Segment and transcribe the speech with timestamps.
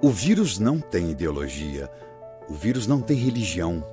[0.00, 1.90] O vírus não tem ideologia,
[2.48, 3.84] o vírus não tem religião.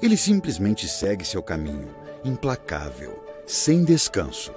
[0.00, 4.54] Ele simplesmente segue seu caminho, implacável, sem descanso.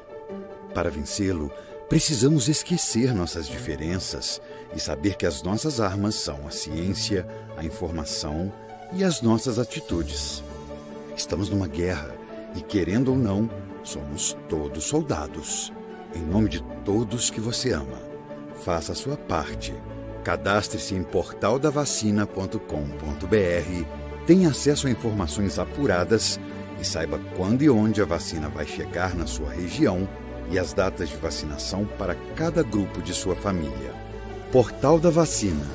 [0.74, 1.52] Para vencê-lo,
[1.90, 4.42] precisamos esquecer nossas diferenças
[4.74, 7.28] e saber que as nossas armas são a ciência,
[7.58, 8.50] a informação
[8.94, 10.42] e as nossas atitudes.
[11.18, 12.16] Estamos numa guerra
[12.56, 13.50] e, querendo ou não,
[13.84, 15.74] somos todos soldados.
[16.16, 18.02] Em nome de todos que você ama,
[18.64, 19.74] faça a sua parte.
[20.28, 23.86] Cadastre-se em portaldavacina.com.br,
[24.26, 26.38] tenha acesso a informações apuradas
[26.82, 30.06] e saiba quando e onde a vacina vai chegar na sua região
[30.52, 33.96] e as datas de vacinação para cada grupo de sua família.
[34.52, 35.66] Portal da Vacina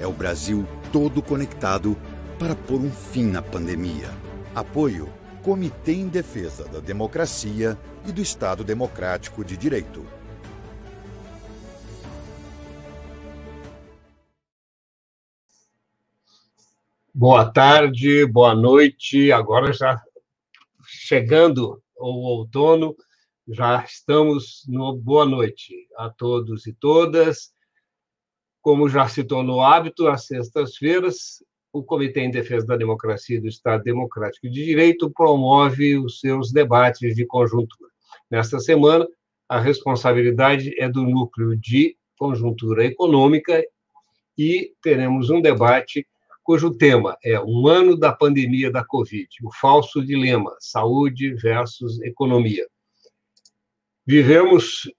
[0.00, 1.96] é o Brasil todo conectado
[2.40, 4.10] para pôr um fim na pandemia.
[4.52, 5.08] Apoio
[5.44, 10.04] Comitê em Defesa da Democracia e do Estado Democrático de Direito.
[17.14, 19.30] Boa tarde, boa noite.
[19.30, 20.00] Agora já
[20.86, 22.96] chegando o outono,
[23.46, 27.52] já estamos no boa noite a todos e todas.
[28.62, 33.48] Como já se tornou hábito, às sextas-feiras, o Comitê em Defesa da Democracia e do
[33.48, 37.90] Estado Democrático de Direito promove os seus debates de conjuntura.
[38.30, 39.06] Nesta semana,
[39.46, 43.62] a responsabilidade é do núcleo de conjuntura econômica
[44.38, 46.06] e teremos um debate
[46.42, 52.66] cujo tema é um ano da pandemia da Covid, o falso dilema, saúde versus economia.
[54.06, 54.90] Vivemos,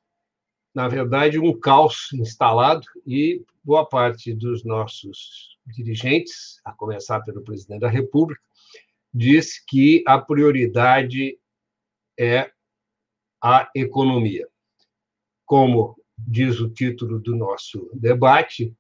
[0.74, 7.82] na verdade, um caos instalado e boa parte dos nossos dirigentes, a começar pelo presidente
[7.82, 8.42] da República,
[9.14, 11.38] diz que a prioridade
[12.18, 12.52] é
[13.42, 14.48] a economia.
[15.46, 18.74] Como diz o título do nosso debate,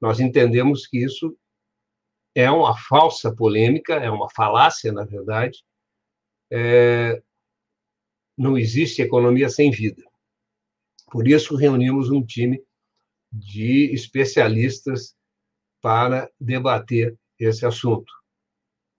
[0.00, 1.36] nós entendemos que isso
[2.34, 5.64] é uma falsa polêmica, é uma falácia, na verdade.
[6.50, 7.22] É,
[8.36, 10.02] não existe economia sem vida.
[11.10, 12.62] Por isso, reunimos um time
[13.32, 15.14] de especialistas
[15.80, 18.12] para debater esse assunto.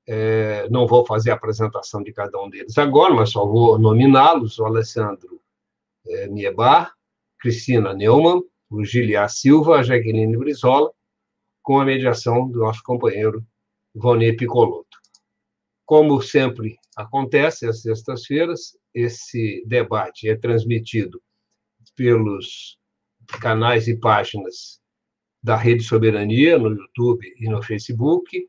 [0.07, 4.59] É, não vou fazer a apresentação de cada um deles agora, mas só vou nominá-los:
[4.59, 5.41] o Alessandro
[6.07, 6.27] é,
[7.39, 10.91] Cristina Neumann, o Giliar Silva, a Jaqueline Brizola,
[11.61, 13.45] com a mediação do nosso companheiro
[13.93, 14.97] Vonê Picoloto.
[15.85, 21.21] Como sempre acontece às sextas-feiras, esse debate é transmitido
[21.95, 22.77] pelos
[23.41, 24.81] canais e páginas
[25.43, 28.47] da Rede Soberania, no YouTube e no Facebook,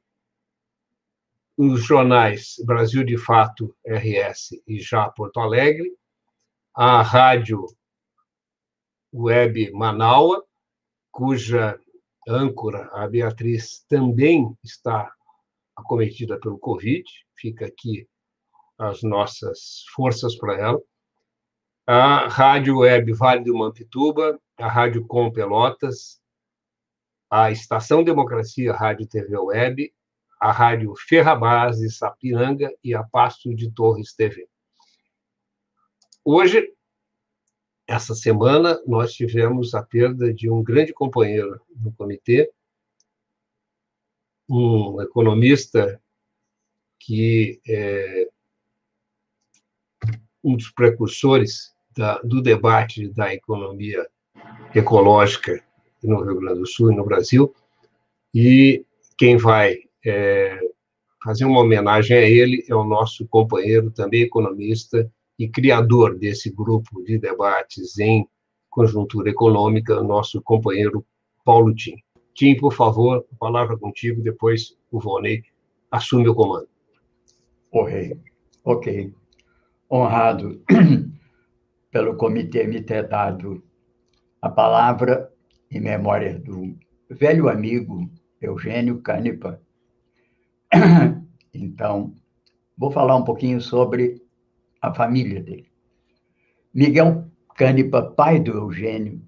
[1.56, 5.92] os jornais Brasil de Fato, RS e Já Porto Alegre,
[6.74, 7.66] a rádio
[9.12, 10.44] web Manaua,
[11.10, 11.78] cuja
[12.26, 15.12] âncora, a Beatriz, também está
[15.76, 17.04] acometida pelo Covid,
[17.36, 18.08] fica aqui
[18.78, 20.82] as nossas forças para ela.
[21.86, 26.20] A Rádio Web Vale do Mampituba, a Rádio Com Pelotas,
[27.30, 29.92] a Estação Democracia Rádio TV Web,
[30.40, 34.48] a Rádio Ferrabase Sapiranga e a Pasto de Torres TV.
[36.24, 36.72] Hoje
[37.92, 42.50] essa semana, nós tivemos a perda de um grande companheiro do comitê,
[44.48, 46.00] um economista
[46.98, 48.28] que é
[50.42, 54.08] um dos precursores da, do debate da economia
[54.74, 55.62] ecológica
[56.02, 57.54] no Rio Grande do Sul e no Brasil,
[58.34, 58.86] e
[59.18, 60.58] quem vai é,
[61.22, 67.02] fazer uma homenagem a ele é o nosso companheiro, também economista, e criador desse grupo
[67.02, 68.28] de debates em
[68.70, 71.04] conjuntura econômica, nosso companheiro
[71.44, 71.96] Paulo Tim.
[72.34, 75.42] Tim, por favor, palavra contigo, depois o Vonei
[75.90, 76.68] assume o comando.
[77.70, 78.18] Ok,
[78.64, 79.14] ok.
[79.90, 80.62] Honrado
[81.90, 83.62] pelo comitê me ter dado
[84.40, 85.30] a palavra
[85.70, 86.74] em memória do
[87.10, 89.60] velho amigo Eugênio Canipa.
[91.54, 92.14] Então,
[92.78, 94.21] vou falar um pouquinho sobre
[94.82, 95.70] a família dele.
[96.74, 99.22] Miguel Canipa, pai do Eugênio,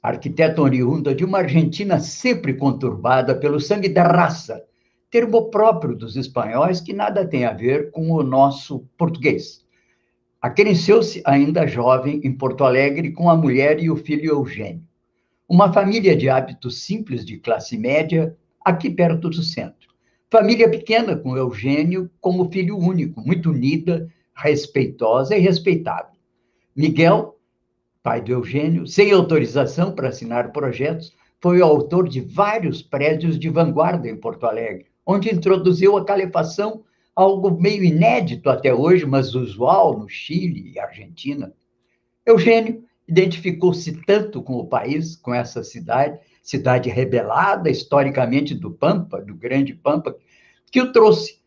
[0.00, 4.62] arquiteto oriundo de uma Argentina sempre conturbada pelo sangue da raça,
[5.10, 9.66] termo próprio dos espanhóis que nada tem a ver com o nosso português.
[10.40, 14.82] Acresceu-se ainda jovem em Porto Alegre com a mulher e o filho Eugênio.
[15.48, 19.88] Uma família de hábitos simples de classe média, aqui perto do centro.
[20.30, 26.12] Família pequena com Eugênio como filho único, muito unida, respeitosa e respeitável.
[26.74, 27.38] Miguel,
[28.02, 33.48] pai do Eugênio, sem autorização para assinar projetos, foi o autor de vários prédios de
[33.48, 36.84] vanguarda em Porto Alegre, onde introduziu a calefação,
[37.14, 41.52] algo meio inédito até hoje, mas usual no Chile e Argentina.
[42.24, 49.34] Eugênio identificou-se tanto com o país, com essa cidade, cidade rebelada historicamente do Pampa, do
[49.34, 50.16] Grande Pampa,
[50.70, 51.40] que o trouxe,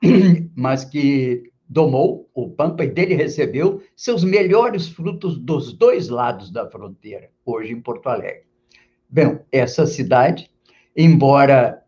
[0.56, 6.68] mas que domou o Pampa e dele recebeu seus melhores frutos dos dois lados da
[6.70, 8.44] fronteira, hoje em Porto Alegre.
[9.08, 10.50] Bem, essa cidade,
[10.96, 11.82] embora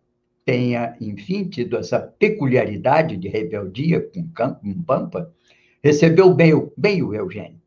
[0.44, 4.00] tenha, enfim, tido essa peculiaridade de rebeldia
[4.34, 5.32] com, com Pampa,
[5.82, 7.60] recebeu bem, bem o Eugênio.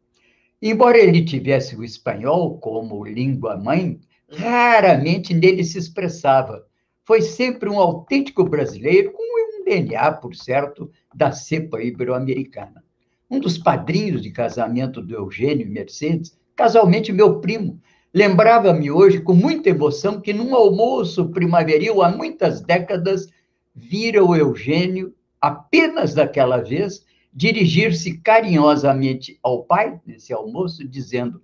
[0.62, 6.66] Embora ele tivesse o espanhol como língua mãe, raramente nele se expressava.
[7.06, 9.30] Foi sempre um autêntico brasileiro, com
[9.70, 12.84] DNA, por certo, da cepa ibero-americana.
[13.30, 17.80] Um dos padrinhos de casamento do Eugênio e Mercedes, casualmente meu primo,
[18.12, 23.28] lembrava-me hoje com muita emoção que num almoço primaveril há muitas décadas
[23.76, 31.44] vira o Eugênio, apenas daquela vez, dirigir-se carinhosamente ao pai nesse almoço, dizendo: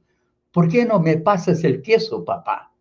[0.52, 2.72] Por que não me passas el queso, papá?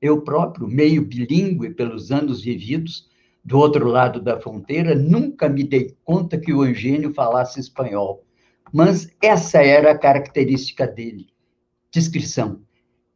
[0.00, 3.11] Eu próprio, meio bilíngue pelos anos vividos,
[3.44, 8.24] do outro lado da fronteira, nunca me dei conta que o Eugênio falasse espanhol.
[8.72, 11.28] Mas essa era a característica dele:
[11.90, 12.60] descrição.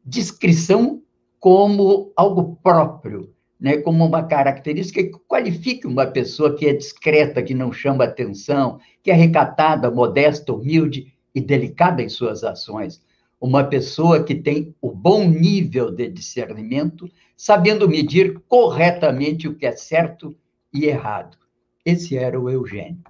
[0.04, 1.02] Descrição
[1.38, 7.54] como algo próprio, né, como uma característica que qualifique uma pessoa que é discreta, que
[7.54, 13.00] não chama atenção, que é recatada, modesta, humilde e delicada em suas ações.
[13.40, 19.72] Uma pessoa que tem o bom nível de discernimento, sabendo medir corretamente o que é
[19.72, 20.34] certo
[20.72, 21.36] e errado.
[21.84, 23.02] Esse era o Eugênio.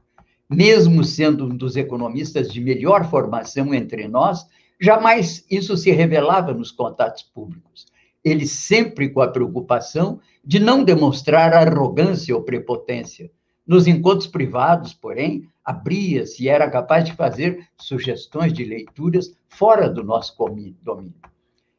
[0.49, 4.47] Mesmo sendo um dos economistas de melhor formação entre nós,
[4.81, 7.87] jamais isso se revelava nos contatos públicos
[8.27, 13.31] ele sempre com a preocupação de não demonstrar arrogância ou prepotência.
[13.65, 20.03] Nos encontros privados, porém, abria-se e era capaz de fazer sugestões de leituras fora do
[20.03, 20.35] nosso
[20.83, 21.15] domínio.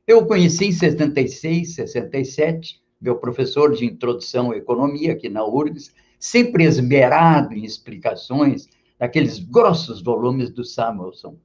[0.08, 5.94] Eu o conheci em 66, 67, meu professor de introdução à economia aqui na URGS,
[6.18, 8.68] sempre esmerado em explicações
[8.98, 11.38] daqueles grossos volumes do Samuelson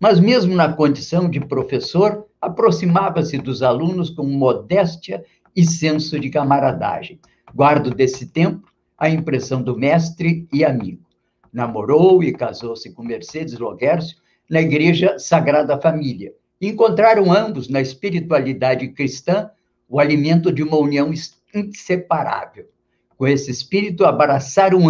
[0.00, 5.22] mas mesmo na condição de professor, aproximava-se dos alunos com modéstia
[5.54, 7.20] e senso de camaradagem.
[7.54, 11.04] Guardo desse tempo a impressão do mestre e amigo.
[11.52, 14.16] Namorou e casou-se com Mercedes Loguércio
[14.48, 16.32] na Igreja Sagrada Família.
[16.60, 19.50] Encontraram ambos na espiritualidade cristã
[19.88, 21.10] o alimento de uma união
[21.54, 22.68] inseparável.
[23.16, 24.82] Com esse espírito, abraçaram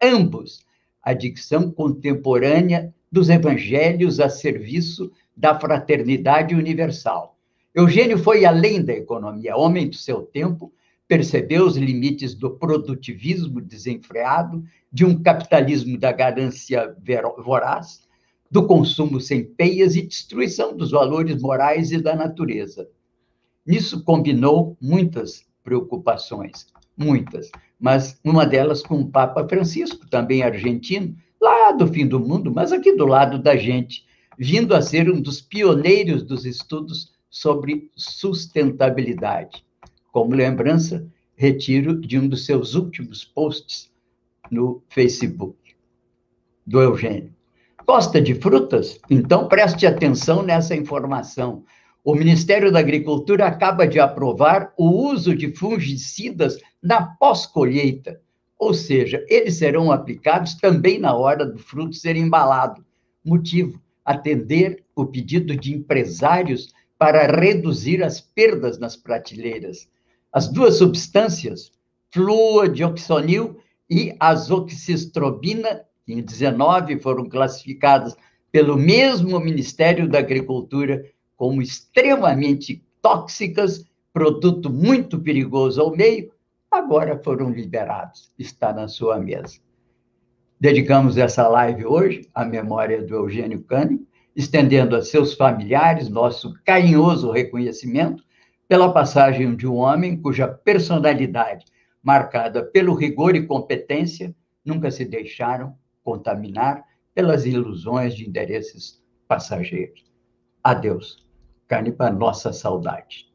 [0.00, 0.64] ambos
[1.02, 7.36] a dicção contemporânea dos evangelhos a serviço da fraternidade universal.
[7.74, 10.72] Eugênio foi além da economia, homem do seu tempo,
[11.06, 16.94] percebeu os limites do produtivismo desenfreado, de um capitalismo da ganância
[17.38, 18.02] voraz,
[18.50, 22.88] do consumo sem peias e destruição dos valores morais e da natureza.
[23.64, 26.66] Nisso combinou muitas preocupações,
[26.96, 32.52] muitas, mas uma delas com o Papa Francisco, também argentino, lá do fim do mundo,
[32.52, 34.04] mas aqui do lado da gente,
[34.36, 39.64] vindo a ser um dos pioneiros dos estudos sobre sustentabilidade.
[40.10, 43.90] Como lembrança, retiro de um dos seus últimos posts
[44.50, 45.56] no Facebook,
[46.66, 47.32] do Eugênio.
[47.90, 49.00] Gosta de frutas?
[49.10, 51.64] Então preste atenção nessa informação.
[52.04, 58.20] O Ministério da Agricultura acaba de aprovar o uso de fungicidas na pós-colheita
[58.60, 62.84] ou seja, eles serão aplicados também na hora do fruto ser embalado.
[63.24, 69.88] Motivo: atender o pedido de empresários para reduzir as perdas nas prateleiras.
[70.32, 71.72] As duas substâncias,
[72.12, 73.56] fluodioxonil
[73.90, 75.80] e azoxistrobina,
[76.12, 78.16] em 19 foram classificadas
[78.52, 81.04] pelo mesmo Ministério da Agricultura
[81.36, 86.32] como extremamente tóxicas, produto muito perigoso ao meio,
[86.70, 89.58] agora foram liberados, está na sua mesa.
[90.60, 97.30] Dedicamos essa live hoje à memória do Eugênio Cânimo, estendendo a seus familiares nosso carinhoso
[97.30, 98.22] reconhecimento
[98.68, 101.64] pela passagem de um homem cuja personalidade,
[102.02, 110.04] marcada pelo rigor e competência, nunca se deixaram contaminar pelas ilusões de interesses passageiros.
[110.62, 111.26] Adeus.
[111.66, 113.30] Carne para nossa saudade.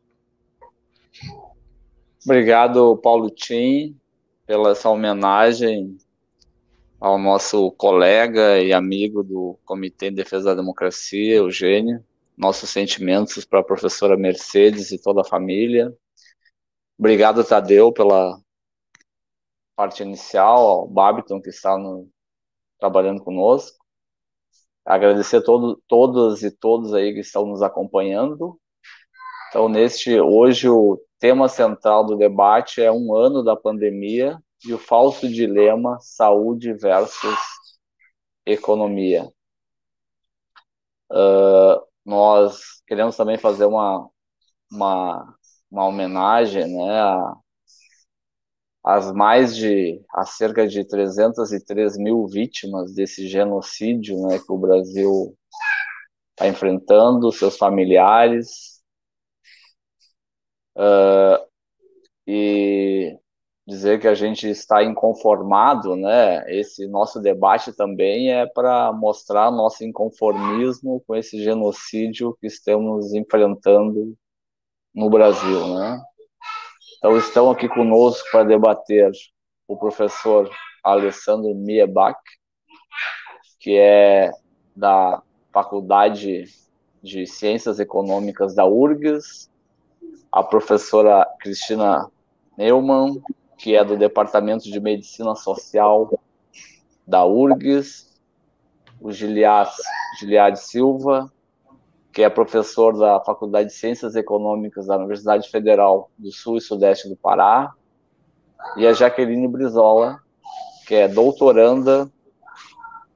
[2.25, 3.98] Obrigado, Paulo Tim,
[4.45, 5.98] pela essa homenagem
[7.00, 12.03] ao nosso colega e amigo do Comitê de Defesa da Democracia, Eugênio.
[12.36, 15.95] Nossos sentimentos para a professora Mercedes e toda a família.
[17.00, 18.38] obrigado, Tadeu, pela
[19.75, 22.10] parte inicial, ao Babiton, que está no,
[22.85, 23.83] trabalhando conosco.
[24.85, 28.59] Agradecer a todo, todas e todos aí que estão nos acompanhando.
[29.49, 34.77] Então, neste, hoje, o tema central do debate é um ano da pandemia e o
[34.77, 37.39] falso dilema saúde versus
[38.45, 39.27] economia.
[41.11, 44.07] Uh, nós queremos também fazer uma,
[44.71, 45.35] uma,
[45.71, 47.01] uma homenagem né,
[48.85, 55.35] as mais de a cerca de 303 mil vítimas desse genocídio né, que o Brasil
[56.31, 58.83] está enfrentando, seus familiares.
[60.77, 61.43] Uh,
[62.27, 63.17] e
[63.67, 66.43] dizer que a gente está inconformado, né?
[66.53, 74.15] Esse nosso debate também é para mostrar nosso inconformismo com esse genocídio que estamos enfrentando
[74.93, 76.03] no Brasil, né?
[77.05, 79.12] Então estão aqui conosco para debater
[79.67, 80.50] o professor
[80.83, 82.17] Alessandro Miebach,
[83.59, 84.31] que é
[84.75, 85.21] da
[85.53, 86.45] Faculdade
[87.03, 89.51] de Ciências Econômicas da URGS,
[90.31, 92.09] a professora Cristina
[92.57, 93.21] Neumann,
[93.55, 96.19] que é do Departamento de Medicina Social
[97.05, 98.19] da URGS,
[99.00, 99.69] o Giliad,
[100.55, 101.31] Silva,
[102.15, 107.10] que é professor da Faculdade de Ciências Econômicas da Universidade Federal do Sul e Sudeste
[107.10, 107.74] do Pará,
[108.77, 110.22] e a Jaqueline Brizola,
[110.88, 112.10] que é doutoranda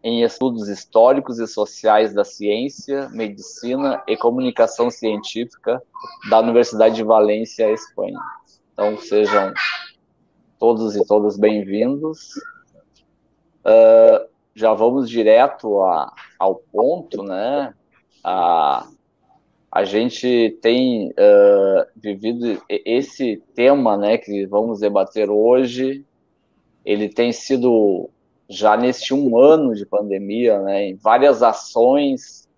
[0.03, 5.81] em estudos históricos e sociais da ciência, medicina e comunicação científica
[6.29, 8.19] da Universidade de Valência, Espanha.
[8.73, 9.53] Então, sejam
[10.59, 12.35] todos e todas bem-vindos.
[13.65, 17.73] Uh, já vamos direto a, ao ponto, né?
[18.23, 18.87] A,
[19.71, 26.03] a gente tem uh, vivido esse tema, né, que vamos debater hoje.
[26.83, 28.09] Ele tem sido
[28.49, 32.49] já neste um ano de pandemia, né, em várias ações,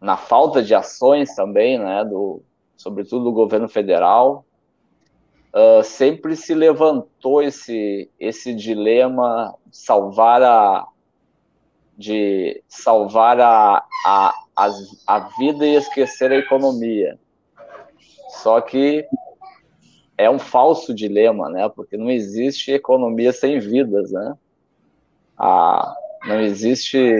[0.00, 2.42] na falta de ações também, né, do,
[2.76, 4.44] sobretudo do governo federal,
[5.54, 10.86] uh, sempre se levantou esse, esse dilema de salvar a
[11.98, 14.68] de salvar a, a, a,
[15.08, 17.18] a vida e esquecer a economia.
[18.28, 19.04] Só que
[20.16, 21.68] é um falso dilema, né?
[21.68, 24.36] Porque não existe economia sem vidas, né?
[25.36, 25.92] Ah,
[26.24, 27.14] não existe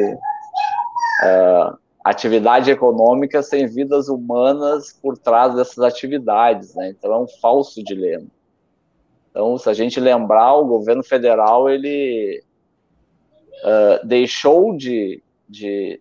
[1.25, 6.91] uh, atividade econômica sem vidas humanas por trás dessas atividades, né?
[6.91, 8.27] Então é um falso dilema.
[9.31, 12.43] Então, se a gente lembrar, o governo federal ele
[13.65, 16.01] uh, deixou de, de,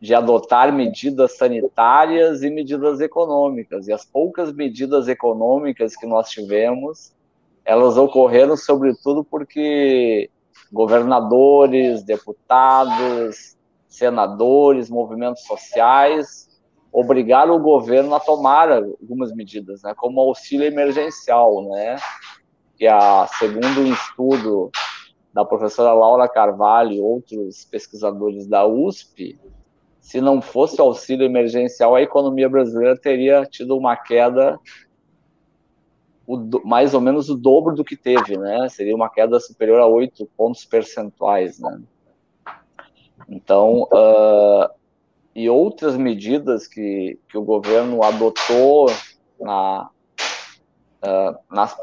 [0.00, 3.88] de adotar medidas sanitárias e medidas econômicas.
[3.88, 7.12] E as poucas medidas econômicas que nós tivemos,
[7.64, 10.30] elas ocorreram sobretudo porque
[10.72, 13.56] governadores, deputados,
[13.88, 16.48] senadores, movimentos sociais,
[16.92, 21.96] obrigaram o governo a tomar algumas medidas, né, como auxílio emergencial, né,
[22.76, 24.70] que a segundo um estudo
[25.34, 29.36] da professora Laura Carvalho e outros pesquisadores da USP,
[30.00, 34.58] se não fosse o auxílio emergencial, a economia brasileira teria tido uma queda
[36.64, 38.66] mais ou menos o dobro do que teve, né?
[38.70, 41.82] Seria uma queda superior a 8 pontos percentuais, né?
[43.28, 44.70] Então, uh,
[45.34, 48.86] e outras medidas que, que o governo adotou
[49.38, 49.90] na,
[51.02, 51.76] uh, nas,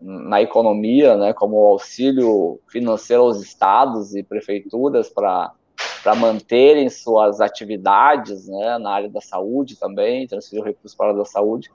[0.00, 5.52] na economia, né, como auxílio financeiro aos estados e prefeituras para
[6.02, 11.18] para manterem suas atividades né, na área da saúde também, transferir recursos para a área
[11.18, 11.70] da saúde.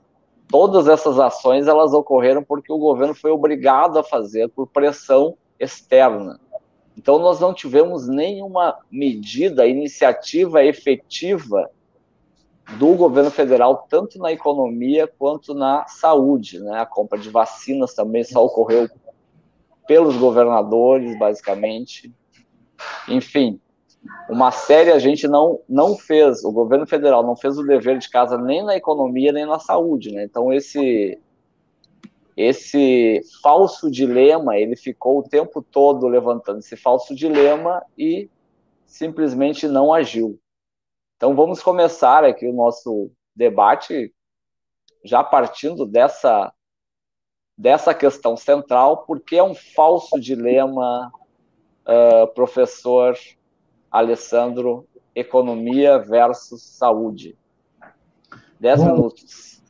[0.48, 6.40] Todas essas ações elas ocorreram porque o governo foi obrigado a fazer por pressão externa.
[6.96, 11.70] Então, nós não tivemos nenhuma medida, iniciativa efetiva
[12.78, 16.60] do governo federal, tanto na economia quanto na saúde.
[16.60, 16.78] Né?
[16.78, 18.88] A compra de vacinas também só ocorreu
[19.86, 22.12] pelos governadores, basicamente.
[23.08, 23.60] Enfim,
[24.28, 28.08] uma série a gente não, não fez, o governo federal não fez o dever de
[28.08, 30.12] casa nem na economia nem na saúde.
[30.12, 30.24] Né?
[30.24, 31.18] Então, esse
[32.36, 38.28] esse falso dilema, ele ficou o tempo todo levantando esse falso dilema e
[38.84, 40.36] simplesmente não agiu.
[41.24, 44.12] Então vamos começar aqui o nosso debate
[45.02, 46.52] já partindo dessa
[47.56, 51.10] dessa questão central, porque é um falso dilema,
[51.88, 53.16] uh, professor
[53.90, 57.38] Alessandro, economia versus saúde.
[58.60, 59.62] Dez Bom, minutos.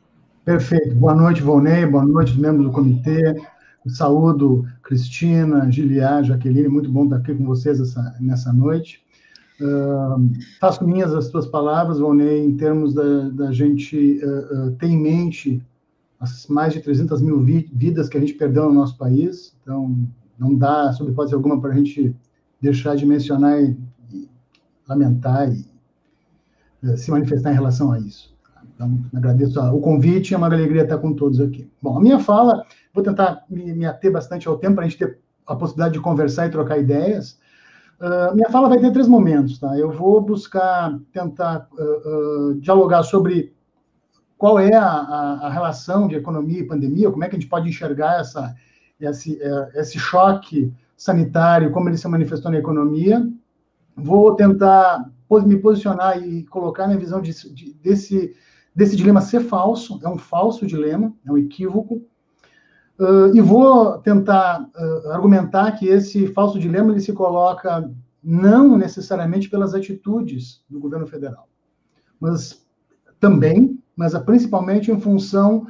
[0.45, 0.93] Perfeito.
[0.97, 1.87] Boa noite, Volney.
[1.87, 3.41] Boa noite, membros do comitê.
[3.87, 6.67] Saúdo Cristina, Giliá, Jaqueline.
[6.67, 9.04] Muito bom estar aqui com vocês essa, nessa noite.
[9.61, 14.89] Uh, faço minhas as tuas palavras, Volney, em termos da, da gente uh, uh, ter
[14.89, 15.63] em mente
[16.19, 19.57] as mais de 300 mil vi vidas que a gente perdeu no nosso país.
[19.63, 19.97] Então,
[20.39, 22.15] não dá, sob hipótese alguma, para a gente
[22.61, 23.77] deixar de mencionar e,
[24.13, 24.29] e
[24.89, 25.65] lamentar e
[26.97, 28.35] se manifestar em relação a isso.
[28.75, 31.71] Então, agradeço o convite, é uma alegria estar com todos aqui.
[31.81, 34.99] Bom, a minha fala, vou tentar me, me ater bastante ao tempo para a gente
[34.99, 37.39] ter a possibilidade de conversar e trocar ideias.
[38.01, 39.79] Uh, minha fala vai ter três momentos, tá?
[39.79, 43.55] Eu vou buscar tentar uh, uh, dialogar sobre
[44.37, 47.49] qual é a, a, a, relação de economia e pandemia, como é que a gente
[47.49, 48.55] pode enxergar essa,
[49.01, 53.27] esse, é, esse choque sanitário, como ele se manifestou na economia.
[53.97, 55.11] Vou tentar
[55.47, 58.37] me posicionar e colocar minha visão de, de, desse,
[58.75, 62.03] desse dilema ser falso, é um falso dilema, é um equívoco,
[62.99, 67.91] Uh, e vou tentar uh, argumentar que esse falso dilema ele se coloca
[68.23, 71.49] não necessariamente pelas atitudes do governo federal,
[72.21, 72.65] mas
[73.19, 75.67] também, mas principalmente em função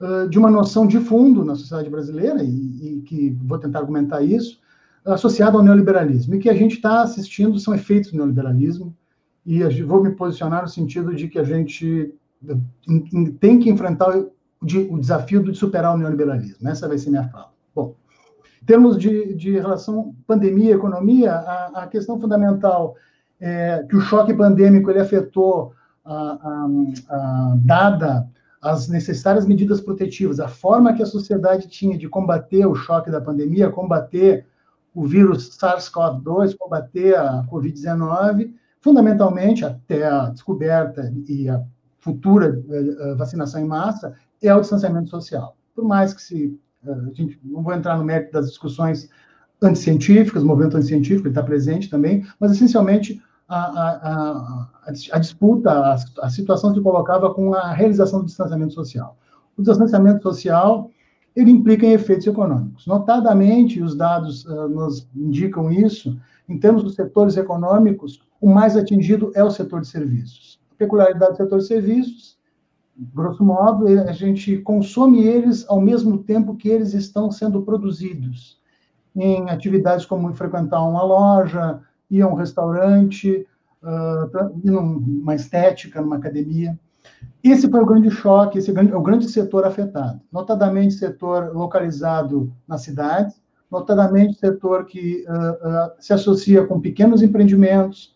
[0.00, 4.22] uh, de uma noção de fundo na sociedade brasileira, e, e, que vou tentar argumentar
[4.22, 4.58] isso,
[5.04, 6.34] associado ao neoliberalismo.
[6.34, 8.96] E que a gente está assistindo são efeitos do neoliberalismo,
[9.46, 12.12] e vou me posicionar no sentido de que a gente
[13.38, 14.24] tem que enfrentar
[14.64, 16.68] de, o desafio de superar o neoliberalismo.
[16.68, 17.52] Essa vai ser minha fala.
[17.74, 17.94] Bom,
[18.62, 22.96] em termos de, de relação pandemia economia, a, a, questão fundamental
[23.40, 25.72] é que o choque pandêmico ele afetou,
[26.04, 26.66] a,
[27.10, 28.28] a, dada
[28.60, 33.20] as necessárias medidas protetivas, a forma que a sociedade tinha de combater o choque da
[33.20, 34.46] pandemia, combater
[34.94, 41.62] o vírus SARS-CoV-2, combater a Covid-19, fundamentalmente até a descoberta e a
[41.98, 44.14] futura eh, vacinação em massa,
[44.46, 45.56] é o distanciamento social.
[45.74, 46.58] Por mais que se.
[46.86, 49.08] Eh, a gente, não vou entrar no mérito das discussões
[49.62, 54.70] anticientíficas, o movimento anticientífico está presente também, mas essencialmente a, a, a,
[55.12, 59.16] a disputa, a, a, situação se colocava com a realização do distanciamento social.
[59.56, 60.90] O distanciamento social
[61.34, 62.86] ele implica em efeitos econômicos.
[62.86, 69.32] Notadamente, os dados uh, nos indicam isso, em termos dos setores econômicos, o mais atingido
[69.34, 70.60] é o setor de serviços.
[70.72, 72.38] A peculiaridade do setor de serviços
[72.96, 78.60] grosso modo, a gente consome eles ao mesmo tempo que eles estão sendo produzidos,
[79.16, 81.80] em atividades como frequentar uma loja,
[82.10, 83.46] ir a um restaurante,
[83.82, 86.78] uh, ir numa estética, numa academia.
[87.42, 92.78] Esse foi o grande choque, esse é o grande setor afetado, notadamente setor localizado na
[92.78, 93.34] cidade,
[93.70, 98.13] notadamente setor que uh, uh, se associa com pequenos empreendimentos,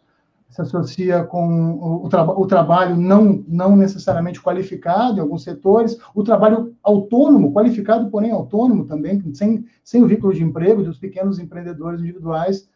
[0.48, 6.24] se associa com o, tra o, trabalho não, não necessariamente qualificado em alguns setores, o
[6.24, 12.00] trabalho autônomo, qualificado, porém autônomo também, sem, sem o vínculo de emprego dos pequenos empreendedores
[12.00, 12.68] individuais,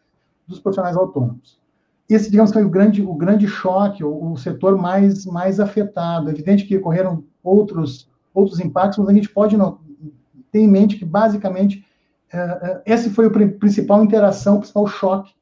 [0.46, 1.58] dos profissionais autônomos.
[2.08, 6.28] Esse, digamos, foi o grande, o grande choque, o, o setor mais, mais afetado.
[6.28, 9.56] É evidente que ocorreram outros, outros impactos, mas a gente pode
[10.50, 11.86] ter em mente que, basicamente,
[12.34, 15.32] uh, esse foi o principal interação, o principal choque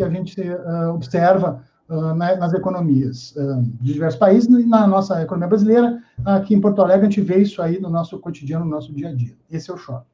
[0.00, 4.86] que a gente uh, observa uh, na, nas economias uh, de diversos países e na
[4.86, 6.02] nossa economia brasileira.
[6.24, 9.10] Aqui em Porto Alegre, a gente vê isso aí no nosso cotidiano, no nosso dia
[9.10, 9.36] a dia.
[9.50, 10.06] Esse é o choque.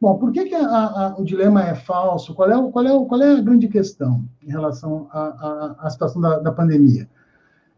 [0.00, 2.34] Bom, por que, que a, a, o dilema é falso?
[2.34, 6.52] Qual é, qual, é, qual é a grande questão em relação à situação da, da,
[6.52, 7.08] pandemia?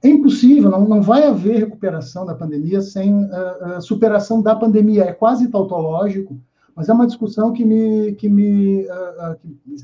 [0.03, 5.05] É impossível, não, não vai haver recuperação da pandemia sem uh, superação da pandemia.
[5.05, 6.39] É quase tautológico,
[6.75, 8.87] mas é uma discussão que me, que me,
[9.41, 9.79] que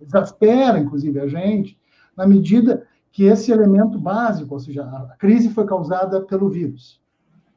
[0.00, 1.78] exaspera, inclusive, a gente,
[2.16, 7.00] na medida que esse elemento básico, ou seja, a crise foi causada pelo vírus.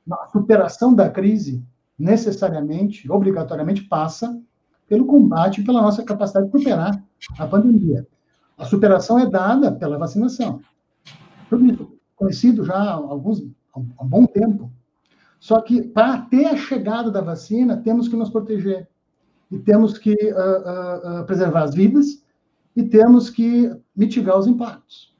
[0.09, 1.63] A superação da crise,
[1.97, 4.39] necessariamente, obrigatoriamente, passa
[4.87, 7.03] pelo combate, pela nossa capacidade de superar
[7.37, 8.07] a pandemia.
[8.57, 10.61] A superação é dada pela vacinação.
[11.49, 14.71] Tudo isso conhecido já há, alguns, há um bom tempo.
[15.39, 18.87] Só que, para ter a chegada da vacina, temos que nos proteger.
[19.49, 22.20] E temos que uh, uh, preservar as vidas
[22.75, 25.11] e temos que mitigar os impactos.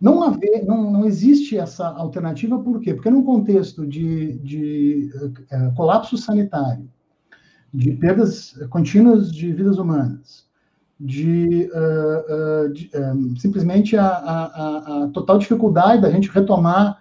[0.00, 2.92] Não, haver, não, não existe essa alternativa, por quê?
[2.92, 6.90] Porque num contexto de, de uh, colapso sanitário,
[7.72, 10.44] de perdas contínuas de vidas humanas,
[10.98, 12.90] de, uh, uh, de
[13.40, 17.00] simplesmente a, a, a, total dificuldade da gente retomar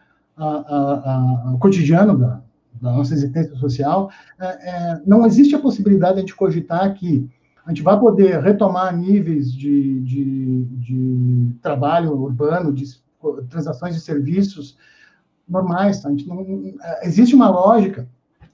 [1.53, 2.41] o cotidiano da,
[2.81, 7.29] da, nossa existência social, é, não existe a possibilidade de a gente cogitar que
[7.65, 12.85] a gente vai poder retomar níveis de, de, de trabalho urbano, de
[13.49, 14.77] transações de serviços,
[15.47, 16.01] normais.
[16.01, 16.09] Tá?
[16.09, 18.07] A gente não, existe uma lógica,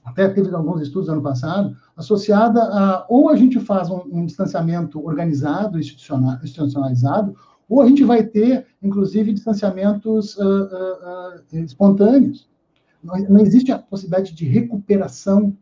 [0.04, 5.04] até teve alguns estudos ano passado, associada a ou a gente faz um, um distanciamento
[5.04, 7.34] organizado, institucionalizado,
[7.68, 12.48] ou a gente vai ter, inclusive, distanciamentos uh, uh, uh, espontâneos.
[13.02, 15.54] Não, não, existe a possibilidade de recuperação,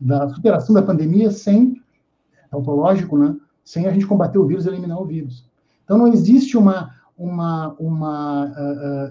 [0.00, 1.80] da superação da pandemia sem,
[2.50, 3.36] autológico, né?
[3.64, 5.48] sem a gente combater o vírus e eliminar o vírus.
[5.84, 8.52] Então, não existe uma, uma, uma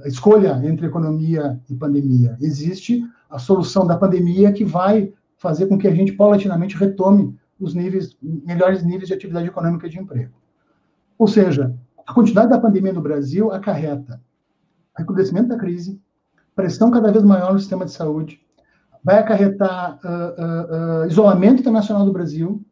[0.05, 2.37] escolha entre economia e pandemia.
[2.41, 7.73] Existe a solução da pandemia que vai fazer com que a gente paulatinamente retome os
[7.73, 10.33] níveis, melhores níveis de atividade econômica e de emprego.
[11.17, 11.75] Ou seja,
[12.07, 14.21] a quantidade da pandemia no Brasil acarreta
[14.97, 16.01] recrudescimento da crise,
[16.55, 18.41] pressão cada vez maior no sistema de saúde,
[19.03, 22.63] vai acarretar uh, uh, uh, isolamento internacional do Brasil,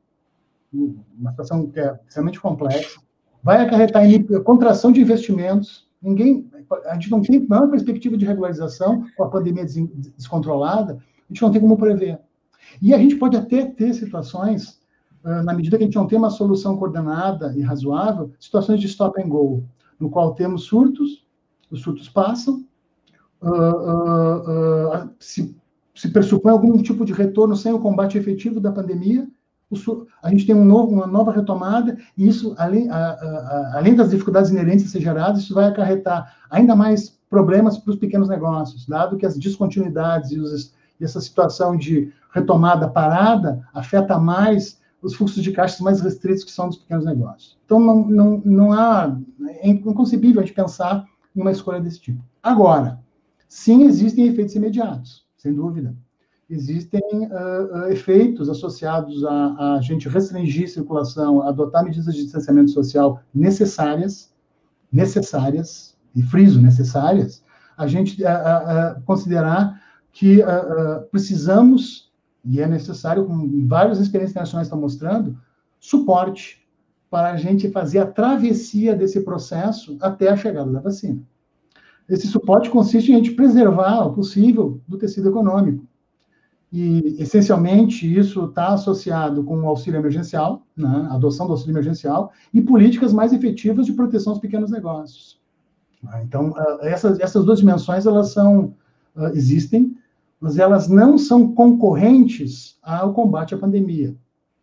[1.18, 3.00] uma situação que é extremamente complexa,
[3.44, 4.04] vai acarretar
[4.44, 5.88] contração de investimentos.
[6.02, 6.50] Ninguém,
[6.86, 9.66] a gente não tem maior perspectiva de regularização com a pandemia
[10.16, 12.20] descontrolada, a gente não tem como prever.
[12.82, 14.80] E a gente pode até ter situações,
[15.24, 19.22] na medida que a gente não tem uma solução coordenada e razoável, situações de stop
[19.22, 19.64] and go,
[20.00, 21.26] no qual temos surtos,
[21.72, 22.66] os surtos passam,
[23.42, 25.56] uh, uh, se,
[25.94, 29.28] se pressupõe algum tipo de retorno sem o combate efetivo da pandemia,
[30.24, 34.12] a gente tem um novo, uma nova retomada, e isso, além, a, a, além das
[34.12, 38.86] dificuldades inerentes a ser geradas, isso vai acarretar ainda mais problemas para os pequenos negócios,
[38.86, 45.16] dado que as descontinuidades e, os, e essa situação de retomada parada afeta mais os
[45.16, 47.58] fluxos de caixas mais restritos que são dos pequenos negócios.
[47.66, 52.24] Então, não, não, não há, é inconcebível a gente pensar em uma escolha desse tipo.
[52.42, 53.00] Agora,
[53.48, 55.96] sim, existem efeitos imediatos, sem dúvida.
[56.50, 63.22] Existem uh, uh, efeitos associados a, a gente restringir circulação, adotar medidas de distanciamento social
[63.34, 64.34] necessárias,
[64.92, 67.44] necessárias, e friso, necessárias,
[67.78, 69.80] a gente uh, considerar
[70.12, 70.40] que
[71.12, 72.08] precisamos
[72.44, 75.38] e é necessário, como várias experiências internacionais estão mostrando,
[75.80, 76.66] suporte
[77.10, 81.22] para a gente fazer a travessia desse processo até a chegada da vacina.
[82.08, 85.86] Esse suporte consiste em a gente preservar o possível do tecido econômico.
[86.72, 92.32] E, essencialmente, isso está associado com o auxílio emergencial, né, a adoção do auxílio emergencial,
[92.54, 95.40] e políticas mais efetivas de proteção aos pequenos negócios.
[96.22, 98.74] Então, ah, essas, essas duas dimensões, elas são,
[99.16, 99.96] ah, existem,
[100.40, 104.16] mas elas não são concorrentes ao combate à pandemia.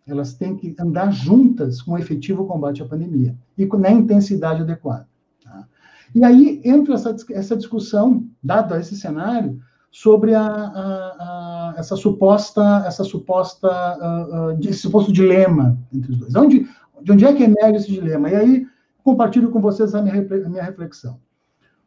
[0.06, 5.08] Elas têm que andar juntas com o efetivo combate à pandemia e na intensidade adequada.
[5.42, 5.66] Tá?
[6.14, 9.58] E aí entra essa, essa discussão, dado esse cenário,
[9.94, 16.18] sobre a, a, a, essa suposta, essa suposta, uh, uh, esse suposto dilema entre os
[16.18, 16.34] dois.
[16.34, 16.66] Onde,
[17.00, 18.28] de onde é que emerge esse dilema?
[18.28, 18.66] E aí
[19.04, 21.20] compartilho com vocês a minha, a minha reflexão.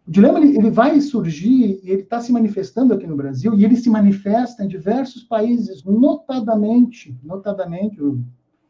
[0.08, 3.76] O dilema ele, ele vai surgir ele está se manifestando aqui no Brasil e ele
[3.76, 8.00] se manifesta em diversos países, notadamente, notadamente,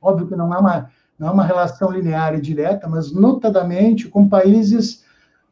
[0.01, 4.27] óbvio que não é uma não é uma relação linear e direta, mas notadamente com
[4.27, 5.03] países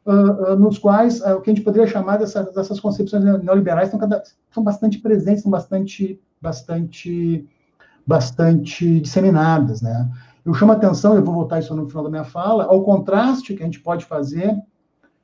[0.06, 3.88] uh, uh, nos quais uh, o que a gente poderia chamar dessa, dessas concepções neoliberais
[3.88, 7.46] estão, cada, são bastante presentes, são bastante, bastante,
[8.06, 10.08] bastante disseminadas, né?
[10.44, 13.54] Eu chamo a atenção, eu vou voltar isso no final da minha fala, ao contraste
[13.54, 14.56] que a gente pode fazer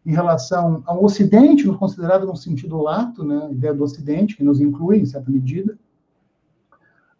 [0.05, 4.61] em relação ao Ocidente, considerado num sentido lato, né, a ideia do Ocidente, que nos
[4.61, 5.79] inclui em certa medida,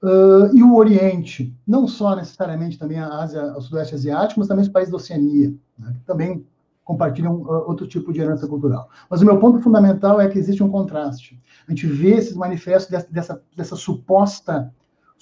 [0.03, 4.65] uh, e o Oriente, não só necessariamente também a Ásia, o Sudeste Asiático, mas também
[4.65, 6.45] os países da Oceania, né, que também
[6.85, 8.89] compartilham uh, outro tipo de herança cultural.
[9.09, 11.41] Mas o meu ponto fundamental é que existe um contraste.
[11.67, 14.73] A gente vê esses manifestos dessa, dessa, dessa suposta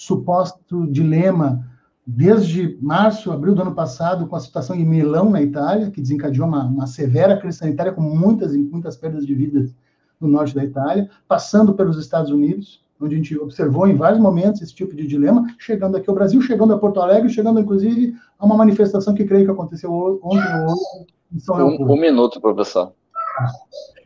[0.00, 1.68] suposto dilema
[2.06, 6.48] desde março, abril do ano passado, com a situação em Milão, na Itália, que desencadeou
[6.48, 9.74] uma, uma severa crise sanitária com muitas muitas perdas de vidas
[10.18, 14.62] no norte da Itália, passando pelos Estados Unidos, onde a gente observou em vários momentos
[14.62, 18.46] esse tipo de dilema, chegando aqui ao Brasil, chegando a Porto Alegre, chegando inclusive a
[18.46, 19.92] uma manifestação que creio que aconteceu
[20.22, 22.92] ontem ou hoje Um, um minuto, professor.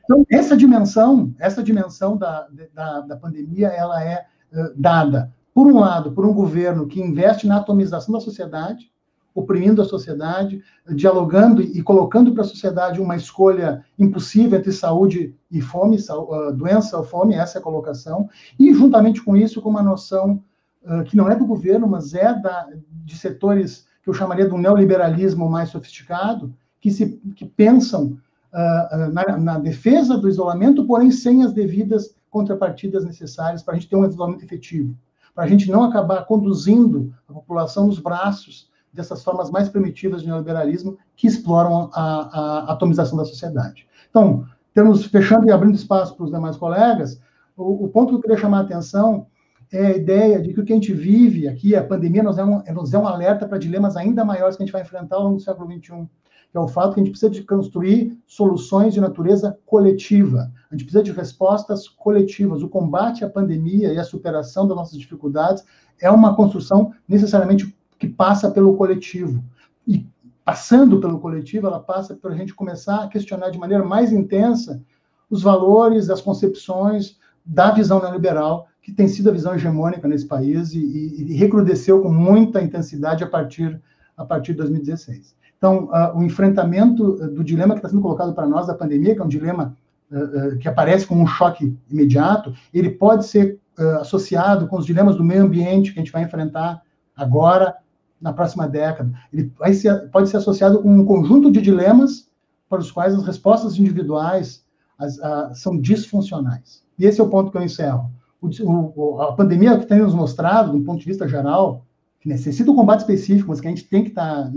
[0.05, 5.79] Então, essa dimensão, essa dimensão da, da, da pandemia, ela é uh, dada por um
[5.79, 8.93] lado, por um governo que investe na atomização da sociedade,
[9.35, 10.63] oprimindo a sociedade,
[10.95, 16.99] dialogando e colocando para a sociedade uma escolha impossível entre saúde e fome, ah, doença
[16.99, 20.43] ou fome, essa é a colocação, e juntamente com isso, com uma noção
[20.85, 24.55] uh, que não é do governo, mas é da, de setores que eu chamaria de
[24.55, 26.55] um neoliberalismo mais sofisticado,
[26.85, 28.19] que, se, que pensam
[28.53, 33.89] uh, na, na defesa do isolamento, porém sem as devidas contrapartidas necessárias para a gente
[33.89, 34.95] ter um isolamento efetivo
[35.35, 40.29] para a gente não acabar conduzindo a população nos braços dessas formas mais primitivas de
[40.29, 43.87] neoliberalismo que exploram a, a, atomização da sociedade.
[44.09, 47.21] Então, temos fechando e abrindo espaço para os demais colegas,
[47.57, 49.27] o, o, ponto que eu queria chamar a atenção
[49.73, 52.45] é a ideia de que o que a gente vive aqui, a pandemia, nos é
[52.45, 55.25] um, nos é um alerta para dilemas ainda maiores que a gente vai enfrentar ao
[55.25, 56.09] longo do século XXI,
[56.55, 60.53] que é o fato que a gente precisa de construir soluções de natureza coletiva.
[60.71, 62.63] A gente precisa de respostas coletivas.
[62.63, 65.65] O combate à pandemia e a superação das nossas dificuldades
[66.01, 69.43] é uma construção necessariamente que passa pelo coletivo.
[69.85, 70.07] E
[70.45, 74.81] passando pelo coletivo, ela passa por a gente começar a questionar de maneira mais intensa
[75.29, 80.73] os valores, as concepções da visão neoliberal, que tem sido a visão hegemônica nesse país
[80.73, 83.83] e, e, recrudesceu com muita intensidade a partir,
[84.17, 85.35] a partir de 2016.
[85.65, 89.23] Então, uh, o enfrentamento do dilema que está sendo colocado para nós da pandemia, que
[89.23, 89.75] é um dilema
[90.13, 93.59] uh, uh, que aparece como um choque imediato, ele pode ser
[93.99, 96.83] associado com os dilemas do meio ambiente que a gente vai enfrentar
[97.17, 97.75] agora,
[98.21, 99.11] na próxima década.
[99.33, 102.29] Ele ser, pode ser associado com um conjunto de dilemas
[102.69, 104.65] para os quais as respostas individuais
[104.97, 105.19] as,
[105.59, 106.85] são disfuncionais.
[106.97, 108.13] E esse é o ponto que eu encerro.
[108.41, 108.49] O,
[108.95, 111.85] o, a pandemia que tem nos mostrado, do ponto de vista geral,
[112.21, 114.53] que necessita um combate específico, mas que a gente tem que estar tá,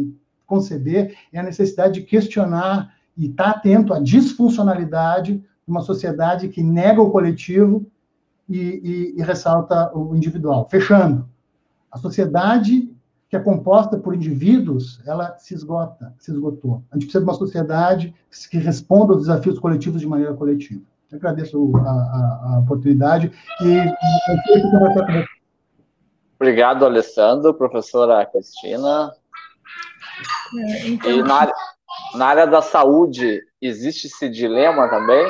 [0.47, 6.47] conceber é a necessidade de questionar e estar tá atento à disfuncionalidade de uma sociedade
[6.47, 7.85] que nega o coletivo
[8.49, 10.67] e, e, e ressalta o individual.
[10.71, 11.27] Fechando,
[11.91, 12.89] a sociedade
[13.29, 16.81] que é composta por indivíduos, ela se esgota, se esgotou.
[16.89, 18.15] A gente precisa de uma sociedade
[18.49, 20.81] que responda aos desafios coletivos de maneira coletiva.
[21.11, 23.31] Eu agradeço a, a, a oportunidade
[23.61, 23.77] e
[26.39, 29.11] Obrigado, Alessandro, professora Cristina.
[30.55, 31.11] É, então...
[31.11, 31.53] E na área,
[32.13, 35.25] na área da saúde, existe esse dilema também?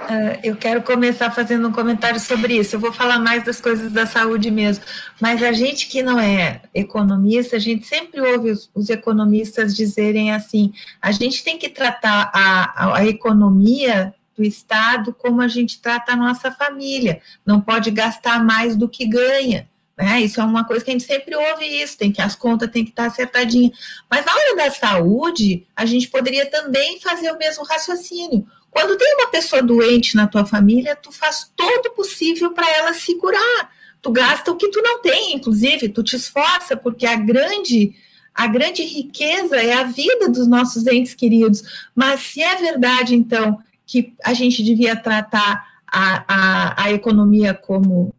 [0.00, 2.76] Uh, eu quero começar fazendo um comentário sobre isso.
[2.76, 4.84] Eu vou falar mais das coisas da saúde mesmo.
[5.20, 10.32] Mas a gente que não é economista, a gente sempre ouve os, os economistas dizerem
[10.32, 15.80] assim: a gente tem que tratar a, a, a economia do Estado como a gente
[15.80, 17.22] trata a nossa família.
[17.44, 19.66] Não pode gastar mais do que ganha.
[19.96, 20.20] Né?
[20.20, 22.84] Isso é uma coisa que a gente sempre ouve isso, tem que as contas têm
[22.84, 23.78] que estar acertadinhas.
[24.10, 28.46] Mas na hora da saúde, a gente poderia também fazer o mesmo raciocínio.
[28.70, 32.92] Quando tem uma pessoa doente na tua família, tu faz todo o possível para ela
[32.92, 33.70] se curar.
[34.02, 37.94] Tu gasta o que tu não tem, inclusive, tu te esforça, porque a grande
[38.34, 41.88] a grande riqueza é a vida dos nossos entes queridos.
[41.94, 48.14] Mas se é verdade, então, que a gente devia tratar a, a, a economia como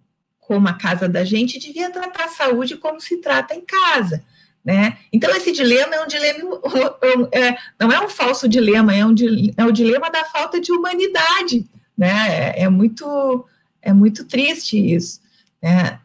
[0.47, 4.23] como a casa da gente, devia tratar a saúde como se trata em casa.
[4.63, 4.97] Né?
[5.12, 6.62] Então, esse dilema é um dilema,
[7.31, 9.13] é, não é um falso dilema, é, um,
[9.55, 11.65] é o dilema da falta de humanidade.
[11.97, 12.53] Né?
[12.55, 13.45] É, é muito,
[13.81, 15.21] é muito triste isso.
[15.62, 15.99] Né?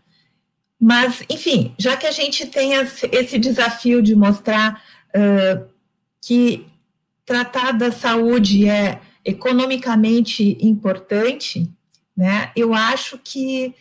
[0.81, 2.73] Mas, enfim, já que a gente tem
[3.13, 4.83] esse desafio de mostrar
[5.15, 5.65] uh,
[6.21, 6.67] que
[7.25, 11.71] tratar da saúde é economicamente importante,
[12.17, 13.75] né, eu acho que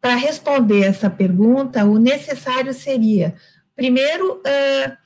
[0.00, 3.34] para responder essa pergunta, o necessário seria,
[3.74, 4.96] primeiro, uh,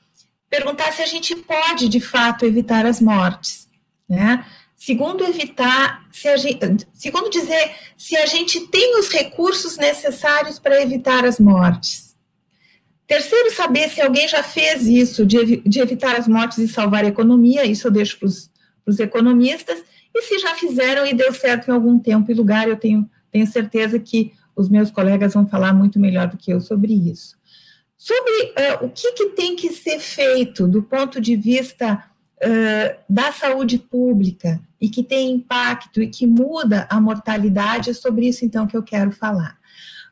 [0.49, 3.67] perguntar se a gente pode, de fato, evitar as mortes,
[4.07, 4.45] né?
[4.75, 11.25] Segundo, evitar, se gente, segundo dizer, se a gente tem os recursos necessários para evitar
[11.25, 12.15] as mortes.
[13.07, 17.07] Terceiro, saber se alguém já fez isso, de, de evitar as mortes e salvar a
[17.07, 19.81] economia, isso eu deixo para os economistas,
[20.13, 23.47] e se já fizeram e deu certo em algum tempo e lugar, eu tenho, tenho
[23.47, 27.35] certeza que os meus colegas vão falar muito melhor do que eu sobre isso.
[27.97, 32.03] Sobre uh, o que, que, tem que ser feito do ponto de vista
[32.43, 38.27] uh, da saúde pública e que tem impacto e que muda a mortalidade, é sobre
[38.27, 39.57] isso então que eu quero falar.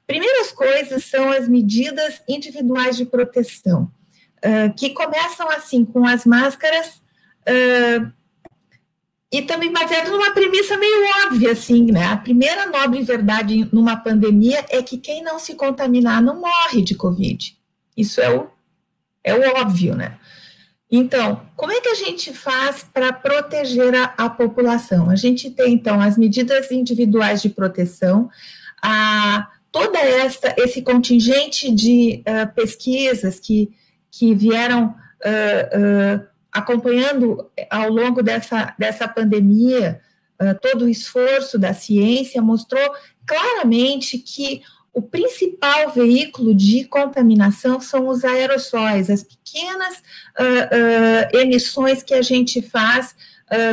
[0.08, 3.92] Primeiras coisas são as medidas individuais de proteção,
[4.38, 7.02] uh, que começam assim com as máscaras
[9.32, 12.08] e também baseado numa premissa meio óbvia, assim, né?
[12.08, 16.96] A primeira nobre verdade numa pandemia é que quem não se contaminar não morre de
[16.96, 17.56] Covid.
[17.96, 18.48] Isso é o,
[19.24, 20.18] é o óbvio, né?
[20.92, 25.10] Então, como é que a gente faz para proteger a, a, população?
[25.10, 28.30] A gente tem, então, as medidas individuais de proteção,
[28.84, 33.72] a, toda essa, esse contingente de uh, pesquisas que,
[34.12, 40.02] que vieram uh, uh, acompanhando ao longo dessa, dessa pandemia,
[40.42, 42.92] uh, todo o esforço da ciência mostrou
[43.26, 44.62] claramente que
[44.94, 50.00] o principal veículo de contaminação são os aerossóis, as pequenas
[50.38, 53.16] uh, uh, emissões que a gente faz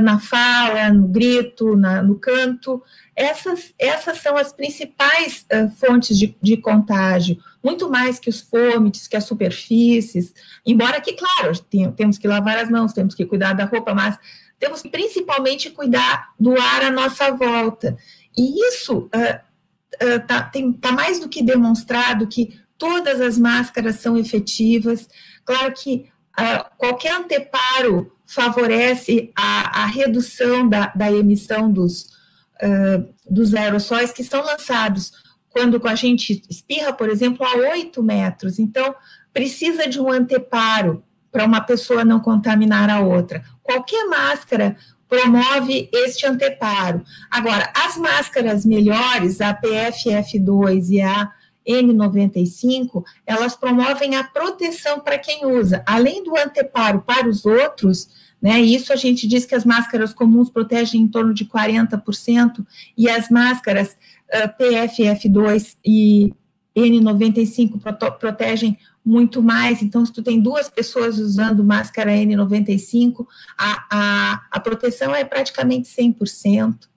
[0.03, 2.83] na fala, no grito, na, no canto.
[3.21, 5.45] Essas, essas são as principais
[5.81, 10.33] fontes de, de contágio muito mais que os fômites, que as superfícies,
[10.65, 14.17] embora que, claro, tem, temos que lavar as mãos, temos que cuidar da roupa, mas
[14.59, 17.97] temos que principalmente cuidar do ar à nossa volta.
[18.37, 24.17] E isso está uh, uh, tá mais do que demonstrado que todas as máscaras são
[24.17, 25.09] efetivas.
[25.45, 32.18] Claro que uh, qualquer anteparo favorece a, a redução da, da emissão dos,
[32.63, 35.13] uh, dos aerossóis que são lançados
[35.51, 38.59] quando a gente espirra, por exemplo, a 8 metros.
[38.59, 38.95] Então,
[39.33, 43.43] precisa de um anteparo para uma pessoa não contaminar a outra.
[43.63, 44.77] Qualquer máscara
[45.09, 47.03] promove este anteparo.
[47.31, 51.33] Agora, as máscaras melhores, a PFF2 e a
[51.67, 58.09] N95, elas promovem a proteção para quem usa, além do anteparo para os outros,
[58.41, 58.61] né?
[58.61, 62.65] Isso a gente diz que as máscaras comuns protegem em torno de 40%,
[62.97, 63.97] e as máscaras
[64.33, 66.33] uh, PFF2 e
[66.77, 67.81] N95
[68.19, 69.83] protegem muito mais.
[69.83, 75.89] Então, se tu tem duas pessoas usando máscara N95, a, a, a proteção é praticamente
[75.89, 76.89] 100%.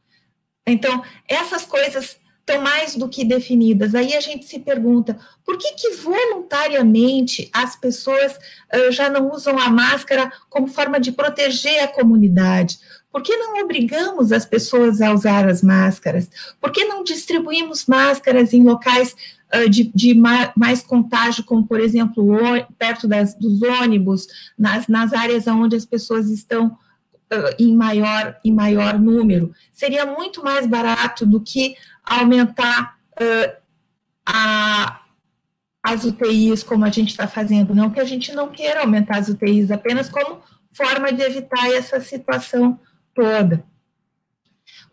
[0.67, 2.17] Então, essas coisas
[2.51, 3.95] estão mais do que definidas.
[3.95, 9.57] Aí a gente se pergunta, por que que voluntariamente as pessoas uh, já não usam
[9.57, 12.79] a máscara como forma de proteger a comunidade?
[13.11, 16.29] Por que não obrigamos as pessoas a usar as máscaras?
[16.59, 19.15] Por que não distribuímos máscaras em locais
[19.53, 22.37] uh, de, de ma mais contágio, como, por exemplo,
[22.77, 26.77] perto das, dos ônibus, nas, nas áreas onde as pessoas estão
[27.31, 29.53] Uh, em maior em maior número.
[29.71, 33.55] Seria muito mais barato do que aumentar uh,
[34.25, 35.01] a,
[35.81, 37.73] as UTIs como a gente está fazendo.
[37.73, 40.41] Não que a gente não queira aumentar as UTIs, apenas como
[40.71, 42.79] forma de evitar essa situação
[43.13, 43.63] toda.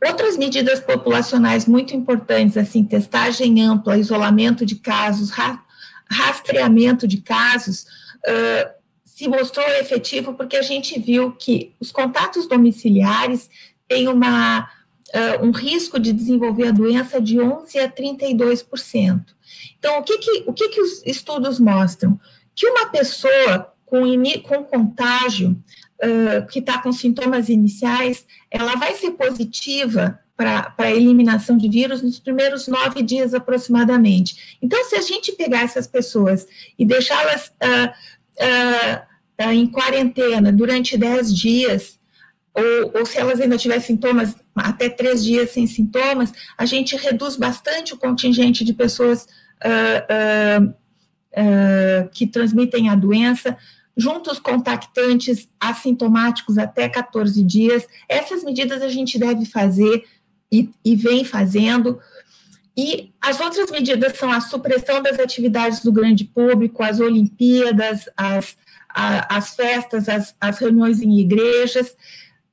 [0.04, 5.64] Outras medidas populacionais muito importantes, assim, testagem ampla, isolamento de casos, ra
[6.10, 7.82] rastreamento de casos,
[8.26, 8.77] uh,
[9.18, 13.50] se mostrou efetivo porque a gente viu que os contatos domiciliares
[13.88, 19.24] têm uma, uh, um risco de desenvolver a doença de 11% a 32%.
[19.76, 22.16] Então, o que, que, o que, que os estudos mostram?
[22.54, 24.04] Que uma pessoa com,
[24.44, 25.60] com contágio
[26.00, 32.00] uh, que está com sintomas iniciais, ela vai ser positiva para a eliminação de vírus
[32.02, 34.56] nos primeiros nove dias aproximadamente.
[34.62, 36.46] Então, se a gente pegar essas pessoas
[36.78, 41.98] e deixá-las uh, uh, em quarentena durante dez dias,
[42.54, 47.36] ou, ou, se elas ainda tiverem sintomas, até três dias sem sintomas, a gente reduz
[47.36, 49.28] bastante o contingente de pessoas
[52.12, 53.56] que transmitem a doença,
[53.96, 57.86] junto os contactantes assintomáticos até 14 dias.
[58.08, 60.04] Essas medidas a gente deve fazer
[60.50, 62.00] e, e vem fazendo.
[62.78, 68.56] E as outras medidas são a supressão das atividades do grande público, as Olimpíadas, as,
[68.88, 71.96] a, as festas, as, as reuniões em igrejas,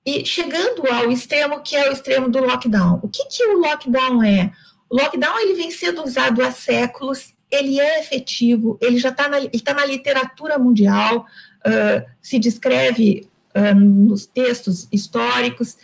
[0.03, 2.99] e chegando ao extremo que é o extremo do lockdown.
[3.03, 4.51] O que, que o lockdown é?
[4.89, 9.37] O lockdown ele vem sendo usado há séculos ele é efetivo, ele já está na,
[9.63, 11.25] tá na literatura mundial,
[11.65, 15.77] uh, se descreve uh, nos textos históricos,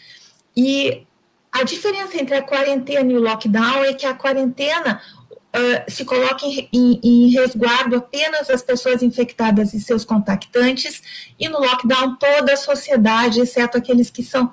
[0.55, 1.05] e
[1.51, 6.45] a diferença entre a quarentena e o lockdown é que a quarentena uh, se coloca
[6.45, 11.01] em, em, em, resguardo apenas as pessoas infectadas e seus contactantes,
[11.39, 14.51] e no lockdown toda a sociedade, exceto aqueles que são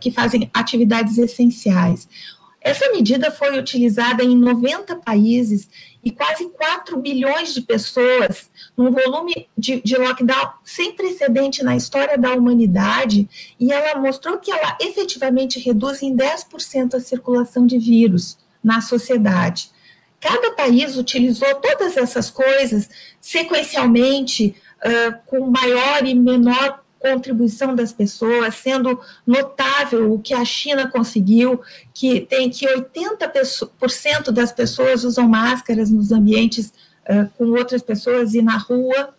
[0.00, 2.08] que fazem atividades essenciais.
[2.60, 5.68] Essa medida foi utilizada em 90 países
[6.06, 12.16] e quase 4 bilhões de pessoas, num volume de, de, lockdown sem precedente na história
[12.16, 18.38] da humanidade, e ela mostrou que ela efetivamente reduz em 10% a circulação de vírus
[18.62, 19.68] na sociedade.
[20.20, 22.88] Cada país utilizou todas essas coisas
[23.20, 30.90] sequencialmente, uh, com maior e menor contribuição das pessoas, sendo notável o que a China
[30.90, 31.60] conseguiu,
[31.94, 36.72] que tem que 80% das pessoas usam máscaras nos ambientes
[37.08, 39.14] uh, com outras pessoas e na rua,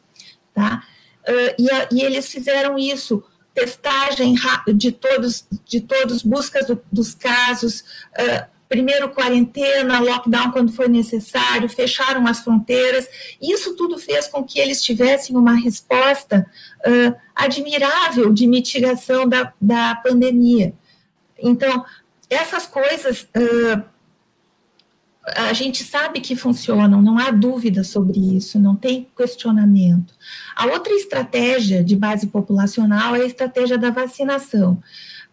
[0.53, 0.83] tá?
[1.27, 4.35] Uh, e, a, e, eles fizeram isso, testagem
[4.75, 7.81] de todos, de todos, buscas do, dos casos,
[8.19, 13.07] uh, primeiro quarentena, lockdown quando foi necessário, fecharam as fronteiras.
[13.41, 16.45] Isso tudo fez com que eles tivessem uma resposta
[16.85, 20.73] uh, admirável de mitigação da, da pandemia.
[21.39, 21.85] Então,
[22.29, 23.83] essas coisas uh,
[25.35, 30.13] a gente sabe que funcionam, não há dúvida sobre isso, não tem questionamento.
[30.55, 34.81] A outra estratégia de base populacional é a estratégia da vacinação.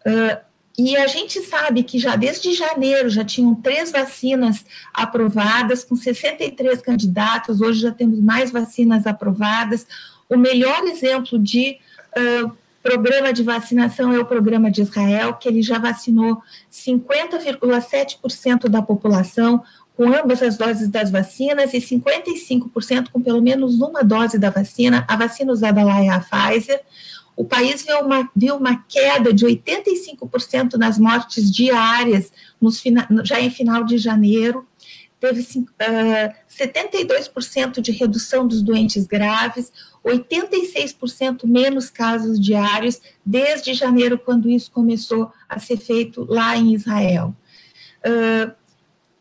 [0.05, 0.45] Uh,
[0.77, 6.81] e a gente sabe que já desde janeiro já tinham três vacinas aprovadas, com 63
[6.81, 9.87] candidatos, hoje já temos mais vacinas aprovadas.
[10.29, 11.77] O melhor exemplo de
[12.17, 12.51] uh,
[12.83, 19.63] programa de vacinação é o programa de Israel, que ele já vacinou 50,7% da população
[19.95, 25.05] com ambas as doses das vacinas e 55% com pelo menos uma dose da vacina.
[25.07, 26.81] A vacina usada lá é a Pfizer.
[27.35, 32.31] O país viu uma, viu uma queda de 85% nas mortes diárias
[32.61, 32.81] nos,
[33.23, 34.65] já em final de janeiro
[35.19, 39.71] teve uh, 72% de redução dos doentes graves,
[40.05, 47.35] 86% menos casos diários desde janeiro, quando isso começou a ser feito lá em Israel.
[48.05, 48.53] Uh,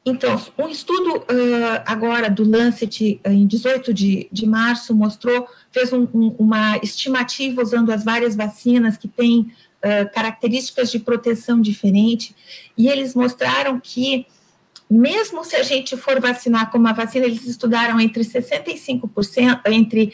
[0.07, 6.07] então, um estudo uh, agora do Lancet, em 18 de, de março, mostrou, fez um,
[6.13, 12.37] um, uma estimativa usando as várias vacinas que têm uh, características de proteção diferente,
[12.77, 14.27] e eles mostraram que
[14.91, 20.13] mesmo se a gente for vacinar com uma vacina, eles estudaram entre 65%, entre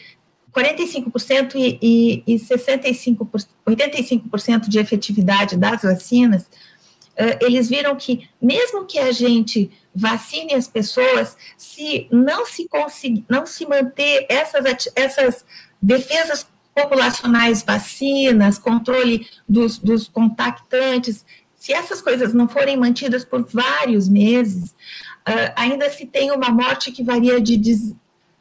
[0.55, 8.87] 45% e, e, e 65%, 85% de efetividade das vacinas, uh, eles viram que, mesmo
[8.87, 15.45] que a gente vacine as pessoas, se não se conseguir, não se manter essas, essas
[15.81, 21.25] defesas populacionais, vacinas, controle dos, dos contactantes,
[21.57, 26.91] se essas coisas não forem mantidas por vários meses, uh, ainda se tem uma morte
[26.91, 27.95] que varia de, de,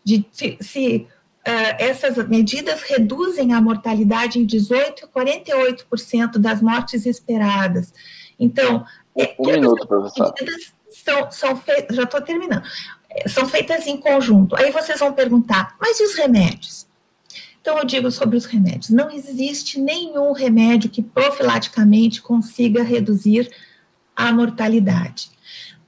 [0.04, 0.26] de
[0.62, 1.08] se
[1.45, 7.93] uh, essas medidas reduzem a mortalidade em 18 a 48% das mortes esperadas.
[8.39, 8.86] Então,
[9.38, 10.34] um minuto, professor.
[10.39, 12.64] medidas são, são feitas, já estou terminando,
[13.28, 14.56] são feitas em conjunto.
[14.56, 16.88] Aí vocês vão perguntar, mas e os remédios?
[17.62, 23.50] Então, eu digo sobre os remédios: não existe nenhum remédio que profilaticamente consiga reduzir
[24.16, 25.30] a mortalidade.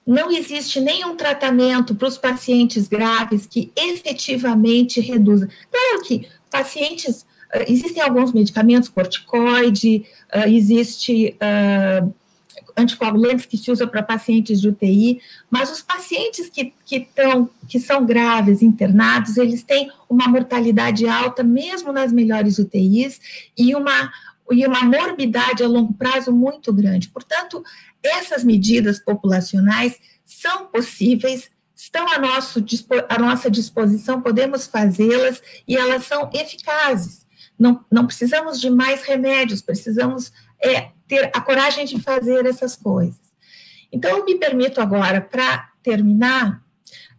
[0.06, 5.48] Não existe nenhum tratamento para os pacientes graves que efetivamente reduza.
[5.72, 12.14] Claro que pacientes, ah, existem alguns medicamentos, corticoide, uh, existe uh,
[12.78, 17.80] anticoagulantes que se usam para pacientes de UTI, mas os pacientes que, que, tão, que
[17.80, 23.20] são graves, internados, eles têm uma mortalidade alta, mesmo nas melhores UTIs,
[23.58, 24.12] e uma,
[24.52, 27.10] e uma morbidade a longo prazo muito grande.
[27.10, 27.64] Portanto,
[28.04, 32.64] essas medidas populacionais são possíveis, estão à, nosso,
[33.10, 37.26] à nossa disposição, podemos fazê-las e elas são eficazes.
[37.58, 40.32] Não, não precisamos de mais remédios, precisamos
[40.64, 43.20] é, ter a coragem de fazer essas coisas.
[43.92, 46.64] Então, eu me permito agora, para terminar,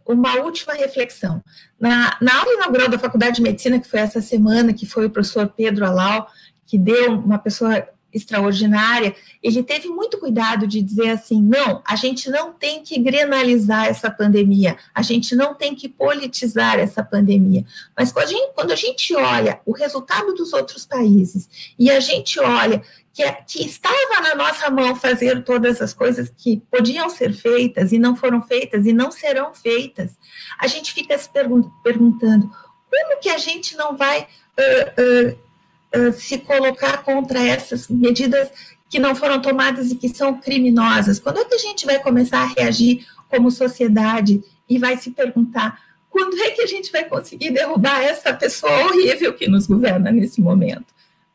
[0.03, 1.43] uma última reflexão.
[1.79, 5.11] Na, na aula inaugural da Faculdade de Medicina, que foi essa semana, que foi o
[5.11, 6.27] professor Pedro Alau,
[6.65, 12.29] que deu uma pessoa extraordinária, ele teve muito cuidado de dizer assim: não, a gente
[12.29, 17.65] não tem que grenalizar essa pandemia, a gente não tem que politizar essa pandemia.
[17.97, 21.99] Mas quando a gente, quando a gente olha o resultado dos outros países e a
[21.99, 22.83] gente olha
[23.13, 27.99] que, que estava na nossa mão fazer todas as coisas que podiam ser feitas e
[27.99, 30.17] não foram feitas e não serão feitas,
[30.59, 32.49] a gente fica se pergun perguntando
[32.89, 34.27] como que a gente não vai.
[34.57, 38.49] Uh, uh, se colocar contra essas medidas
[38.89, 41.19] que não foram tomadas e que são criminosas?
[41.19, 45.79] Quando é que a gente vai começar a reagir como sociedade e vai se perguntar
[46.09, 50.41] quando é que a gente vai conseguir derrubar essa pessoa horrível que nos governa nesse
[50.41, 50.93] momento?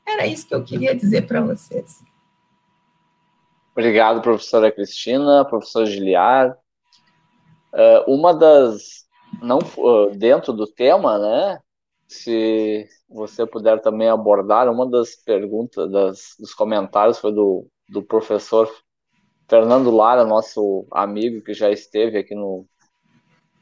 [0.08, 2.02] Era isso que eu queria dizer para vocês.
[3.72, 6.56] Obrigado, professora Cristina, professor Giliar.
[7.72, 9.06] Uh, uma das,
[9.42, 11.60] não uh, dentro do tema, né,
[12.08, 18.68] se você puder também abordar, uma das perguntas, das, dos comentários foi do, do professor
[19.46, 22.66] Fernando Lara, nosso amigo que já esteve aqui no,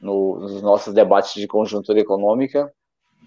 [0.01, 2.72] no, nos nossos debates de conjuntura econômica.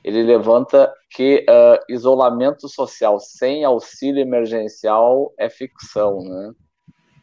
[0.03, 6.53] Ele levanta que uh, isolamento social sem auxílio emergencial é ficção, né?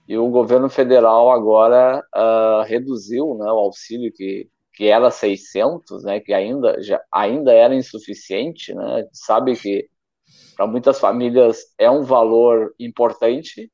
[0.08, 6.20] E o governo federal agora uh, reduziu né, o auxílio que que era 600, né,
[6.20, 9.88] que ainda, já, ainda era insuficiente, né, sabe que
[10.54, 13.72] para muitas famílias é um valor importante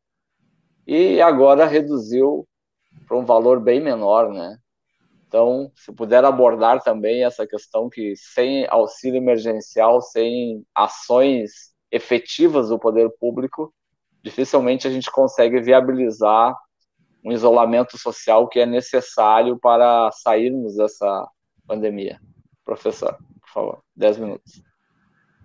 [0.87, 2.47] e agora reduziu
[3.07, 4.57] para um valor bem menor, né?
[5.33, 12.79] Então, se puder abordar também essa questão que sem auxílio emergencial, sem ações efetivas do
[12.79, 13.73] poder público,
[14.23, 16.55] dificilmente a gente consegue viabilizar
[17.25, 21.27] um isolamento social que é necessário para sairmos dessa
[21.67, 22.21] pandemia.
[22.63, 24.63] Professor, por favor, 10 minutos.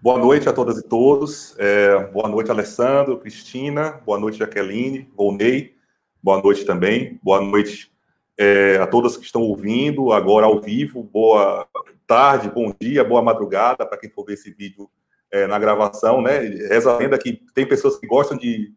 [0.03, 1.57] Boa noite a todas e todos.
[1.57, 4.01] É, boa noite, Alessandro, Cristina.
[4.05, 5.77] Boa noite, Jaqueline, Volney.
[6.21, 7.17] Boa noite também.
[7.23, 7.95] Boa noite
[8.37, 11.03] é, a todas que estão ouvindo agora ao vivo.
[11.03, 11.67] Boa
[12.05, 14.89] tarde, bom dia, boa madrugada para quem for ver esse vídeo
[15.31, 16.39] é, na gravação, né?
[16.39, 18.71] Reza a lenda que tem pessoas que gostam de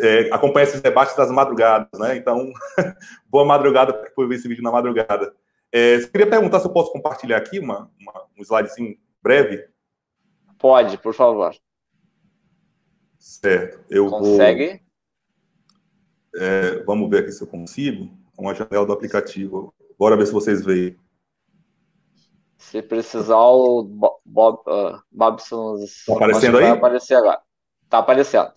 [0.00, 2.16] é, acompanhar esses debates das madrugadas, né?
[2.16, 2.50] Então,
[3.28, 5.34] boa madrugada para quem ver esse vídeo na madrugada.
[5.72, 9.68] É, queria perguntar se eu posso compartilhar aqui uma, uma, um slidezinho breve.
[10.58, 11.54] Pode, por favor.
[13.18, 13.84] Certo.
[13.90, 14.82] Eu Consegue?
[16.32, 18.19] Vou, é, vamos ver aqui se eu consigo.
[18.40, 19.74] Uma janela do aplicativo.
[19.98, 20.96] Bora ver se vocês veem.
[22.56, 23.82] Se precisar, o
[24.24, 25.76] Bob, uh, Bobson.
[25.76, 26.64] Está aparecendo aí?
[26.64, 27.40] Vai aparecer agora.
[27.84, 28.50] Está aparecendo.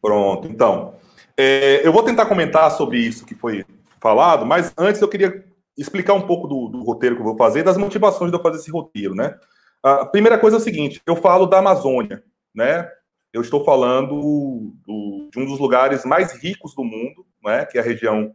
[0.00, 0.46] Pronto.
[0.48, 0.94] Então,
[1.36, 3.64] é, eu vou tentar comentar sobre isso que foi
[3.98, 5.44] falado, mas antes eu queria
[5.76, 8.58] explicar um pouco do, do roteiro que eu vou fazer, das motivações de eu fazer
[8.58, 9.38] esse roteiro, né?
[9.82, 12.22] A primeira coisa é o seguinte: eu falo da Amazônia,
[12.54, 12.90] né?
[13.32, 17.64] Eu estou falando do, de um dos lugares mais ricos do mundo, né?
[17.64, 18.34] Que é a região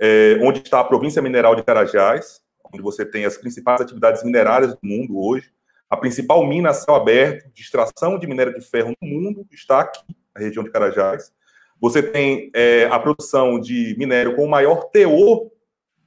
[0.00, 2.40] é, onde está a província mineral de Carajás,
[2.72, 5.52] onde você tem as principais atividades minerárias do mundo hoje.
[5.90, 9.80] A principal mina a céu aberto de extração de minério de ferro no mundo está
[9.80, 10.02] aqui,
[10.34, 11.32] na região de Carajás.
[11.80, 15.50] Você tem é, a produção de minério com o maior teor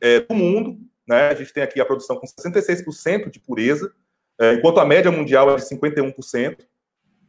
[0.01, 0.79] é, do mundo.
[1.07, 1.27] Né?
[1.27, 3.91] A gente tem aqui a produção com 66% de pureza,
[4.39, 6.57] é, enquanto a média mundial é de 51%.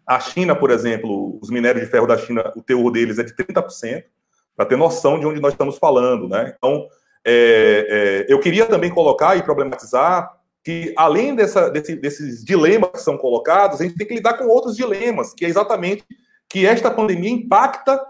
[0.07, 3.35] A China, por exemplo, os minérios de ferro da China, o teor deles é de
[3.35, 4.05] 30%
[4.57, 6.55] para ter noção de onde nós estamos falando, né?
[6.57, 6.87] Então,
[7.25, 10.31] é, é, eu queria também colocar e problematizar
[10.63, 14.47] que, além dessa, desse, desses dilemas que são colocados, a gente tem que lidar com
[14.47, 16.05] outros dilemas, que é exatamente
[16.49, 18.01] que esta pandemia impacta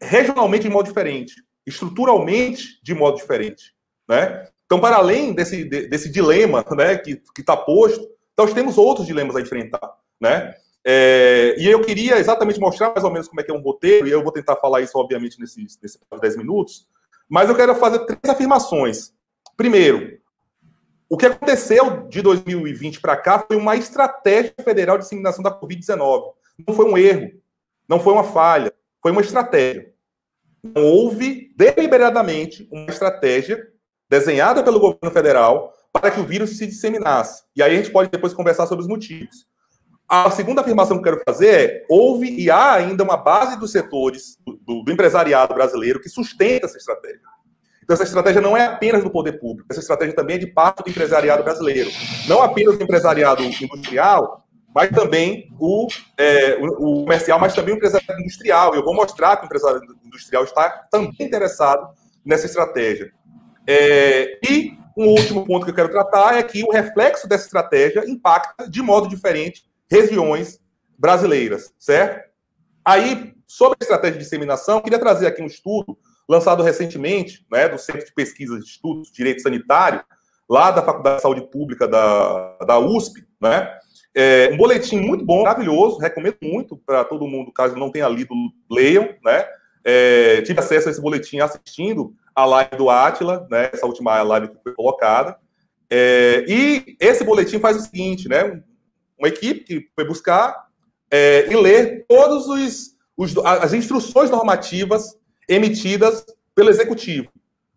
[0.00, 1.34] regionalmente de modo diferente,
[1.66, 3.72] estruturalmente de modo diferente,
[4.08, 4.46] né?
[4.66, 8.08] Então, para além desse, desse dilema né, que está posto,
[8.38, 10.54] nós temos outros dilemas a enfrentar, né?
[10.84, 14.08] É, e eu queria exatamente mostrar mais ou menos como é que é um roteiro,
[14.08, 16.88] e eu vou tentar falar isso, obviamente, nesses, nesses 10 minutos,
[17.28, 19.12] mas eu quero fazer três afirmações.
[19.56, 20.18] Primeiro,
[21.08, 26.32] o que aconteceu de 2020 para cá foi uma estratégia federal de disseminação da Covid-19.
[26.66, 27.30] Não foi um erro,
[27.88, 29.92] não foi uma falha, foi uma estratégia.
[30.74, 33.68] Houve deliberadamente uma estratégia
[34.08, 37.44] desenhada pelo governo federal para que o vírus se disseminasse.
[37.54, 39.46] E aí a gente pode depois conversar sobre os motivos.
[40.08, 43.72] A segunda afirmação que eu quero fazer é: houve e há ainda uma base dos
[43.72, 47.20] setores do, do, empresariado brasileiro que sustenta essa estratégia.
[47.82, 50.82] Então, essa estratégia não é apenas do poder público, essa estratégia também é de parte
[50.82, 51.90] do empresariado brasileiro.
[52.28, 57.76] Não apenas do empresariado industrial, mas também o, é, o, o comercial, mas também o
[57.76, 58.74] empresariado industrial.
[58.74, 61.88] Eu vou mostrar que o empresariado industrial está também interessado
[62.24, 63.12] nessa estratégia.
[63.66, 68.04] É, e um último ponto que eu quero tratar é que o reflexo dessa estratégia
[68.08, 70.58] impacta de modo diferente regiões
[70.98, 72.30] brasileiras, certo?
[72.82, 77.78] Aí, sobre a estratégia de disseminação, queria trazer aqui um estudo lançado recentemente, né, do
[77.78, 80.02] Centro de Pesquisa de Estudos de Direito Sanitário,
[80.48, 83.70] lá da Faculdade de Saúde Pública da, da USP, né?
[84.14, 88.34] É um boletim muito bom, maravilhoso, recomendo muito para todo mundo, caso não tenha lido,
[88.70, 89.46] leiam, né?
[89.84, 93.70] É, tive acesso a esse boletim assistindo a live do Atila, né?
[93.72, 95.36] Essa última live que foi colocada.
[95.90, 98.62] É, e esse boletim faz o seguinte, né?
[99.22, 100.66] Uma equipe que foi buscar
[101.08, 105.16] é, e ler todos os, os, as instruções normativas
[105.48, 107.28] emitidas pelo executivo,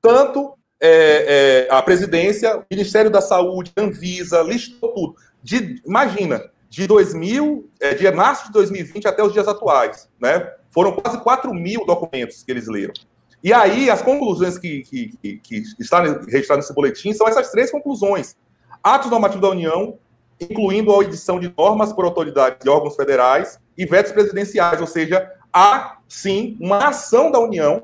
[0.02, 5.16] tanto é, é, a presidência, o Ministério da Saúde, Anvisa, listou tudo.
[5.44, 10.52] De, imagina, de 2000, é, de março de 2020 até os dias atuais, né?
[10.72, 12.94] Foram quase 4 mil documentos que eles leram.
[13.44, 17.72] E aí, as conclusões que, que, que, que estão registradas nesse boletim são essas três
[17.72, 18.36] conclusões.
[18.84, 19.98] Atos normativos da União,
[20.40, 25.32] incluindo a edição de normas por autoridades e órgãos federais e vetos presidenciais, ou seja,
[25.52, 27.84] há sim uma ação da União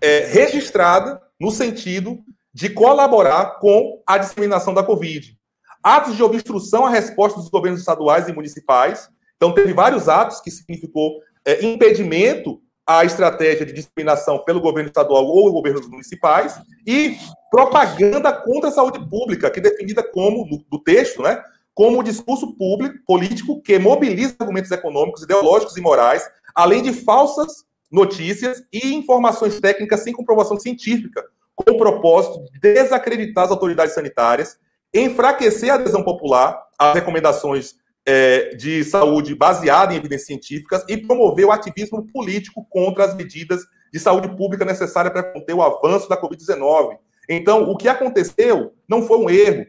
[0.00, 2.18] é, registrada no sentido
[2.52, 5.36] de colaborar com a disseminação da Covid.
[5.82, 9.08] Atos de obstrução à resposta dos governos estaduais e municipais.
[9.36, 15.24] Então, teve vários atos que significou é, impedimento à estratégia de disseminação pelo governo estadual
[15.26, 17.16] ou governos municipais e
[17.50, 21.42] propaganda contra a saúde pública, que é definida como, no, do texto, né,
[21.74, 26.22] como discurso público, político que mobiliza argumentos econômicos, ideológicos e morais,
[26.54, 33.44] além de falsas notícias e informações técnicas sem comprovação científica, com o propósito de desacreditar
[33.44, 34.58] as autoridades sanitárias,
[34.92, 37.74] enfraquecer a adesão popular às recomendações
[38.06, 43.62] é, de saúde baseadas em evidências científicas e promover o ativismo político contra as medidas
[43.92, 46.98] de saúde pública necessárias para conter o avanço da Covid-19.
[47.28, 49.66] Então, o que aconteceu não foi um erro,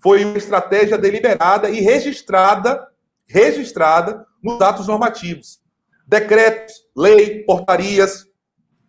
[0.00, 2.86] foi uma estratégia deliberada e registrada,
[3.26, 5.60] registrada nos atos normativos.
[6.06, 8.24] Decretos, lei, portarias,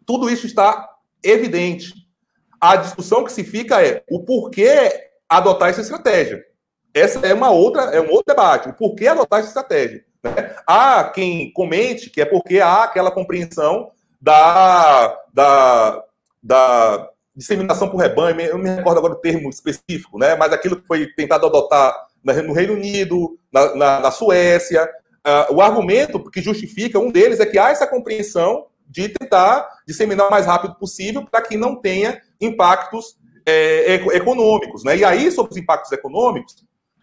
[0.06, 0.90] tudo isso está
[1.24, 1.94] evidente.
[2.62, 6.44] A discussão que se fica é o porquê adotar essa estratégia.
[6.94, 8.70] Essa é uma outra, é um outro debate.
[8.70, 10.04] O porquê adotar essa estratégia?
[10.24, 10.56] Né?
[10.66, 13.92] Há quem comente que é porque há aquela compreensão
[14.22, 16.04] da, da,
[16.42, 17.09] da
[17.40, 20.36] disseminação por rebanho, eu não me recordo agora o termo específico, né?
[20.36, 24.84] mas aquilo que foi tentado adotar no Reino Unido, na, na, na Suécia.
[25.26, 30.28] Uh, o argumento que justifica, um deles, é que há essa compreensão de tentar disseminar
[30.28, 34.84] o mais rápido possível para que não tenha impactos é, econômicos.
[34.84, 34.98] Né?
[34.98, 36.56] E aí, sobre os impactos econômicos,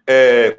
[0.06, 0.54] é,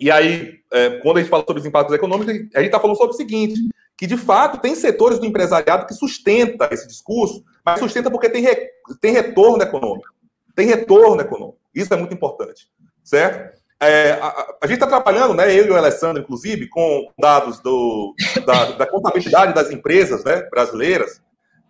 [0.00, 2.96] e aí, é, quando a gente fala sobre os impactos econômicos, a gente está falando
[2.96, 3.60] sobre o seguinte,
[3.96, 8.42] que de fato tem setores do empresariado que sustenta esse discurso, mas sustenta porque tem,
[8.42, 10.08] re, tem retorno econômico.
[10.54, 11.58] Tem retorno econômico.
[11.74, 12.68] Isso é muito importante,
[13.02, 13.58] certo?
[13.80, 18.14] É, a, a, gente está trabalhando, né, eu e o Alessandro, inclusive, com dados do,
[18.46, 21.20] da, da contabilidade das empresas né, brasileiras,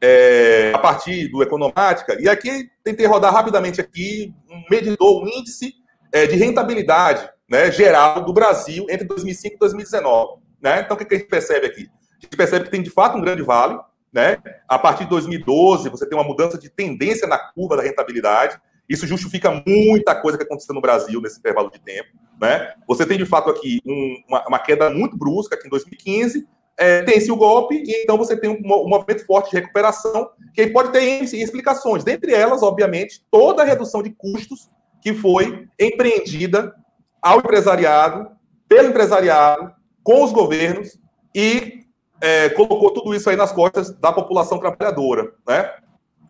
[0.01, 5.73] é, a partir do Economática, e aqui tentei rodar rapidamente aqui um medidor, um índice
[6.13, 10.43] é, de rentabilidade né, geral do Brasil entre 2005 e 2019.
[10.63, 10.81] Né?
[10.81, 11.89] Então, o que, que a gente percebe aqui?
[12.19, 13.79] A gente percebe que tem, de fato, um grande vale.
[14.15, 14.39] Né?
[14.69, 18.57] A partir de 2012, você tem uma mudança de tendência na curva da rentabilidade.
[18.89, 22.11] Isso justifica muita coisa que aconteceu no Brasil nesse intervalo de tempo.
[22.41, 22.75] Né?
[22.87, 26.47] Você tem, de fato, aqui um, uma, uma, queda muito brusca, aqui em 2015,
[26.77, 30.67] é, tem-se o golpe, e então você tem um, um, movimento forte de recuperação, que
[30.69, 32.05] pode ter explicações.
[32.05, 36.75] Dentre elas, obviamente, toda a redução de custos que foi empreendida
[37.21, 38.29] ao empresariado,
[38.69, 39.73] pelo empresariado,
[40.05, 40.99] com os governos,
[41.35, 41.84] e
[42.21, 45.33] é, colocou tudo isso aí nas costas da população trabalhadora.
[45.47, 45.71] Né?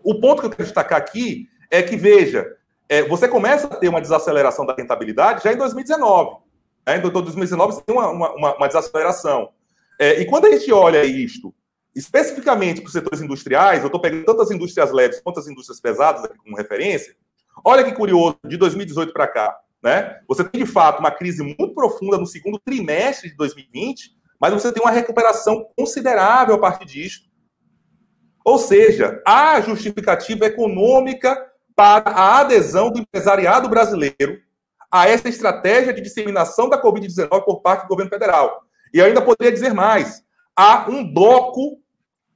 [0.03, 2.47] O ponto que eu quero destacar aqui é que, veja,
[2.89, 6.39] é, você começa a ter uma desaceleração da rentabilidade já em 2019.
[6.87, 6.99] Né?
[6.99, 9.51] Em 2019 você tem uma, uma, uma desaceleração.
[9.99, 11.55] É, e quando a gente olha isto,
[11.95, 15.81] especificamente para os setores industriais, eu estou pegando tanto as indústrias leves quanto as indústrias
[15.81, 17.15] pesadas aqui como referência,
[17.65, 20.19] olha que curioso, de 2018 para cá, né?
[20.27, 24.11] Você tem, de fato, uma crise muito profunda no segundo trimestre de 2020,
[24.45, 27.23] mas você tem uma recuperação considerável a partir disso.
[28.45, 34.39] Ou seja, há justificativa econômica para a adesão do empresariado brasileiro
[34.91, 38.65] a essa estratégia de disseminação da Covid-19 por parte do governo federal.
[38.93, 40.23] E ainda poderia dizer mais:
[40.55, 41.81] há um bloco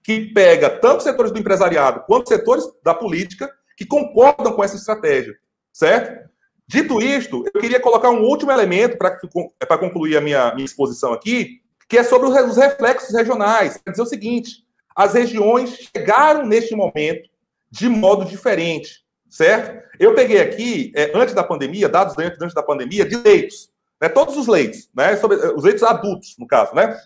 [0.02, 5.36] que pega tanto setores do empresariado quanto setores da política que concordam com essa estratégia,
[5.74, 6.26] certo?
[6.66, 11.67] Dito isto, eu queria colocar um último elemento para concluir a minha, minha exposição aqui,
[11.88, 13.78] que é sobre os reflexos regionais.
[13.84, 14.64] Quer dizer o seguinte:
[14.94, 17.28] as regiões chegaram neste momento
[17.70, 19.82] de modo diferente certo?
[19.98, 23.70] Eu peguei aqui, é, antes da pandemia, dados antes, antes da pandemia, de leitos,
[24.00, 26.96] né, todos os leitos, né, sobre, eh, os leitos adultos, no caso, né,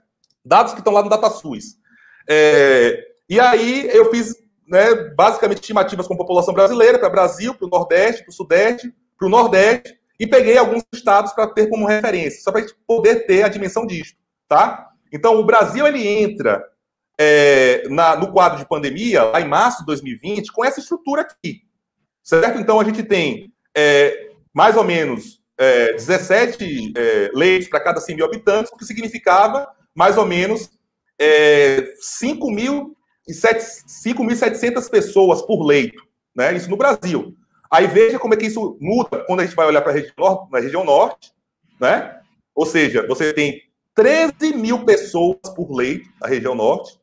[0.44, 1.78] dados que estão lá no DataSUS.
[2.28, 7.54] É, e aí eu fiz, né, basicamente, estimativas com a população brasileira, para o Brasil,
[7.54, 11.68] para o Nordeste, para o Sudeste, para o Nordeste, e peguei alguns estados para ter
[11.68, 14.14] como referência, só para a gente poder ter a dimensão disso,
[14.52, 14.90] tá?
[15.10, 16.62] Então, o Brasil, ele entra
[17.18, 21.62] é, na, no quadro de pandemia, lá em março de 2020, com essa estrutura aqui,
[22.22, 22.60] certo?
[22.60, 28.14] Então, a gente tem é, mais ou menos é, 17 é, leitos para cada 100
[28.14, 30.70] mil habitantes, o que significava mais ou menos
[31.18, 36.54] é, 5.700 pessoas por leito, né?
[36.54, 37.34] Isso no Brasil.
[37.70, 40.46] Aí veja como é que isso muda quando a gente vai olhar para a região,
[40.52, 41.32] região norte,
[41.80, 42.20] né?
[42.54, 46.98] Ou seja, você tem 13 mil pessoas por leito na região norte.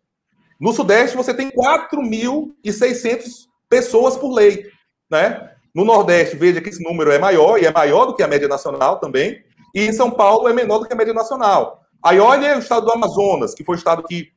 [0.60, 4.70] No Sudeste, você tem 4.600 pessoas por leito
[5.10, 5.50] né?
[5.74, 8.48] No Nordeste, veja que esse número é maior, e é maior do que a média
[8.48, 11.82] nacional também, e em São Paulo é menor do que a média nacional.
[12.04, 14.30] Aí olha o estado do Amazonas, que foi o estado que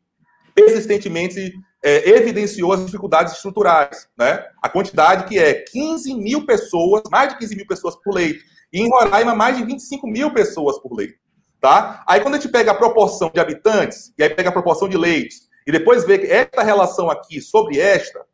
[0.54, 4.44] persistentemente é, evidenciou as dificuldades estruturais, né?
[4.62, 8.80] A quantidade que é 15 mil pessoas, mais de 15 mil pessoas por leito, e
[8.80, 11.14] em Roraima mais de 25 mil pessoas por leito,
[11.62, 12.02] tá?
[12.08, 14.98] Aí quando a gente pega a proporção de habitantes, e aí pega a proporção de
[14.98, 18.26] leitos, e depois vê esta relação aqui sobre esta,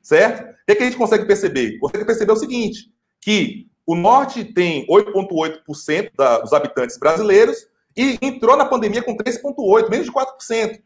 [0.00, 0.44] certo?
[0.44, 1.78] O que, é a gente consegue perceber?
[1.80, 7.66] Consegue perceber o seguinte, que o Norte tem 8,8% dos habitantes brasileiros
[7.96, 10.80] e entrou na pandemia com 3,8%, menos de 4%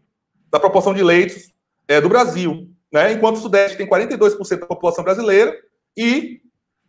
[0.50, 1.52] da proporção de leitos
[1.86, 2.66] é, do Brasil.
[2.90, 3.12] Né?
[3.12, 5.54] Enquanto o Sudeste tem 42% da população brasileira
[5.94, 6.40] e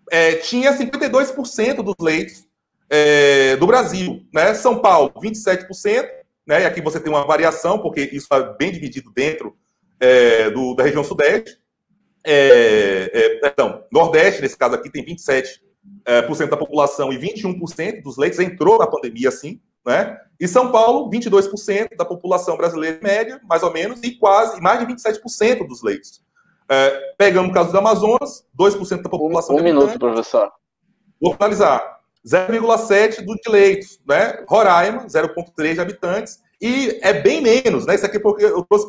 [0.09, 2.45] é, tinha 52% dos leitos
[2.91, 4.23] é, do Brasil.
[4.31, 4.53] Né?
[4.53, 6.07] São Paulo, 27%,
[6.45, 6.61] né?
[6.61, 9.55] e aqui você tem uma variação, porque isso está bem dividido dentro
[9.99, 11.61] é, do, da região Sudeste
[12.23, 15.59] é, é, perdão, Nordeste, nesse caso aqui, tem 27%
[16.05, 20.17] é, da população e 21% dos leitos entrou na pandemia, assim, né?
[20.39, 24.93] E São Paulo, 22% da população brasileira média, mais ou menos, e quase mais de
[24.93, 26.21] 27% dos leitos.
[26.69, 29.55] É, pegando o caso do Amazonas, 2% da população.
[29.55, 30.51] Um, um minuto, professor.
[31.19, 32.00] Vou finalizar.
[32.25, 34.43] 0,7 do de leitos, né?
[34.47, 37.95] Roraima, 0,3 de habitantes, e é bem menos, né?
[37.95, 38.87] Isso aqui porque eu trouxe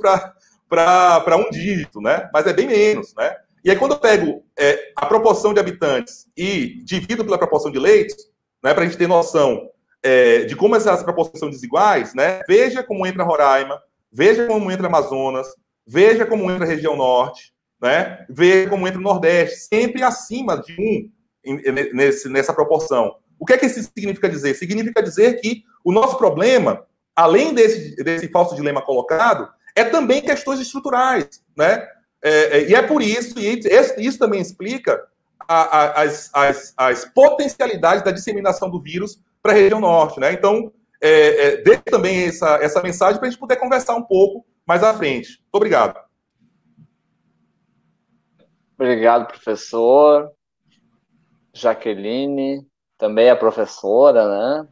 [0.68, 2.28] para um dígito, né?
[2.32, 3.34] Mas é bem menos, né?
[3.64, 7.78] E aí, quando eu pego é, a proporção de habitantes e divido pela proporção de
[7.78, 8.16] leitos,
[8.62, 9.68] né, para a gente ter noção
[10.02, 12.40] é, de como essas proporções são desiguais, né?
[12.48, 13.80] Veja como entra Roraima,
[14.10, 15.46] veja como entra Amazonas,
[15.86, 18.26] veja como entra a região norte, né?
[18.28, 21.10] Veja como entra o Nordeste, sempre acima de um
[21.92, 23.16] nesse, nessa proporção.
[23.42, 24.54] O que é que isso significa dizer?
[24.54, 30.60] Significa dizer que o nosso problema, além desse, desse falso dilema colocado, é também questões
[30.60, 31.88] estruturais, né?
[32.22, 33.60] É, é, e é por isso, e
[33.98, 35.02] isso também explica
[35.40, 40.32] a, a, as, as, as, potencialidades da disseminação do vírus para a região norte, né?
[40.32, 44.84] Então, é, é, também essa, essa mensagem para a gente poder conversar um pouco mais
[44.84, 45.30] à frente.
[45.30, 45.98] Muito obrigado.
[48.78, 50.30] Obrigado, professor.
[51.52, 52.64] Jaqueline,
[53.02, 54.68] também é professora, né?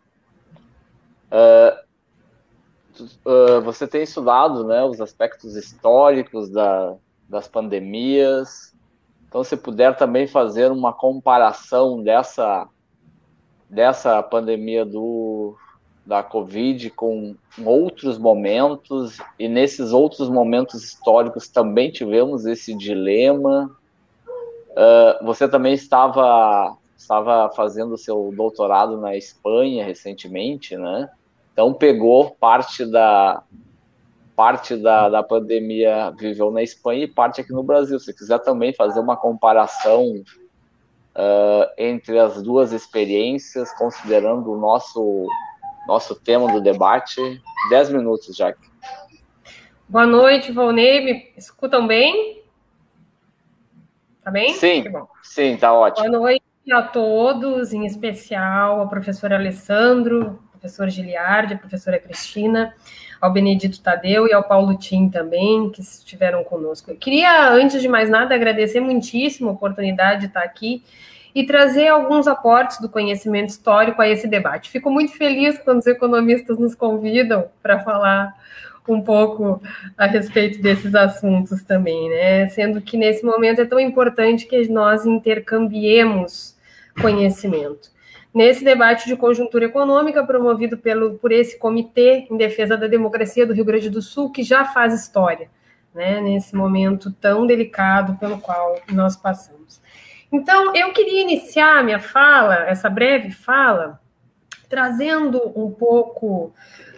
[1.33, 6.95] Uh, uh, você tem estudado né, os aspectos históricos da,
[7.29, 8.73] das pandemias.
[9.27, 12.69] Então, se puder também fazer uma comparação dessa,
[13.69, 15.57] dessa pandemia do,
[16.07, 23.77] da Covid com outros momentos, e nesses outros momentos históricos também tivemos esse dilema.
[24.71, 31.09] Uh, você também estava estava fazendo seu doutorado na Espanha recentemente, né?
[31.53, 33.43] Então pegou parte da
[34.37, 37.99] parte da, da pandemia viveu na Espanha e parte aqui no Brasil.
[37.99, 45.27] Se quiser também fazer uma comparação uh, entre as duas experiências, considerando o nosso
[45.87, 48.69] nosso tema do debate, dez minutos, Jaque.
[49.89, 51.05] Boa noite, Volney.
[51.05, 52.45] Me escutam bem?
[54.23, 54.53] Tá bem?
[54.55, 54.85] Sim,
[55.23, 56.09] sim, tá ótimo.
[56.09, 56.40] Boa noite
[56.71, 62.75] a todos, em especial ao professor Alessandro, professor Giliardi, a professora Cristina,
[63.21, 66.91] ao Benedito Tadeu e ao Paulo Tim também, que estiveram conosco.
[66.91, 70.83] Eu queria, antes de mais nada, agradecer muitíssimo a oportunidade de estar aqui
[71.35, 74.71] e trazer alguns aportes do conhecimento histórico a esse debate.
[74.71, 78.35] Fico muito feliz quando os economistas nos convidam para falar
[78.89, 79.61] um pouco
[79.97, 82.49] a respeito desses assuntos também, né?
[82.49, 86.57] Sendo que nesse momento é tão importante que nós intercambiemos
[87.01, 87.91] conhecimento.
[88.33, 93.53] Nesse debate de conjuntura econômica promovido pelo, por esse Comitê em Defesa da Democracia do
[93.53, 95.51] Rio Grande do Sul, que já faz história,
[95.95, 96.21] né?
[96.21, 99.81] Nesse momento tão delicado pelo qual nós passamos.
[100.33, 104.01] Então, eu queria iniciar minha fala, essa breve fala,
[104.69, 106.55] trazendo um pouco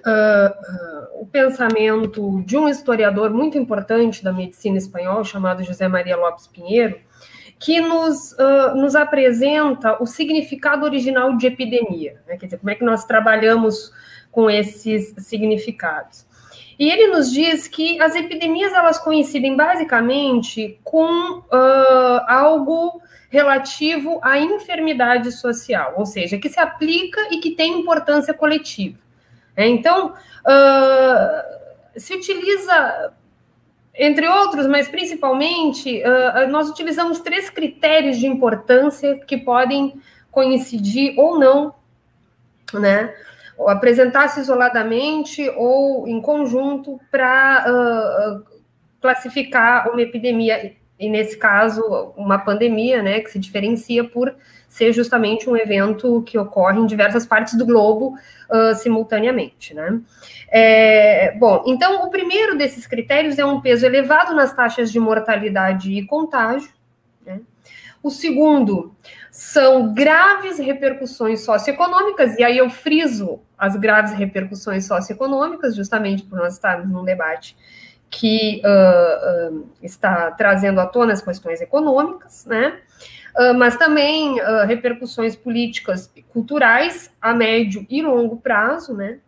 [0.07, 6.47] uh, o pensamento de um historiador muito importante da medicina espanhola, chamado José Maria Lopes
[6.47, 6.99] Pinheiro,
[7.59, 12.37] que nos, uh, nos apresenta o significado original de epidemia, né?
[12.37, 13.93] quer dizer, como é que nós trabalhamos
[14.31, 16.27] com esses significados.
[16.79, 23.01] E ele nos diz que as epidemias elas coincidem basicamente com uh, algo
[23.31, 28.99] relativo à enfermidade social, ou seja, que se aplica e que tem importância coletiva.
[29.57, 33.13] É, então, uh, se utiliza,
[33.95, 40.01] entre outros, mas principalmente, uh, nós utilizamos três critérios de importância que podem
[40.31, 41.75] coincidir ou não,
[42.73, 43.15] né?
[43.67, 48.61] Apresentar-se isoladamente ou em conjunto para uh,
[49.01, 54.33] classificar uma epidemia, e nesse caso, uma pandemia, né, que se diferencia por
[54.69, 58.15] ser justamente um evento que ocorre em diversas partes do globo
[58.49, 60.01] uh, simultaneamente, né?
[60.49, 65.93] É, bom, então o primeiro desses critérios é um peso elevado nas taxas de mortalidade
[65.93, 66.71] e contágio.
[67.27, 67.41] Né?
[68.01, 68.95] O segundo
[69.29, 76.55] são graves repercussões socioeconômicas, e aí eu friso as graves repercussões socioeconômicas, justamente por nós
[76.55, 77.57] estarmos num debate
[78.13, 82.79] que uh, uh, está trazendo à tona as questões econômicas, né?
[83.39, 84.37] uh, mas também
[84.67, 89.19] repercussões políticas e culturais a médio e longo prazo, né?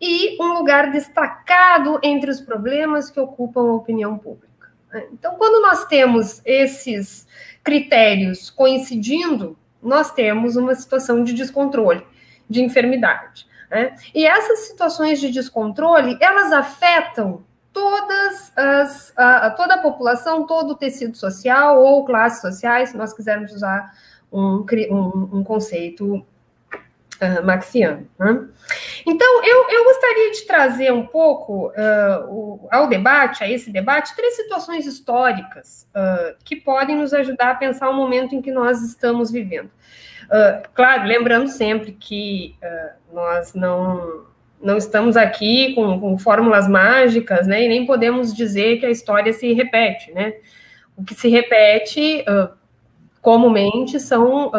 [0.00, 4.68] E um lugar destacado entre os problemas que ocupam a opinião pública.
[4.92, 5.06] Né?
[5.12, 7.26] Então, quando nós temos esses
[7.62, 12.04] critérios coincidindo, nós temos uma situação de descontrole,
[12.50, 13.46] de enfermidade.
[13.70, 13.94] Né?
[14.12, 17.44] E essas situações de descontrole, elas afetam
[17.74, 23.12] todas as, a, toda a população, todo o tecido social ou classes sociais, se nós
[23.12, 23.92] quisermos usar
[24.32, 28.08] um, um, um conceito uh, marxiano.
[28.18, 28.48] Né?
[29.04, 34.14] Então, eu, eu gostaria de trazer um pouco uh, o, ao debate, a esse debate,
[34.14, 38.82] três situações históricas uh, que podem nos ajudar a pensar o momento em que nós
[38.82, 39.70] estamos vivendo.
[40.72, 42.56] Claro, lembrando sempre que
[43.12, 44.24] nós não,
[44.62, 49.32] não estamos aqui com, com, fórmulas mágicas, né, e nem podemos dizer que a história
[49.32, 50.34] se repete, né.
[50.96, 52.54] O que se repete uh,
[53.20, 54.52] comumente são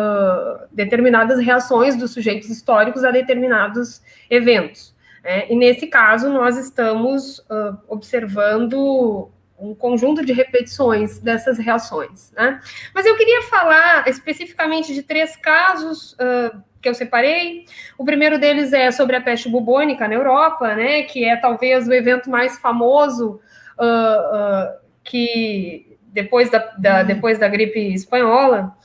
[0.71, 4.93] determinadas reações dos sujeitos históricos a determinados eventos.
[5.23, 5.45] Né?
[5.49, 7.45] E nesse caso, nós estamos
[7.87, 12.31] observando um conjunto de repetições dessas reações.
[12.33, 12.59] Né?
[12.93, 17.65] Mas eu queria falar especificamente de três casos uh, que eu separei.
[17.97, 21.93] O primeiro deles é sobre a peste bubônica na Europa, né, que é talvez o
[21.93, 23.41] evento mais famoso
[23.79, 28.75] uh, uh, que depois da, da, depois da gripe espanhola.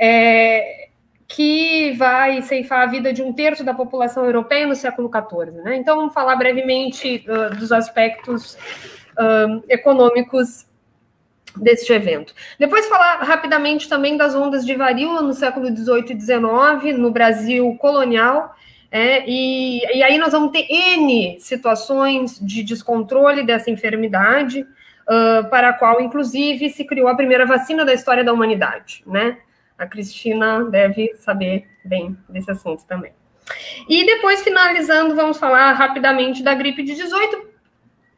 [0.00, 0.86] É,
[1.26, 5.50] que vai ceifar a vida de um terço da população europeia no século XIV.
[5.62, 5.76] Né?
[5.76, 7.22] Então, vamos falar brevemente
[7.58, 8.56] dos aspectos
[9.68, 10.67] econômicos
[11.60, 12.34] deste evento.
[12.58, 17.76] Depois falar rapidamente também das ondas de varíola no século XVIII e XIX, no Brasil
[17.80, 18.54] colonial,
[18.90, 25.70] é, e, e, aí nós vamos ter N situações de descontrole dessa enfermidade, uh, para
[25.70, 29.38] a qual, inclusive, se criou a primeira vacina da história da humanidade, né?
[29.76, 33.12] A Cristina deve saber bem desse assunto também.
[33.88, 37.47] E depois, finalizando, vamos falar rapidamente da gripe de 18,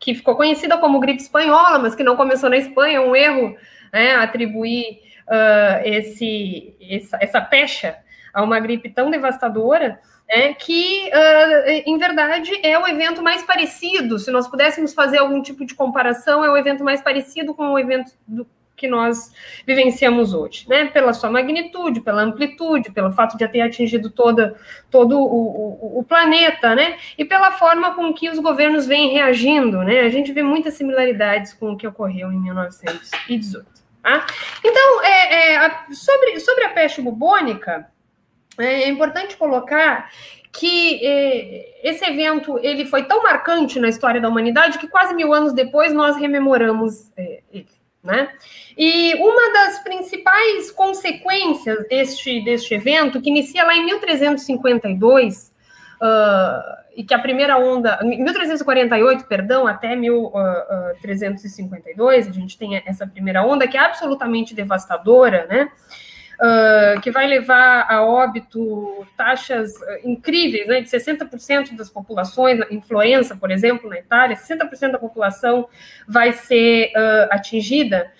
[0.00, 3.54] que ficou conhecida como gripe espanhola, mas que não começou na Espanha, é um erro
[3.92, 4.98] né, atribuir
[5.28, 7.98] uh, esse, essa, essa pecha
[8.32, 14.18] a uma gripe tão devastadora, é que, uh, em verdade, é o evento mais parecido,
[14.18, 17.78] se nós pudéssemos fazer algum tipo de comparação, é o evento mais parecido com o
[17.78, 18.46] evento do,
[18.80, 19.30] que nós
[19.66, 20.86] vivenciamos hoje, né?
[20.86, 24.56] Pela sua magnitude, pela amplitude, pelo fato de ter atingido toda,
[24.90, 26.96] todo o, o, o, planeta, né?
[27.18, 30.00] E pela forma com que os governos vêm reagindo, né?
[30.00, 33.66] A gente vê muitas similaridades com o que ocorreu em 1918.
[34.02, 34.26] Tá?
[34.64, 37.86] Então, é, é, sobre, sobre a peste bubônica,
[38.58, 40.10] é, é importante colocar
[40.50, 45.34] que é, esse evento ele foi tão marcante na história da humanidade que quase mil
[45.34, 47.79] anos depois nós rememoramos é, ele.
[48.02, 48.30] Né?
[48.78, 55.52] E uma das principais consequências deste, deste evento, que inicia lá em 1352,
[56.00, 63.44] uh, e que a primeira onda, 1348, perdão, até 1352, a gente tem essa primeira
[63.44, 65.70] onda, que é absolutamente devastadora, né?
[66.40, 73.50] Uh, que vai levar a óbito taxas incríveis, né, de 60% das populações, influenza, por
[73.50, 75.68] exemplo, na Itália, 60% da população
[76.08, 78.10] vai ser uh, atingida.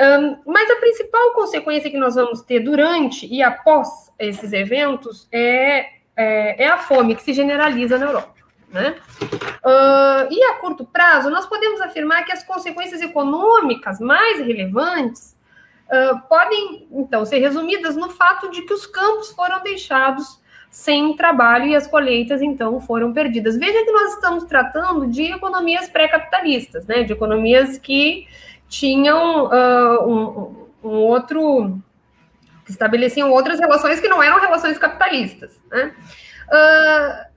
[0.00, 5.86] Um, mas a principal consequência que nós vamos ter durante e após esses eventos é,
[6.16, 8.34] é, é a fome que se generaliza na Europa.
[8.70, 8.96] Né?
[9.22, 15.36] Uh, e a curto prazo, nós podemos afirmar que as consequências econômicas mais relevantes
[15.92, 20.40] uh, podem, então, ser resumidas no fato de que os campos foram deixados
[20.70, 23.58] sem trabalho e as colheitas, então, foram perdidas.
[23.58, 27.02] Veja que nós estamos tratando de economias pré-capitalistas, né?
[27.02, 28.26] De economias que
[28.68, 31.78] tinham uh, um, um, outro.
[32.64, 35.94] que estabeleciam outras relações que não eram relações capitalistas, né?
[36.48, 37.31] Uh,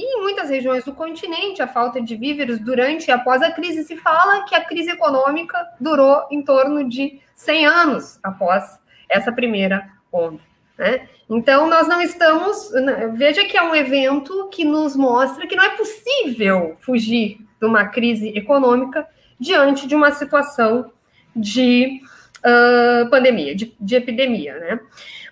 [0.00, 3.84] e em muitas regiões do continente, a falta de víveres durante e após a crise
[3.84, 8.78] se fala que a crise econômica durou em torno de 100 anos após
[9.10, 10.40] essa primeira onda.
[10.78, 11.06] Né?
[11.28, 12.72] Então, nós não estamos.
[12.72, 17.66] Né, veja que é um evento que nos mostra que não é possível fugir de
[17.66, 19.06] uma crise econômica
[19.38, 20.90] diante de uma situação
[21.36, 22.00] de
[22.38, 24.80] uh, pandemia, de, de, epidemia, né?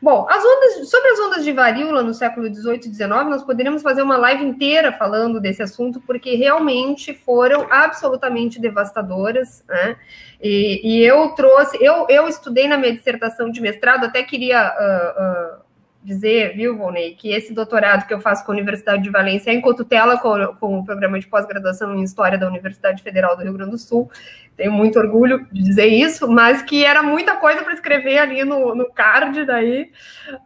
[0.01, 3.83] Bom, as ondas, sobre as ondas de varíola no século XVIII e XIX, nós poderíamos
[3.83, 9.97] fazer uma live inteira falando desse assunto, porque realmente foram absolutamente devastadoras, né?
[10.41, 15.57] E, e eu trouxe, eu, eu estudei na minha dissertação de mestrado, até queria uh,
[15.57, 15.68] uh,
[16.03, 19.55] dizer, viu, Volney, que esse doutorado que eu faço com a Universidade de Valência é
[19.55, 23.53] em cotutela com, com o programa de pós-graduação em História da Universidade Federal do Rio
[23.53, 24.11] Grande do Sul.
[24.57, 28.75] Tenho muito orgulho de dizer isso, mas que era muita coisa para escrever ali no,
[28.75, 29.91] no card, daí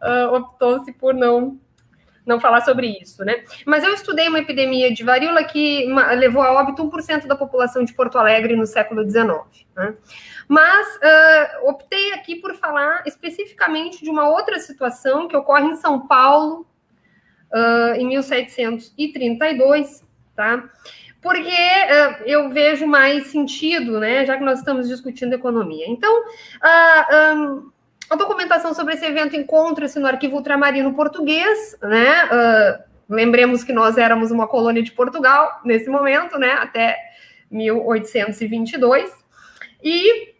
[0.01, 1.59] uh, optou-se por não
[2.25, 3.43] não falar sobre isso, né?
[3.65, 5.85] Mas eu estudei uma epidemia de varíola que
[6.17, 9.93] levou a óbito 1% da população de Porto Alegre no século XIX, né?
[10.47, 16.07] Mas uh, optei aqui por falar especificamente de uma outra situação que ocorre em São
[16.07, 16.67] Paulo
[17.51, 20.03] uh, em 1732,
[20.35, 20.63] tá?
[21.21, 24.25] Porque uh, eu vejo mais sentido, né?
[24.25, 25.85] Já que nós estamos discutindo economia.
[25.87, 26.23] Então,
[27.35, 27.71] um,
[28.09, 32.83] a documentação sobre esse evento encontra-se no arquivo ultramarino português, né?
[33.09, 36.51] lembremos que nós éramos uma colônia de Portugal nesse momento, né?
[36.53, 36.97] Até
[37.49, 39.11] 1822.
[39.83, 40.32] E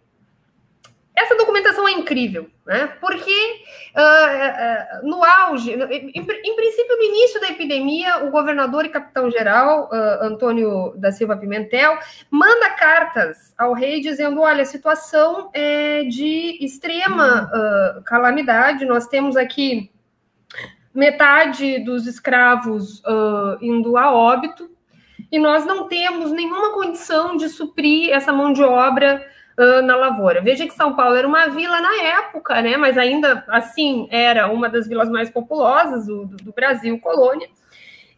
[1.16, 2.91] essa documentação é incrível, né?
[2.99, 3.64] Porque
[3.95, 9.89] uh, uh, no auge, em, em, princípio, no início da epidemia, o governador e capitão-geral,
[9.91, 11.99] uh, Antônio da Silva Pimentel,
[12.32, 17.49] manda cartas ao rei dizendo: olha, a situação é de extrema
[18.05, 19.91] calamidade, nós temos aqui
[20.93, 23.01] metade dos escravos
[23.61, 24.70] indo a óbito,
[25.32, 29.24] e nós não temos nenhuma condição de suprir essa mão de obra
[29.58, 30.41] uh, na lavoura.
[30.41, 32.78] Veja que São Paulo era uma vila na época, né?
[32.78, 37.47] Mas ainda assim era uma das vilas mais populosas do, do, Brasil, colônia.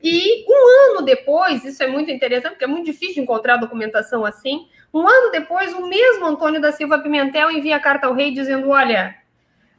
[0.02, 4.68] E um ano depois, isso é muito interessante, porque é muito difícil encontrar documentação assim.
[4.94, 9.16] Um ano depois, o mesmo Antônio da Silva Pimentel envia carta ao rei dizendo: olha,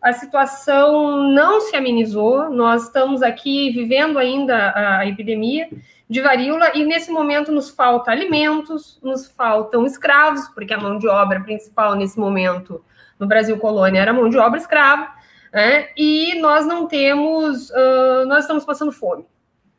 [0.02, 5.68] a situação não se amenizou, nós estamos aqui vivendo ainda a epidemia
[6.08, 11.08] de varíola e nesse momento nos falta alimentos, nos faltam escravos, porque a mão de
[11.08, 12.84] obra principal nesse momento
[13.18, 15.08] no Brasil colônia era mão de obra escrava,
[15.52, 15.88] né?
[15.96, 19.26] e nós não temos, uh, nós estamos passando fome.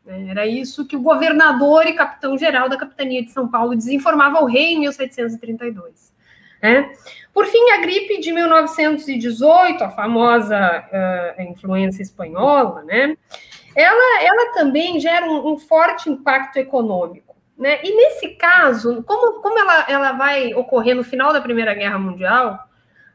[0.05, 0.27] Né?
[0.29, 4.73] Era isso que o governador e capitão-geral da capitania de São Paulo desinformava ao rei
[4.73, 6.13] em 1732.
[6.61, 6.91] Né?
[7.33, 13.15] Por fim, a gripe de 1918, a famosa uh, influenza espanhola, né?
[13.77, 17.35] Ela, ela também gera um, um forte impacto econômico.
[17.55, 17.79] Né?
[17.83, 22.67] E nesse caso, como, como ela, ela vai ocorrer no final da Primeira Guerra Mundial,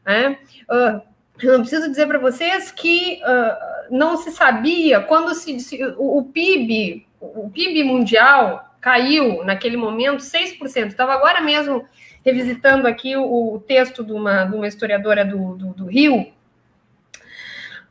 [0.07, 0.39] né?
[0.71, 1.01] Uh,
[1.41, 6.25] eu preciso dizer para vocês que uh, não se sabia quando se, se o, o,
[6.25, 10.89] PIB, o PIB mundial caiu naquele momento 6%.
[10.89, 11.85] Estava agora mesmo
[12.25, 16.33] revisitando aqui o, o, texto de uma, de uma historiadora do, do, do Rio,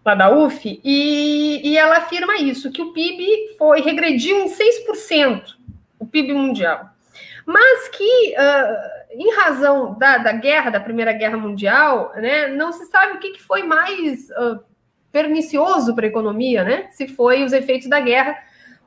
[0.04, 5.44] lá da UF, e, e ela afirma isso, que o PIB foi regrediu em 6%,
[6.00, 6.90] o PIB mundial.
[7.46, 12.86] Mas que, uh, em razão da, da guerra, da Primeira Guerra Mundial, né, não se
[12.86, 14.60] sabe o que, que foi mais uh,
[15.12, 16.88] pernicioso para a economia, né?
[16.92, 18.38] Se foi os efeitos da guerra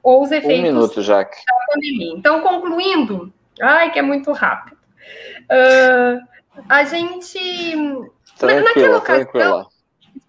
[0.02, 2.14] ou os efeitos um minuto, da pandemia.
[2.16, 4.76] Então, concluindo, ai, que é muito rápido.
[5.44, 6.26] Uh,
[6.68, 7.38] a gente.
[8.38, 9.73] Tranquila, naquela ocasião, tranquila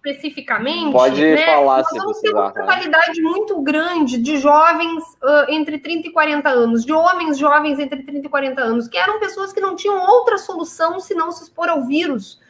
[0.06, 5.50] especificamente, Pode né, falar nós se vamos ter uma qualidade muito grande de jovens uh,
[5.50, 9.18] entre 30 e 40 anos, de homens jovens entre 30 e 40 anos, que eram
[9.18, 12.40] pessoas que não tinham outra solução senão se expor ao vírus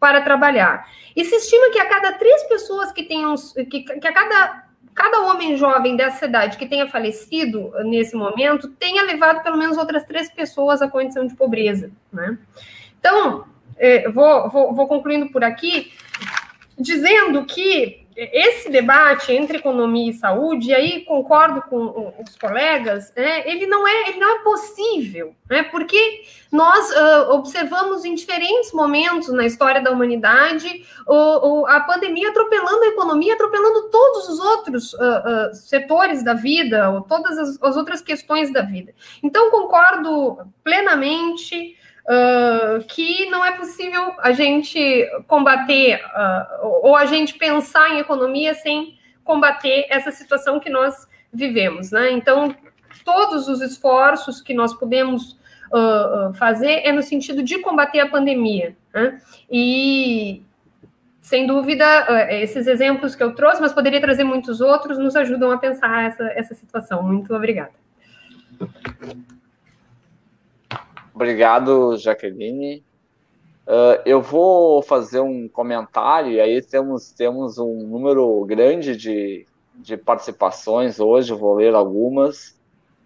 [0.00, 0.88] para trabalhar.
[1.14, 3.34] E se estima que a cada três pessoas que tenham,
[3.70, 9.02] que, que a cada, cada homem jovem dessa idade que tenha falecido nesse momento, tenha
[9.02, 12.38] levado pelo menos outras três pessoas à condição de pobreza, né?
[12.98, 13.44] Então,
[13.78, 15.92] eh, vou, vou, vou concluindo por aqui
[16.82, 23.48] dizendo que esse debate entre economia e saúde, e aí concordo com os colegas, né,
[23.48, 29.28] ele, não é, ele não é possível, né, porque nós uh, observamos em diferentes momentos
[29.32, 31.14] na história da humanidade o,
[31.62, 36.90] o, a pandemia atropelando a economia, atropelando todos os outros uh, uh, setores da vida,
[36.90, 38.94] ou todas as, as outras questões da vida.
[39.22, 47.34] Então, concordo plenamente uh, que não é possível a gente combater uh, ou a gente
[47.34, 52.10] pensar em economia sem combater essa situação que nós vivemos, né?
[52.12, 52.54] Então,
[53.04, 55.38] todos os esforços que nós podemos
[55.72, 59.20] uh, fazer é no sentido de combater a pandemia, né?
[59.50, 60.42] E
[61.20, 61.84] sem dúvida,
[62.30, 66.24] esses exemplos que eu trouxe, mas poderia trazer muitos outros, nos ajudam a pensar essa,
[66.34, 67.00] essa situação.
[67.00, 67.70] Muito obrigada.
[71.14, 72.82] Obrigado, Jaqueline.
[73.66, 79.96] Uh, eu vou fazer um comentário, e aí temos, temos um número grande de, de
[79.96, 82.58] participações hoje, vou ler algumas,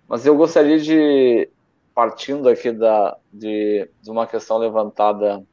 [0.09, 1.48] mas eu gostaria de,
[1.94, 5.44] partindo aqui da, de, de uma questão levantada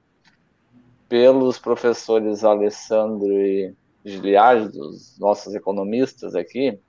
[1.09, 3.73] pelos professores Alessandro e
[4.05, 6.79] Giliard, dos nossos economistas aqui,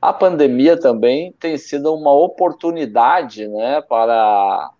[0.00, 4.70] a pandemia também tem sido uma oportunidade né, para,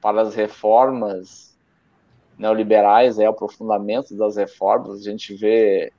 [0.00, 1.58] para as reformas
[2.38, 5.00] neoliberais, é, o aprofundamento das reformas.
[5.00, 5.92] A gente vê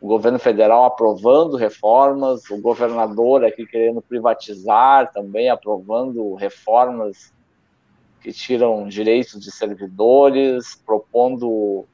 [0.00, 7.32] o governo federal aprovando reformas, o governador aqui querendo privatizar também, aprovando reformas
[8.22, 11.84] que tiram direitos de servidores, propondo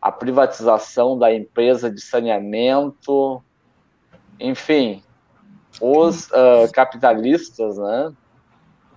[0.00, 3.42] a privatização da empresa de saneamento,
[4.40, 5.02] enfim,
[5.82, 8.12] os uh, capitalistas, né,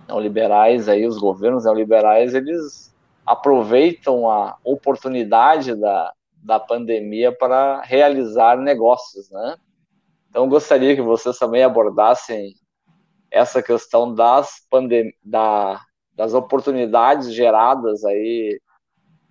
[0.06, 2.94] neoliberais aí, os governos neoliberais, eles
[3.26, 9.56] aproveitam a oportunidade da, da pandemia para realizar negócios, né?
[10.30, 12.54] Então, gostaria que vocês também abordassem
[13.32, 14.62] essa questão das,
[15.24, 15.80] da,
[16.14, 18.60] das oportunidades geradas aí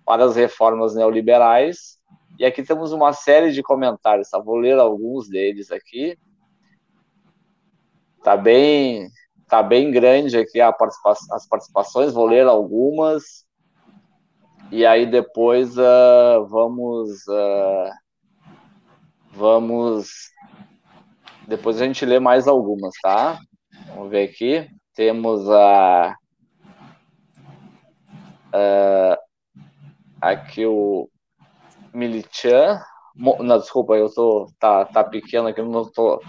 [0.04, 1.96] para as reformas neoliberais.
[2.38, 4.38] E aqui temos uma série de comentários, tá?
[4.38, 6.18] vou ler alguns deles aqui.
[8.26, 9.08] Tá bem,
[9.48, 13.46] tá bem grande aqui participa as participações, vou ler algumas.
[14.72, 17.88] E aí depois uh, vamos uh,
[19.30, 20.08] vamos
[21.46, 23.38] depois a gente lê mais algumas, tá?
[23.94, 24.68] Vamos ver aqui.
[24.92, 26.16] Temos a
[28.52, 29.16] uh,
[30.20, 31.08] aqui o
[31.94, 32.82] Milichan.
[33.14, 36.20] Não, desculpa, eu tô tá, tá pequeno aqui, não tô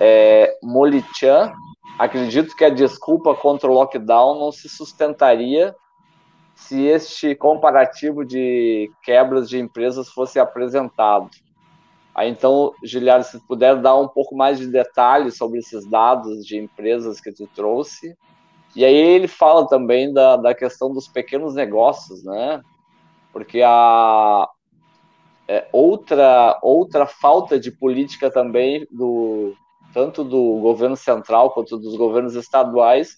[0.00, 1.52] é, Molichan,
[1.98, 5.74] acredito que a desculpa contra o lockdown não se sustentaria
[6.54, 11.28] se este comparativo de quebras de empresas fosse apresentado.
[12.14, 16.56] Aí então, Giliardo, se puder dar um pouco mais de detalhes sobre esses dados de
[16.56, 18.16] empresas que tu trouxe.
[18.76, 22.62] E aí ele fala também da, da questão dos pequenos negócios, né?
[23.32, 24.48] Porque a
[25.48, 29.54] é, outra outra falta de política também do
[29.94, 33.16] tanto do governo central quanto dos governos estaduais,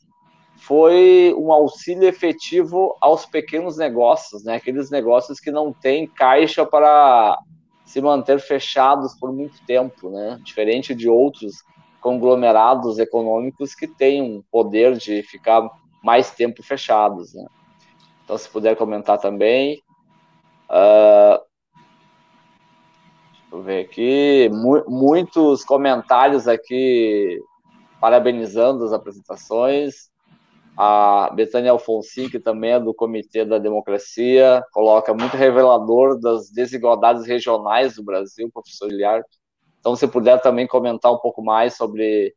[0.59, 4.57] foi um auxílio efetivo aos pequenos negócios, né?
[4.57, 7.39] Aqueles negócios que não têm caixa para
[7.85, 10.39] se manter fechados por muito tempo, né?
[10.43, 11.57] Diferente de outros
[12.01, 15.68] conglomerados econômicos que têm um poder de ficar
[16.03, 17.47] mais tempo fechados, né?
[18.24, 19.83] Então, se puder comentar também.
[20.68, 21.41] Uh,
[23.47, 24.49] Deixa eu ver aqui.
[24.53, 27.40] Mu muitos comentários aqui
[28.01, 30.11] parabenizando as apresentações.
[30.76, 37.24] A Betânia Alfonsin, que também é do Comitê da Democracia, coloca muito revelador das desigualdades
[37.24, 39.22] regionais do Brasil, professor Iliar.
[39.80, 42.34] Então, se puder também comentar um pouco mais sobre,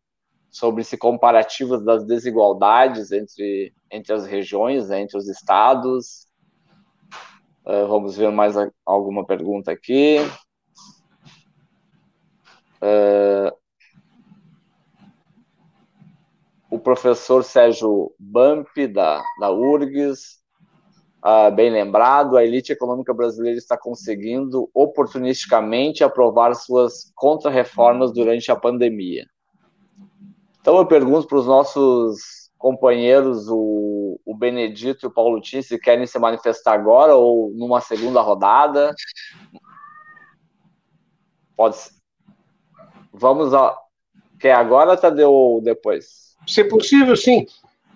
[0.49, 6.27] sobre esse comparativo das desigualdades entre, entre as regiões, entre os estados.
[7.65, 8.55] Uh, vamos ver mais
[8.85, 10.19] alguma pergunta aqui.
[12.81, 13.51] Uh,
[16.69, 20.39] o professor Sérgio Bump, da, da URGS,
[21.25, 28.55] uh, bem lembrado, a elite econômica brasileira está conseguindo oportunisticamente aprovar suas contrarreformas durante a
[28.55, 29.25] pandemia.
[30.61, 35.79] Então eu pergunto para os nossos companheiros, o, o Benedito e o Paulo Tim, se
[35.79, 38.93] querem se manifestar agora ou numa segunda rodada.
[41.55, 41.98] Pode ser.
[43.19, 43.77] Vamos a.
[44.39, 46.37] Quer agora, Tadeu, ou depois?
[46.47, 47.45] Se possível, sim.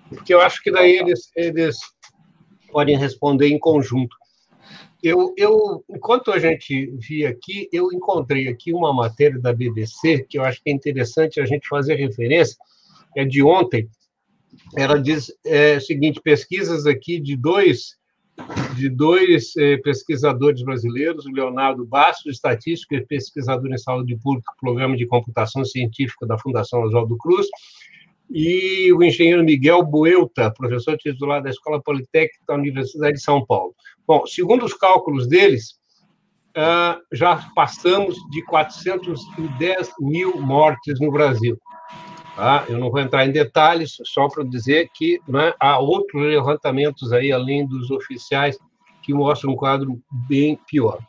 [0.09, 1.77] Porque eu acho que daí eles, eles
[2.69, 4.13] podem responder em conjunto.
[5.01, 10.37] Eu, eu, enquanto a gente via aqui, eu encontrei aqui uma matéria da BBC que
[10.37, 12.57] eu acho que é interessante a gente fazer referência,
[13.15, 13.89] é de ontem.
[14.75, 17.95] Ela diz é, o seguinte: pesquisas aqui de dois
[18.75, 25.05] de dois eh, pesquisadores brasileiros, Leonardo Bastos, estatístico e pesquisador em saúde pública, programa de
[25.05, 27.47] computação científica da Fundação Oswaldo Cruz,
[28.29, 33.75] e o engenheiro Miguel Buelta, professor titular da Escola Politécnica da Universidade de São Paulo.
[34.07, 35.73] Bom, segundo os cálculos deles,
[36.57, 41.57] uh, já passamos de 410 mil mortes no Brasil.
[42.35, 42.65] Tá?
[42.67, 47.31] Eu não vou entrar em detalhes, só para dizer que né, há outros levantamentos aí,
[47.31, 48.57] além dos oficiais,
[49.03, 50.99] que mostram um quadro bem pior.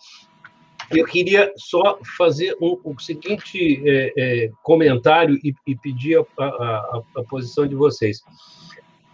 [0.90, 7.02] Eu queria só fazer um, o seguinte é, é, comentário e, e pedir a, a,
[7.16, 8.22] a, posição de vocês.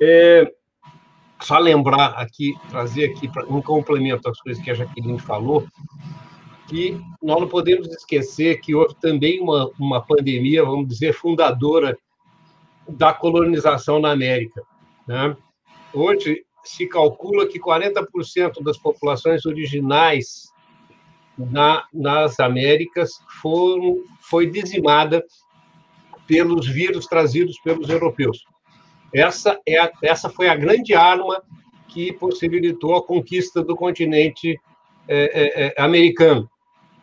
[0.03, 0.51] É,
[1.41, 5.65] só lembrar aqui, trazer aqui pra, um complemento às coisas que a Jaqueline falou,
[6.71, 11.99] que nós não podemos esquecer que houve também uma, uma pandemia, vamos dizer, fundadora
[12.89, 14.63] da colonização na América.
[15.05, 15.37] Né?
[15.93, 20.53] Hoje, se calcula que 40% das populações originais
[21.37, 25.25] na, nas Américas foram, foi dizimada
[26.25, 28.45] pelos vírus trazidos pelos europeus.
[29.13, 31.43] Essa, é a, essa foi a grande arma
[31.89, 34.57] que possibilitou a conquista do continente
[35.09, 36.49] é, é americano.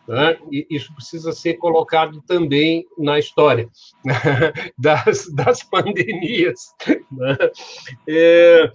[0.08, 0.38] Né?
[0.50, 3.68] E isso precisa ser colocado também na história
[4.78, 6.74] das, das pandemias.
[7.12, 7.36] Né?
[8.08, 8.72] É,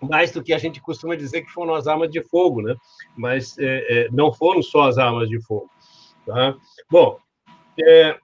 [0.00, 2.76] mais do que a gente costuma dizer que foram as armas de fogo, né?
[3.16, 5.68] mas é, é, não foram só as armas de fogo.
[6.24, 6.54] Tá?
[6.88, 7.18] Bom,
[7.80, 8.16] é,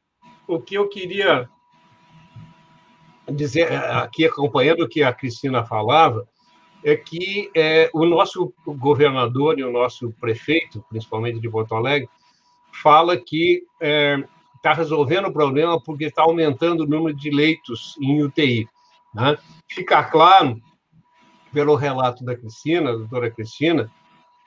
[0.47, 1.49] o que eu queria
[3.33, 6.29] dizer aqui, acompanhando o que a Cristina falava,
[6.85, 12.09] é que é, o nosso governador e o nosso prefeito, principalmente de Porto Alegre,
[12.71, 14.25] fala que está é,
[14.63, 18.69] tá resolvendo o problema porque está aumentando o número de leitos em UTI.
[19.15, 19.39] Né?
[19.67, 20.61] Fica claro
[21.53, 23.91] pelo relato da Cristina, da doutora Cristina,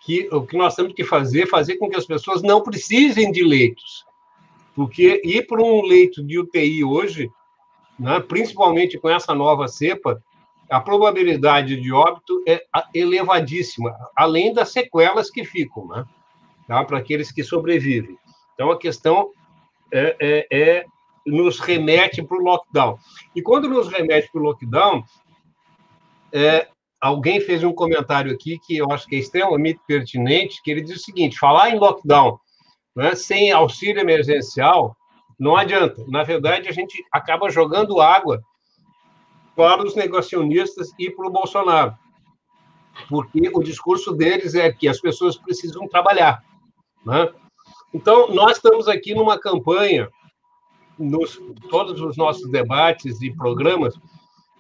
[0.02, 3.32] que o que nós temos que fazer é fazer com que as pessoas não precisem
[3.32, 4.06] de leitos.
[4.76, 7.32] Porque ir para um leito de UTI hoje,
[7.98, 10.22] né, principalmente com essa nova cepa,
[10.70, 12.64] a probabilidade de óbito é
[12.94, 16.06] elevadíssima, além das sequelas que ficam, né,
[16.68, 18.18] tá, para aqueles que sobrevivem.
[18.54, 19.32] Então, a questão
[19.94, 20.86] é, é, é
[21.26, 22.98] nos remete para o lockdown.
[23.36, 25.04] E quando nos remete para o lockdown,
[26.32, 26.68] é,
[27.00, 30.98] alguém fez um comentário aqui que eu acho que é extremamente pertinente, que ele diz
[30.98, 32.40] o seguinte, falar em lockdown
[32.96, 34.98] né, sem auxílio emergencial
[35.40, 36.04] não adianta.
[36.08, 38.42] Na verdade, a gente acaba jogando água
[39.58, 41.98] para os negacionistas e para o Bolsonaro,
[43.10, 46.44] porque o discurso deles é que as pessoas precisam trabalhar.
[47.04, 47.28] Né?
[47.92, 50.08] Então, nós estamos aqui numa campanha,
[51.00, 53.96] nos todos os nossos debates e programas,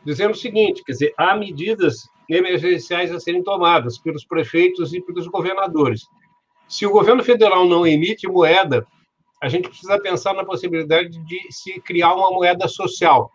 [0.03, 5.27] dizendo o seguinte: quer dizer, há medidas emergenciais a serem tomadas pelos prefeitos e pelos
[5.27, 6.07] governadores.
[6.67, 8.85] Se o governo federal não emite moeda,
[9.41, 13.31] a gente precisa pensar na possibilidade de se criar uma moeda social,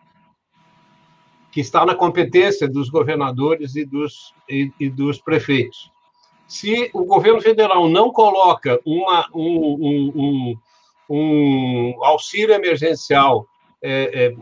[1.53, 5.91] que está na competência dos governadores e dos, e, e dos prefeitos.
[6.47, 10.57] Se o governo federal não coloca uma, um, um, um,
[11.09, 13.47] um auxílio emergencial
[13.83, 14.35] é, é,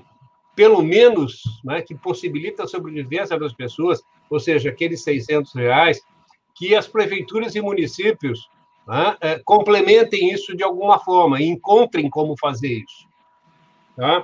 [0.56, 6.02] pelo menos, né, que possibilita a sobrevivência das pessoas, ou seja, aqueles 600 reais,
[6.56, 8.50] que as prefeituras e municípios
[8.88, 13.06] né, é, complementem isso de alguma forma encontrem como fazer isso.
[13.98, 14.24] Tá?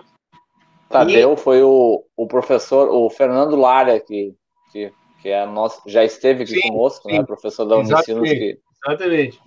[0.89, 1.37] Tadeu e...
[1.37, 4.33] foi o, o professor, o Fernando Lara, que,
[4.71, 4.91] que,
[5.21, 7.19] que é nosso, já esteve aqui sim, conosco, né, sim.
[7.19, 8.07] né, professor da Unicinos.
[8.07, 8.35] Exatamente.
[8.35, 8.59] Que...
[8.85, 9.41] Exatamente.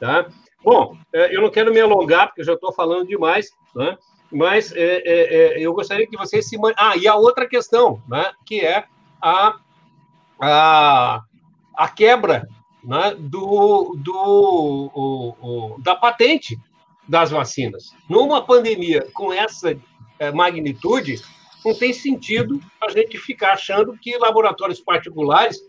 [0.00, 0.28] Tá?
[0.64, 3.96] Bom, é, eu não quero me alongar, porque eu já estou falando demais, né?
[4.30, 6.56] mas é, é, é, eu gostaria que vocês se.
[6.76, 8.84] Ah, e a outra questão, né, que é
[9.20, 9.56] a,
[10.40, 11.22] a,
[11.76, 12.46] a quebra
[12.84, 14.14] né, do, do,
[14.94, 16.58] o, o, da patente
[17.08, 17.94] das vacinas.
[18.08, 19.76] Numa pandemia com essa
[20.34, 21.20] magnitude,
[21.64, 25.60] não tem sentido a gente ficar achando que laboratórios particulares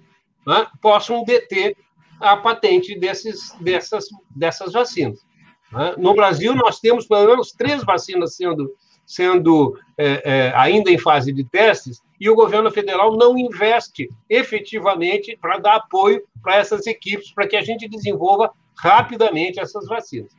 [0.45, 1.75] né, possam deter
[2.19, 5.25] a patente desses, dessas, dessas vacinas.
[5.71, 5.95] Né?
[5.97, 8.73] No Brasil, nós temos pelo menos três vacinas sendo,
[9.05, 15.37] sendo é, é, ainda em fase de testes, e o governo federal não investe efetivamente
[15.39, 20.31] para dar apoio para essas equipes, para que a gente desenvolva rapidamente essas vacinas.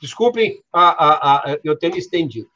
[0.00, 2.48] Desculpem a, a, a, eu ter me estendido.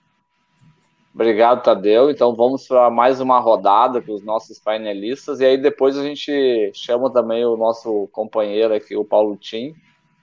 [1.15, 2.11] Obrigado, Tadeu.
[2.11, 6.73] Então vamos para mais uma rodada com os nossos painelistas e aí depois a gente
[6.75, 9.75] chama também o nosso companheiro aqui, o Paulo Tim,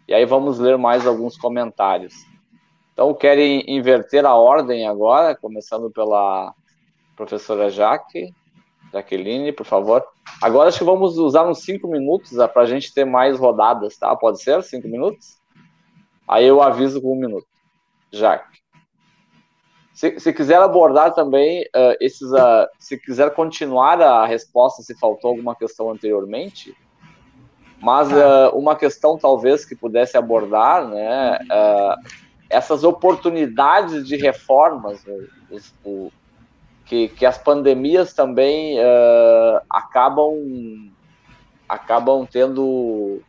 [0.07, 2.15] e aí vamos ler mais alguns comentários.
[2.91, 6.53] Então, querem inverter a ordem agora, começando pela
[7.15, 8.33] professora Jaque,
[8.91, 10.03] Jaqueline, por favor.
[10.41, 14.13] Agora acho que vamos usar uns cinco minutos para a gente ter mais rodadas, tá?
[14.15, 14.61] Pode ser?
[14.63, 15.37] Cinco minutos?
[16.27, 17.47] Aí eu aviso com um minuto.
[18.11, 18.58] Jaque.
[19.99, 25.31] Se, se quiser abordar também uh, esses, uh, se quiser continuar a resposta, se faltou
[25.31, 26.73] alguma questão anteriormente,
[27.81, 31.37] mas uh, uma questão talvez que pudesse abordar, né,
[32.49, 35.17] essas oportunidades de reformas, né,
[35.51, 36.09] os, o,
[36.85, 40.93] que, que as pandemias também uh, acabam
[41.67, 43.21] acabam tendo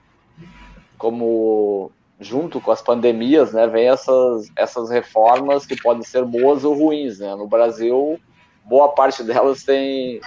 [0.97, 1.91] como
[2.21, 7.19] junto com as pandemias, né, vem essas essas reformas que podem ser boas ou ruins,
[7.19, 7.35] né?
[7.35, 8.21] No Brasil,
[8.65, 10.21] boa parte delas tem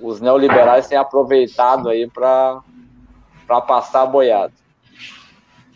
[0.00, 2.60] os neoliberais têm aproveitado aí para
[3.46, 4.52] para passar a boiada.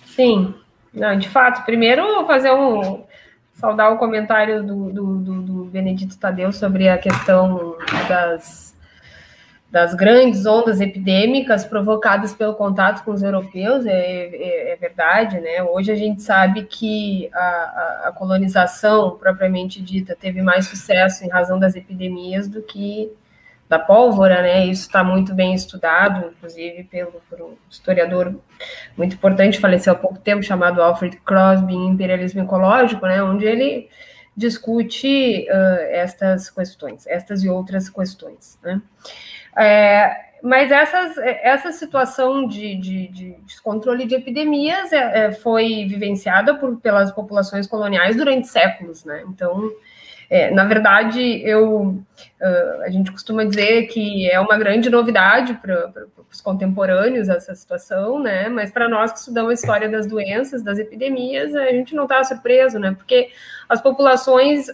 [0.05, 0.55] Sim,
[0.93, 1.65] não, de fato.
[1.65, 3.05] Primeiro, fazer um
[3.53, 7.77] saudar o comentário do, do, do, do Benedito Tadeu sobre a questão
[8.09, 8.76] das,
[9.71, 15.63] das grandes ondas epidêmicas provocadas pelo contato com os europeus, é, é, é verdade, né?
[15.63, 21.59] Hoje a gente sabe que a, a, colonização propriamente dita teve mais sucesso em razão
[21.59, 23.13] das epidemias do que
[23.69, 24.65] da pólvora, né?
[24.67, 28.37] Isso está muito bem estudado, inclusive pelo por um historiador
[28.97, 33.21] muito importante, faleceu há pouco tempo, chamado Alfred Crosby, em Imperialismo Ecológico, né?
[33.21, 33.89] Onde ele
[34.37, 38.81] discute uh, estas questões, estas e outras questões, né?
[39.59, 46.55] É, mas essas, essa situação de, de, de descontrole de epidemias é, é, foi vivenciada
[46.55, 49.25] por, pelas populações coloniais durante séculos, né?
[49.29, 49.71] Então,
[50.29, 52.03] é, na verdade, eu,
[52.85, 55.93] a gente costuma dizer que é uma grande novidade para
[56.31, 58.49] os contemporâneos essa situação, né?
[58.49, 62.23] Mas para nós que estudamos a história das doenças, das epidemias, a gente não está
[62.25, 62.93] surpreso, né?
[62.97, 63.31] Porque
[63.69, 64.67] as populações,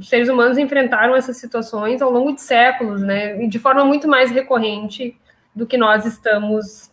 [0.00, 3.42] os seres humanos enfrentaram essas situações ao longo de séculos, né?
[3.42, 5.14] E de forma muito mais recorrente
[5.54, 6.90] do que nós estamos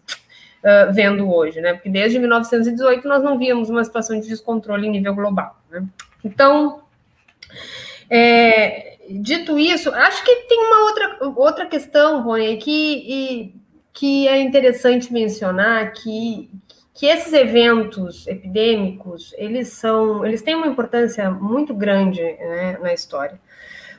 [0.64, 1.74] uh, vendo hoje, né?
[1.74, 5.58] Porque desde 1918 nós não víamos uma situação de descontrole em nível global.
[5.72, 5.86] Né?
[6.22, 6.82] Então,
[8.10, 13.56] é, dito isso, acho que tem uma outra, outra questão, Rony, que, e,
[13.94, 16.50] que é interessante mencionar que,
[16.98, 23.40] que esses eventos epidêmicos, eles são, eles têm uma importância muito grande né, na história.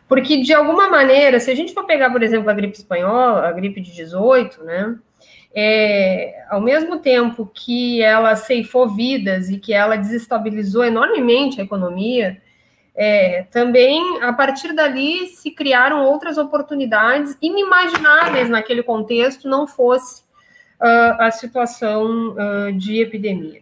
[0.09, 3.53] Porque, de alguma maneira, se a gente for pegar, por exemplo, a gripe espanhola, a
[3.53, 4.97] gripe de 18, né,
[5.55, 12.43] é, ao mesmo tempo que ela ceifou vidas e que ela desestabilizou enormemente a economia,
[12.97, 20.27] é, também, a partir dali, se criaram outras oportunidades inimagináveis naquele contexto, não fosse
[20.81, 23.61] a situação uh, de epidemia.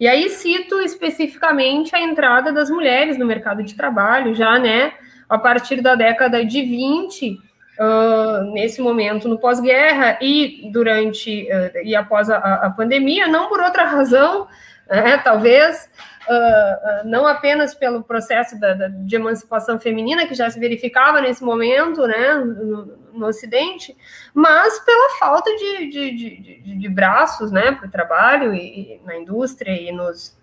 [0.00, 4.92] E aí cito especificamente a entrada das mulheres no mercado de trabalho, já né,
[5.28, 7.38] a partir da década de 20, uh,
[7.78, 11.48] ah, nesse momento no pós-guerra e durante
[11.84, 14.46] e após a, a, pandemia, não por outra razão,
[14.88, 15.90] né, talvez,
[16.28, 21.42] uh, não apenas pelo processo da, da, de emancipação feminina que já se verificava nesse
[21.44, 23.96] momento, né, no, no Ocidente,
[24.34, 29.16] mas pela falta de, de, de, de braços, né, para o trabalho e, e, na
[29.16, 30.36] indústria e nos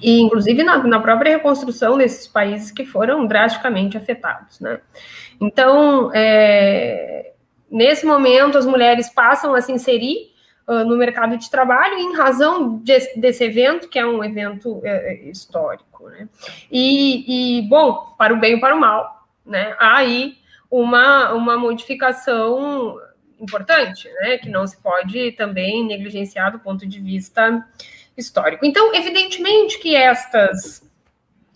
[0.00, 4.80] e inclusive na, na, própria reconstrução desses países que foram drasticamente afetados, né?
[5.38, 7.32] Então, é,
[7.70, 10.30] nesse momento, as mulheres passam a se inserir
[10.66, 15.14] no mercado de trabalho em razão de, desse evento, que é um evento é, é,
[15.28, 16.08] histórico.
[16.08, 16.28] Né?
[16.70, 19.74] E, e, bom, para o bem e para o mal, né?
[19.78, 20.36] há aí
[20.70, 23.00] uma, uma modificação
[23.40, 24.38] importante, né?
[24.38, 27.66] que não se pode também negligenciar do ponto de vista
[28.16, 28.64] histórico.
[28.64, 30.88] Então, evidentemente que estas,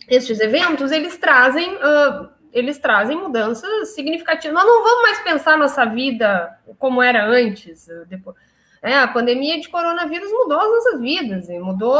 [0.07, 1.75] estes eventos, eles trazem...
[1.75, 4.55] Uh, eles trazem mudanças significativas.
[4.55, 8.37] Nós não vamos mais pensar nossa vida como era antes, depois,
[8.81, 11.99] é, a pandemia de coronavírus mudou as nossas vidas e mudou,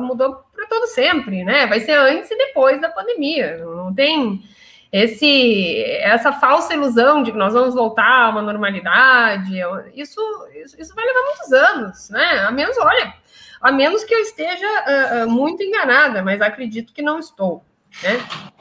[0.00, 1.66] mudou para todo sempre, né?
[1.66, 3.58] Vai ser antes e depois da pandemia.
[3.58, 4.42] Não tem
[4.92, 9.54] esse essa falsa ilusão de que nós vamos voltar a uma normalidade.
[9.94, 10.20] Isso,
[10.54, 12.44] isso, isso vai levar muitos anos, né?
[12.46, 13.14] A menos, olha,
[13.60, 17.64] a menos que eu esteja uh, uh, muito enganada, mas acredito que não estou.
[18.02, 18.20] Né?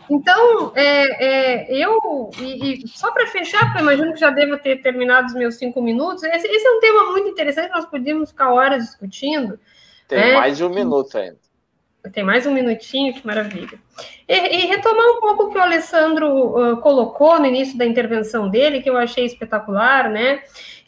[0.10, 4.58] Então, é, é, eu, e, e só para fechar, porque eu imagino que já devo
[4.58, 8.30] ter terminado os meus cinco minutos, esse, esse, é um tema muito interessante, nós podíamos
[8.30, 9.60] ficar horas discutindo.
[10.08, 10.34] Tem né?
[10.34, 11.38] mais de um minuto ainda.
[12.12, 13.80] Tem mais um minutinho, que maravilha.
[14.28, 18.50] E, e retomar um pouco o que o Alessandro uh, colocou no início da intervenção
[18.50, 20.44] dele, que eu achei espetacular, né?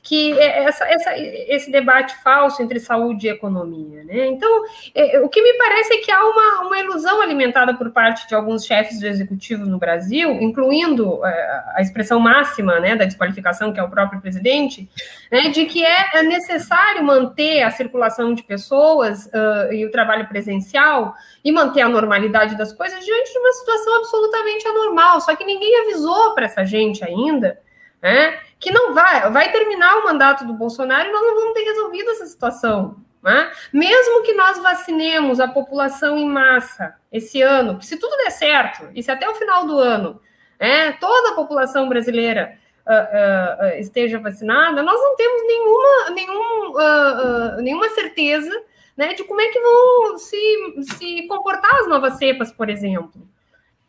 [0.06, 4.04] Que é essa, essa, esse debate falso entre saúde e economia.
[4.04, 4.28] Né?
[4.28, 4.64] Então,
[4.94, 8.36] é, o que me parece é que há uma, uma ilusão alimentada por parte de
[8.36, 13.80] alguns chefes do executivo no Brasil, incluindo é, a expressão máxima né, da desqualificação, que
[13.80, 14.88] é o próprio presidente,
[15.32, 20.28] né, de que é, é necessário manter a circulação de pessoas uh, e o trabalho
[20.28, 25.20] presencial e manter a normalidade das coisas diante de uma situação absolutamente anormal.
[25.20, 27.58] Só que ninguém avisou para essa gente ainda
[28.06, 28.38] né?
[28.60, 32.10] Que não vai, vai terminar o mandato do Bolsonaro e nós não vamos ter resolvido
[32.12, 32.98] essa situação.
[33.22, 33.52] Né?
[33.74, 39.02] Mesmo que nós vacinemos a população em massa esse ano, se tudo der certo, e
[39.02, 40.22] se até o final do ano
[40.60, 47.62] né, toda a população brasileira uh, uh, esteja vacinada, nós não temos nenhuma, nenhum, uh,
[47.62, 48.64] nenhuma certeza
[48.96, 53.28] né, de como é que vão se, se comportar as novas cepas, por exemplo.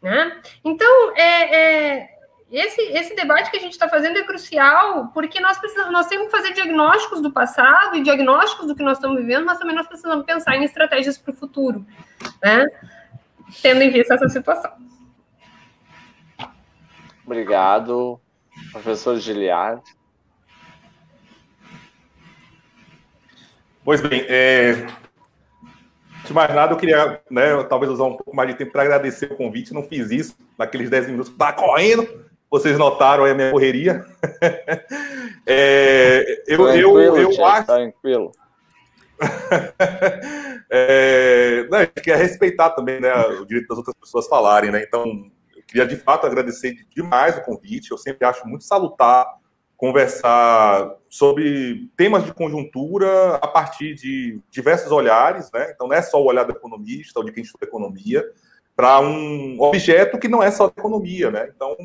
[0.03, 0.41] Né?
[0.65, 2.16] Então, é, é
[2.51, 6.27] esse, esse debate que a gente está fazendo é crucial, porque nós precisamos, nós temos
[6.27, 9.87] que fazer diagnósticos do passado e diagnósticos do que nós estamos vivendo, mas também nós
[9.87, 11.85] precisamos pensar em estratégias para o futuro,
[12.43, 12.67] né?
[13.61, 14.73] Tendo em vista essa situação.
[17.25, 18.21] Obrigado,
[18.71, 19.83] professor Giliard.
[23.85, 24.87] Pois bem, é,
[26.25, 29.33] de mais nada, eu queria, né, talvez usar um pouco mais de tempo para agradecer
[29.33, 29.73] o convite.
[29.73, 34.05] Não fiz isso naqueles 10 minutos que tá correndo, vocês notaram aí a minha correria.
[35.47, 37.67] é, eu, tranquilo, eu, eu acho.
[37.67, 38.33] Tranquilo.
[40.71, 44.83] é, né, quer respeitar também né, o direito das outras pessoas falarem, né?
[44.87, 45.05] Então,
[45.57, 47.91] eu queria de fato agradecer demais o convite.
[47.91, 49.27] Eu sempre acho muito salutar
[49.77, 55.71] conversar sobre temas de conjuntura a partir de diversos olhares, né?
[55.75, 58.25] Então, não é só o olhar do economista ou de quem estuda economia,
[58.75, 61.51] para um objeto que não é só economia, né?
[61.55, 61.77] Então,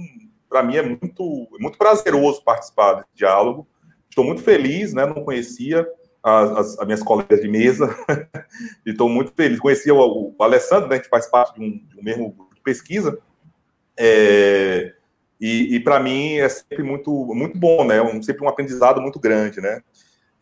[0.52, 3.66] para mim é muito, muito prazeroso participar desse diálogo.
[4.10, 5.06] Estou muito feliz, né?
[5.06, 5.88] Não conhecia
[6.22, 7.96] as, as, as minhas colegas de mesa
[8.86, 9.58] e estou muito feliz.
[9.62, 11.00] Conhecia o, o Alessandro, né?
[11.00, 13.18] Que faz parte de um, de um mesmo grupo de pesquisa.
[13.98, 14.94] É,
[15.40, 18.02] E, e para mim é sempre muito, muito bom, né?
[18.02, 19.82] Um, sempre um aprendizado muito grande, né?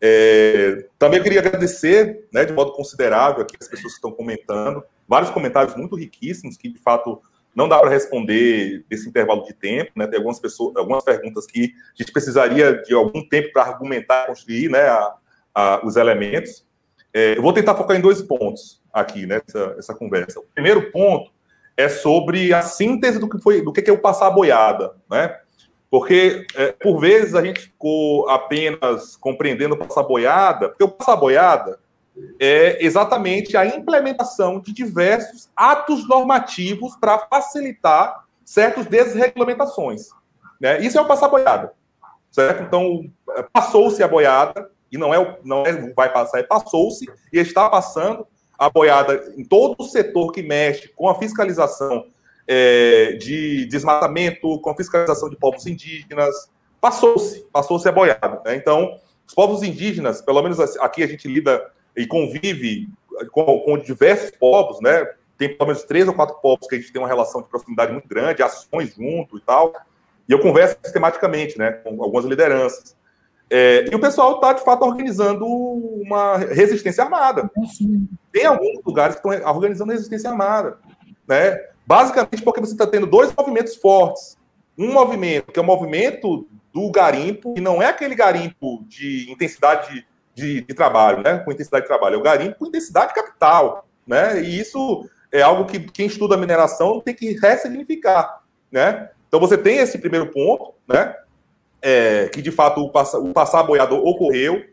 [0.02, 5.30] É, também queria agradecer, né, de modo considerável, aqui as pessoas que estão comentando, vários
[5.30, 7.20] comentários muito riquíssimos que de fato
[7.60, 10.06] não dá para responder nesse intervalo de tempo, né?
[10.06, 14.70] Tem algumas pessoas, algumas perguntas que a gente precisaria de algum tempo para argumentar, construir,
[14.70, 15.14] né, a,
[15.54, 16.66] a, os elementos.
[17.12, 19.42] É, eu vou tentar focar em dois pontos aqui, né,
[19.78, 20.40] essa, conversa.
[20.40, 21.30] O primeiro ponto
[21.76, 25.36] é sobre a síntese do que foi, do que é o passar boiada, né?
[25.90, 31.78] Porque, é, por vezes, a gente ficou apenas compreendendo passar boiada, porque o passar boiada
[32.38, 40.08] é exatamente a implementação de diversos atos normativos para facilitar certas desregulamentações.
[40.60, 40.80] Né?
[40.80, 41.72] Isso é o passar boiada,
[42.30, 42.62] certo?
[42.62, 43.10] Então,
[43.52, 48.26] passou-se a boiada, e não é, não é vai passar, é passou-se e está passando
[48.58, 52.06] a boiada em todo o setor que mexe com a fiscalização
[52.46, 56.50] é, de desmatamento, com a fiscalização de povos indígenas.
[56.80, 58.42] Passou-se, passou-se a boiada.
[58.44, 58.56] Né?
[58.56, 61.70] Então, os povos indígenas, pelo menos aqui a gente lida
[62.00, 62.88] e convive
[63.30, 65.06] com, com diversos povos, né?
[65.36, 67.92] Tem pelo menos três ou quatro povos que a gente tem uma relação de proximidade
[67.92, 69.72] muito grande, ações junto e tal.
[70.28, 72.96] E eu converso sistematicamente, né, com algumas lideranças.
[73.50, 77.50] É, e o pessoal está, de fato, organizando uma resistência armada.
[78.30, 80.78] Tem alguns lugares que estão organizando resistência armada.
[81.26, 81.58] Né?
[81.84, 84.38] Basicamente porque você está tendo dois movimentos fortes.
[84.78, 90.06] Um movimento que é o movimento do garimpo, que não é aquele garimpo de intensidade
[90.34, 91.38] de, de, trabalho, né?
[91.38, 93.86] com intensidade de trabalho, é o garimpo com intensidade de capital.
[94.06, 94.42] Né?
[94.42, 98.42] E isso é algo que quem estuda mineração tem que ressignificar.
[98.70, 99.10] Né?
[99.28, 101.14] Então você tem esse primeiro ponto, né?
[101.82, 104.64] é, que de fato o, passa, o passar boiado ocorreu,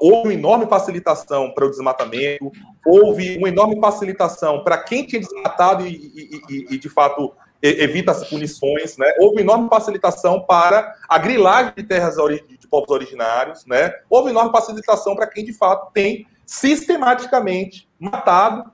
[0.00, 2.50] houve uma enorme facilitação para o desmatamento,
[2.84, 8.12] houve uma enorme facilitação para quem tinha desmatado e, e, e, e de fato evita
[8.12, 9.06] as punições, né?
[9.18, 13.92] Houve enorme facilitação para a grilagem de terras de povos originários, né?
[14.08, 18.70] Houve enorme facilitação para quem de fato tem sistematicamente matado,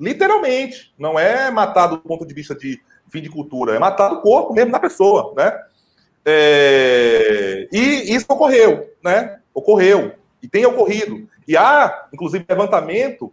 [0.00, 4.20] literalmente, não é matado do ponto de vista de fim de cultura, é matado o
[4.22, 5.56] corpo mesmo da pessoa, né?
[6.24, 9.38] É, e isso ocorreu, né?
[9.54, 11.28] Ocorreu e tem ocorrido.
[11.46, 13.32] E há, inclusive, levantamento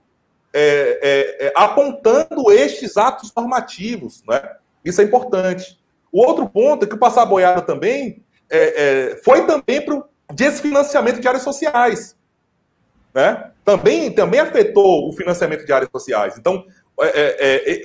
[0.54, 1.00] é,
[1.42, 4.42] é, é, apontando estes atos normativos, né?
[4.84, 5.80] Isso é importante.
[6.12, 10.04] O outro ponto é que o passar boiada também é, é, foi também para o
[10.34, 12.16] desfinanciamento de áreas sociais,
[13.14, 13.52] né?
[13.64, 16.36] Também, também afetou o financiamento de áreas sociais.
[16.38, 16.66] Então,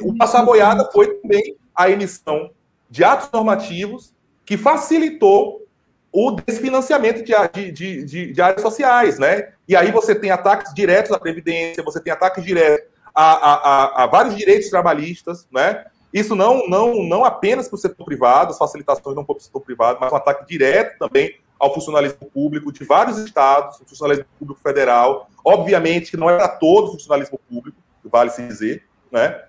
[0.03, 2.51] o passar boiada foi também a emissão
[2.89, 4.15] de atos normativos
[4.45, 5.67] que facilitou
[6.13, 9.53] o desfinanciamento de, de, de, de, áreas sociais, né?
[9.67, 14.05] E aí você tem ataques diretos à Previdência, você tem ataques diretos a, a, a,
[14.05, 15.85] a vários direitos trabalhistas, né?
[16.15, 19.61] Isso não, não, não apenas para o setor privado, as facilitações não para o setor
[19.61, 24.61] privado, mas um ataque direto também ao funcionalismo público de vários estados, o funcionalismo público
[24.61, 25.29] federal.
[25.45, 29.43] Obviamente que não é para todo o funcionalismo público, vale se dizer, né?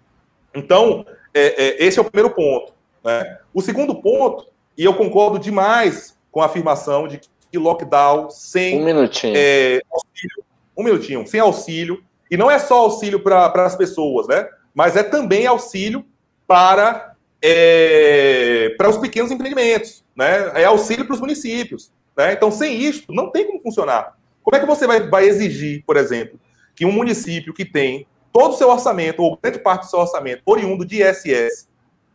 [0.56, 2.74] Então, é, é, esse é o primeiro ponto.
[3.04, 3.38] Né?
[3.54, 7.20] O segundo ponto e eu concordo demais com a afirmação de
[7.52, 9.34] que lockdown sem um minutinho.
[9.38, 14.50] É, auxílio, um minutinho, sem auxílio, e não é só auxílio para as pessoas, né?
[14.74, 16.04] Mas é também auxílio
[16.48, 20.52] para, é, para os pequenos empreendimentos, né?
[20.62, 21.92] É auxílio para os municípios.
[22.16, 22.34] Né?
[22.34, 24.16] Então, sem isso, não tem como funcionar.
[24.44, 26.40] Como é que você vai, vai exigir, por exemplo,
[26.76, 30.42] que um município que tem todo o seu orçamento, ou grande parte do seu orçamento,
[30.46, 31.68] oriundo de ISS,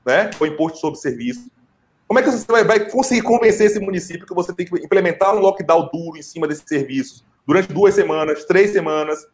[0.06, 0.30] né?
[0.38, 1.50] O Imposto sobre Serviço,
[2.06, 5.34] como é que você vai, vai conseguir convencer esse município que você tem que implementar
[5.34, 9.26] um lockdown duro em cima desses serviços durante duas semanas, três semanas,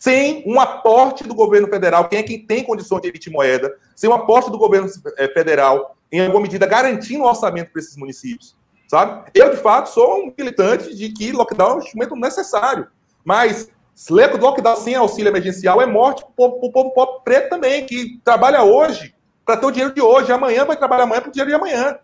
[0.00, 4.08] sem um aporte do governo federal, quem é quem tem condições de emitir moeda, sem
[4.08, 8.56] um aporte do governo eh, federal, em alguma medida garantindo o orçamento para esses municípios,
[8.88, 9.30] sabe?
[9.34, 12.88] Eu, de fato, sou um militante de que lockdown é um instrumento necessário,
[13.24, 13.70] mas
[14.10, 19.14] lockdown sem auxílio emergencial é morte para o povo, povo preto também, que trabalha hoje
[19.44, 21.98] para ter o dinheiro de hoje, amanhã vai trabalhar amanhã para o dinheiro de amanhã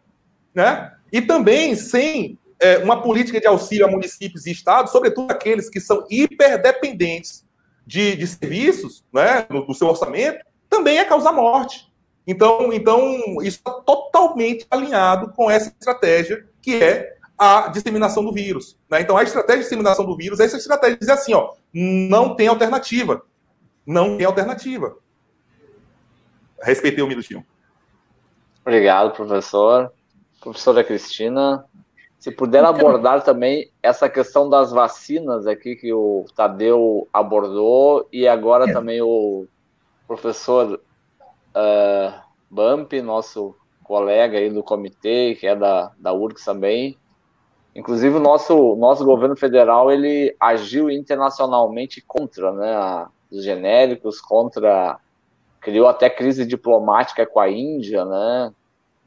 [0.59, 0.93] né?
[1.13, 5.81] E também sem é, uma política de auxílio a municípios e estados, sobretudo aqueles que
[5.81, 7.45] são hiperdependentes
[7.89, 11.91] de, de serviços, né, no, no, seu orçamento, também é causar morte.
[12.27, 18.79] Então, então isso está totalmente alinhado com essa estratégia que é a disseminação do vírus.
[18.91, 19.01] Né?
[19.01, 22.37] Então, a estratégia de disseminação do vírus é essa estratégia de dizer assim, ó, não
[22.37, 23.23] tem alternativa.
[23.87, 24.99] Não tem alternativa.
[26.61, 27.43] Respeitei um minutinho.
[28.67, 29.91] Obrigado, professor
[30.41, 31.65] professora Cristina,
[32.19, 38.27] se puder então, abordar também essa questão das vacinas aqui que o Tadeu abordou e
[38.27, 38.73] agora é.
[38.73, 39.47] também o
[40.07, 40.81] professor
[41.55, 42.21] uh,
[42.51, 43.55] Bump, nosso
[43.85, 46.99] colega aí do comitê, que é da, da URCS também.
[47.75, 54.99] Inclusive, o nosso, nosso governo federal, ele agiu internacionalmente contra né, a, os genéricos, contra...
[55.61, 58.53] Criou até crise diplomática com a Índia, né?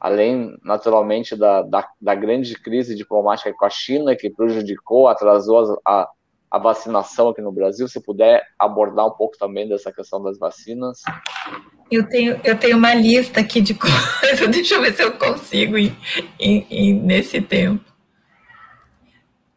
[0.02, 6.08] Além, naturalmente, da, da, da grande crise diplomática com a China, que prejudicou, atrasou a,
[6.50, 7.86] a vacinação aqui no Brasil.
[7.86, 11.02] Se puder abordar um pouco também dessa questão das vacinas.
[11.88, 15.78] Eu tenho, eu tenho uma lista aqui de coisas, deixa eu ver se eu consigo
[15.78, 15.96] ir,
[16.40, 17.84] ir, ir nesse tempo.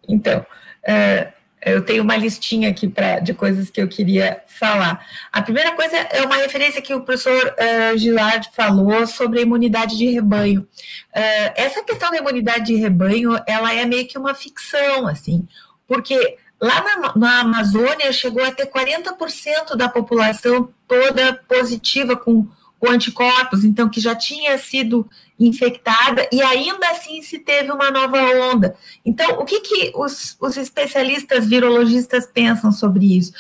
[0.08, 1.34] Então, uh,
[1.66, 5.04] eu tenho uma listinha aqui pra, de coisas que eu queria falar.
[5.32, 9.98] A primeira coisa é uma referência que o professor uh, Gilard falou sobre a imunidade
[9.98, 10.62] de rebanho.
[10.62, 15.48] Uh, essa questão da imunidade de rebanho, ela é meio que uma ficção, assim,
[15.88, 22.48] porque Lá na, na, Amazônia chegou a ter 40% da população toda positiva com,
[22.80, 25.08] com anticorpos, então que já tinha sido
[25.40, 28.18] infectada e ainda assim se teve uma nova
[28.54, 28.76] onda.
[29.06, 33.34] Então, o que, que os, os especialistas virologistas pensam sobre isso?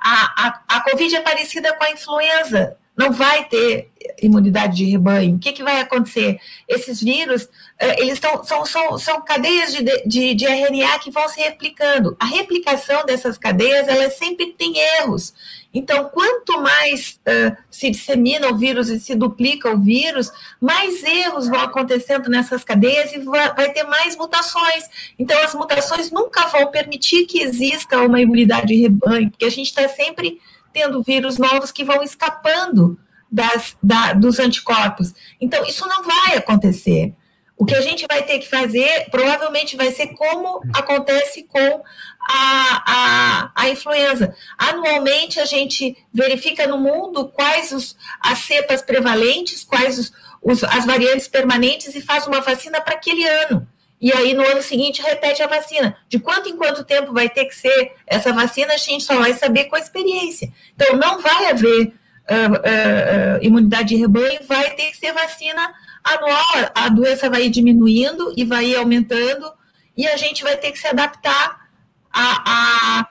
[0.00, 3.90] A, a, a Covid é parecida com a influenza, não vai ter
[4.20, 5.36] imunidade de rebanho.
[5.36, 6.38] O que, que vai acontecer?
[6.68, 7.48] Esses vírus,
[7.78, 12.16] eh, eles são, são, são, são cadeias de, de, de RNA que vão se replicando.
[12.20, 15.32] A replicação dessas cadeias, elas sempre tem erros.
[15.74, 21.48] Então, quanto mais uh, se dissemina o vírus e se duplica o vírus, mais erros
[21.48, 24.84] vão acontecendo nessas cadeias e vai, vai ter mais mutações.
[25.18, 29.68] Então, as mutações nunca vão permitir que exista uma imunidade de rebanho, porque a gente
[29.68, 30.38] está sempre
[30.72, 32.98] tendo vírus novos que vão escapando
[33.30, 35.14] das, da, dos anticorpos.
[35.40, 37.14] Então, isso não vai acontecer.
[37.56, 41.82] O que a gente vai ter que fazer provavelmente vai ser como acontece com
[42.28, 44.34] a, a, a influenza.
[44.58, 50.12] Anualmente, a gente verifica no mundo quais os, as cepas prevalentes, quais os,
[50.42, 53.66] os, as variantes permanentes e faz uma vacina para aquele ano
[54.02, 55.96] e aí no ano seguinte repete a vacina.
[56.08, 59.32] De quanto em quanto tempo vai ter que ser essa vacina, a gente só vai
[59.32, 60.52] saber com a experiência.
[60.74, 65.72] Então, não vai haver uh, uh, imunidade de rebanho, vai ter que ser vacina
[66.02, 66.72] anual.
[66.74, 69.52] A doença vai diminuindo e vai aumentando,
[69.96, 71.68] e a gente vai ter que se adaptar
[72.12, 73.08] à, à,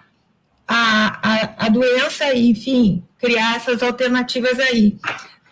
[0.68, 4.98] à, à doença e, enfim, criar essas alternativas aí.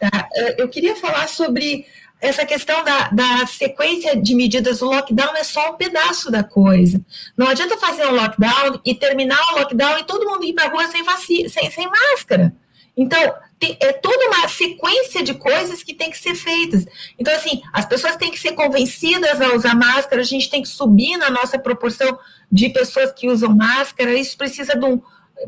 [0.01, 0.27] Tá?
[0.57, 1.85] Eu queria falar sobre
[2.21, 7.01] essa questão da, da sequência de medidas do lockdown é só um pedaço da coisa.
[7.37, 10.69] Não adianta fazer um lockdown e terminar o lockdown e todo mundo ir para a
[10.69, 11.03] rua sem,
[11.47, 12.53] sem, sem máscara.
[12.95, 16.85] Então, tem, é toda uma sequência de coisas que tem que ser feitas.
[17.17, 20.67] Então, assim, as pessoas têm que ser convencidas a usar máscara, a gente tem que
[20.67, 22.19] subir na nossa proporção
[22.51, 25.01] de pessoas que usam máscara, isso precisa de um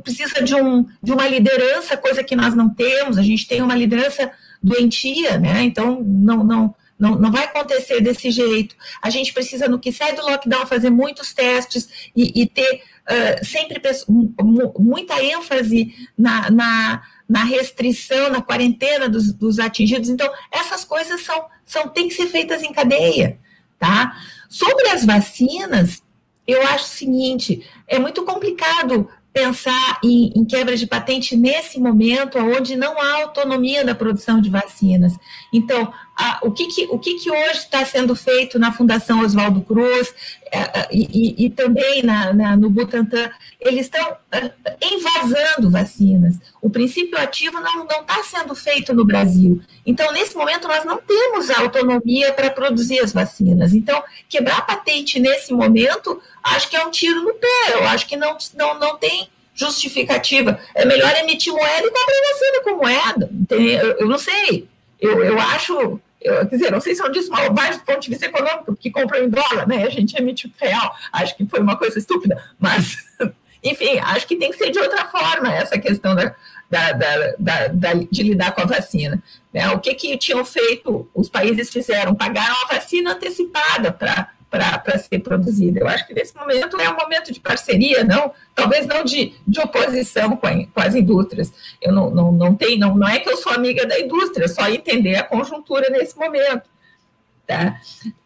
[0.03, 3.75] precisa de, um, de uma liderança, coisa que nós não temos, a gente tem uma
[3.75, 4.31] liderança
[4.61, 5.63] doentia, né?
[5.63, 8.75] Então não, não, não, não vai acontecer desse jeito.
[9.01, 13.43] A gente precisa, no que sai do lockdown, fazer muitos testes e, e ter uh,
[13.43, 13.81] sempre
[14.77, 20.09] muita ênfase na, na, na, restrição, na quarentena dos, dos atingidos.
[20.09, 23.39] Então, essas coisas são, são têm que ser feitas em cadeia,
[23.79, 24.15] tá?
[24.47, 26.03] Sobre as vacinas,
[26.45, 32.37] eu acho o seguinte: é muito complicado pensar em, em, quebra de patente nesse momento,
[32.37, 35.17] onde não há autonomia da produção de vacinas.
[35.53, 35.91] Então,
[36.21, 40.13] a, o, que, que, o que, que hoje está sendo feito na Fundação Oswaldo Cruz
[40.51, 44.51] é, e, e, também na, na, no Butantan, eles estão é,
[44.83, 46.37] envasando vacinas.
[46.61, 49.59] O princípio ativo não está sendo feito no Brasil.
[49.83, 53.73] Então, nesse momento, nós não temos a autonomia para produzir as vacinas.
[53.73, 57.73] Então, quebrar a patente nesse momento, acho que é um tiro no pé.
[57.73, 60.59] Eu acho que não, não, não tem justificativa.
[60.75, 63.31] É melhor emitir moeda e comprar vacina com moeda.
[63.49, 64.67] Eu, eu não sei.
[64.99, 68.09] Eu, eu acho quer dizer, não sei se eu disse uma bobagem do ponto de
[68.09, 69.83] vista econômico, porque comprou em dólar, né?
[69.83, 70.95] A gente emite real.
[71.11, 72.97] Acho que foi uma coisa estúpida, mas,
[73.63, 76.35] enfim, acho que tem que ser de outra forma essa questão da,
[76.69, 76.91] da,
[77.37, 79.21] da, da de lidar com a vacina.
[79.53, 79.69] Né?
[79.71, 82.15] O que, que tinham feito, os países fizeram?
[82.15, 85.79] Pagaram a vacina antecipada para para ser produzida.
[85.79, 89.59] Eu acho que nesse momento é um momento de parceria, não, talvez não de, de
[89.61, 91.53] oposição com, a, com as indústrias.
[91.81, 94.67] Eu não, não, não tenho, não, não é que eu sou amiga da indústria, só
[94.69, 96.69] entender a conjuntura nesse momento.
[97.47, 97.79] Tá?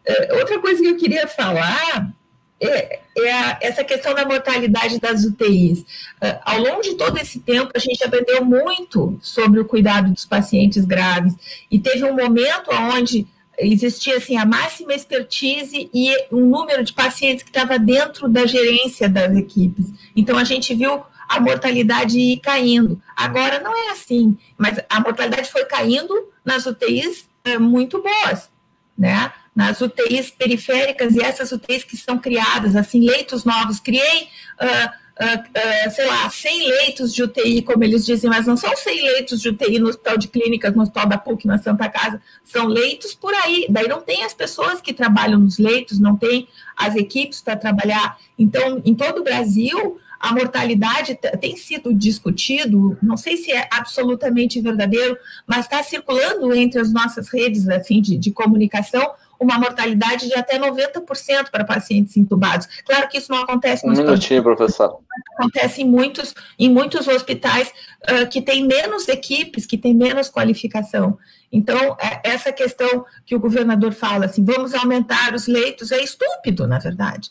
[0.04, 2.12] É, outra coisa que eu queria falar
[2.60, 5.80] é, é a, essa questão da mortalidade das UTIs.
[5.80, 10.24] Uh, ao longo de todo esse tempo, a gente aprendeu muito sobre o cuidado dos
[10.24, 11.34] pacientes graves,
[11.70, 13.28] e teve um momento onde
[13.58, 19.08] existia assim a máxima expertise e um número de pacientes que estava dentro da gerência
[19.08, 19.86] das equipes.
[20.14, 23.00] Então a gente viu a mortalidade ir caindo.
[23.16, 28.48] Agora não é assim, mas a mortalidade foi caindo nas UTIs é, muito boas,
[28.96, 29.32] né?
[29.54, 33.80] Nas UTIs periféricas e essas UTIs que são criadas, assim, leitos novos.
[33.80, 34.28] Criei,
[34.60, 34.90] uh,
[35.20, 39.02] uh, uh, sei lá, 100 leitos de UTI, como eles dizem, mas não são 100
[39.02, 42.20] leitos de UTI no hospital de clínicas, no hospital da PUC, na Santa Casa.
[42.44, 43.66] São leitos por aí.
[43.68, 48.18] Daí não tem as pessoas que trabalham nos leitos, não tem as equipes para trabalhar.
[48.38, 54.60] Então, em todo o Brasil, a mortalidade tem sido discutido, não sei se é absolutamente
[54.60, 55.16] verdadeiro,
[55.46, 60.58] mas está circulando entre as nossas redes assim, de, de comunicação uma mortalidade de até
[60.58, 62.66] 90% para pacientes intubados.
[62.84, 64.98] Claro que isso não acontece um minutinho, professor.
[65.36, 67.72] Acontece em muitos, em muitos hospitais
[68.02, 71.18] uh, que têm menos equipes, que têm menos qualificação.
[71.52, 76.66] Então, é essa questão que o governador fala, assim, vamos aumentar os leitos, é estúpido,
[76.66, 77.30] na verdade.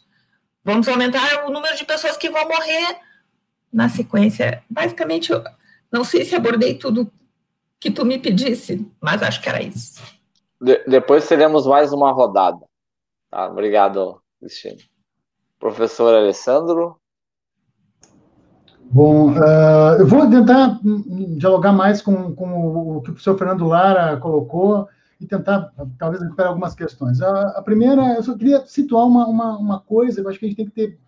[0.63, 2.97] Vamos aumentar o número de pessoas que vão morrer
[3.71, 4.63] na sequência.
[4.69, 5.31] Basicamente,
[5.91, 7.11] não sei se abordei tudo
[7.79, 10.01] que tu me pedisse, mas acho que era isso.
[10.61, 12.59] De depois teremos mais uma rodada.
[13.29, 13.49] Tá?
[13.49, 14.77] Obrigado, Cristina.
[15.59, 16.97] Professor Alessandro.
[18.91, 20.79] Bom, uh, eu vou tentar
[21.37, 24.87] dialogar mais com, com o que o professor Fernando Lara colocou
[25.19, 27.21] e tentar, talvez, recuperar algumas questões.
[27.21, 30.49] A, a primeira, eu só queria situar uma, uma, uma coisa, eu acho que a
[30.49, 30.99] gente tem que ter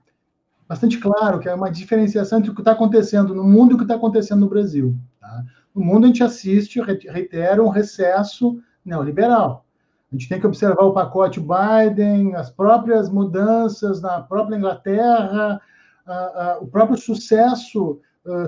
[0.67, 3.77] bastante claro, que é uma diferenciação entre o que está acontecendo no mundo e o
[3.77, 4.95] que está acontecendo no Brasil.
[5.19, 5.43] Tá?
[5.73, 9.65] No mundo, a gente assiste, reitero, um recesso neoliberal.
[10.11, 15.59] A gente tem que observar o pacote Biden, as próprias mudanças na própria Inglaterra,
[16.61, 17.99] o próprio sucesso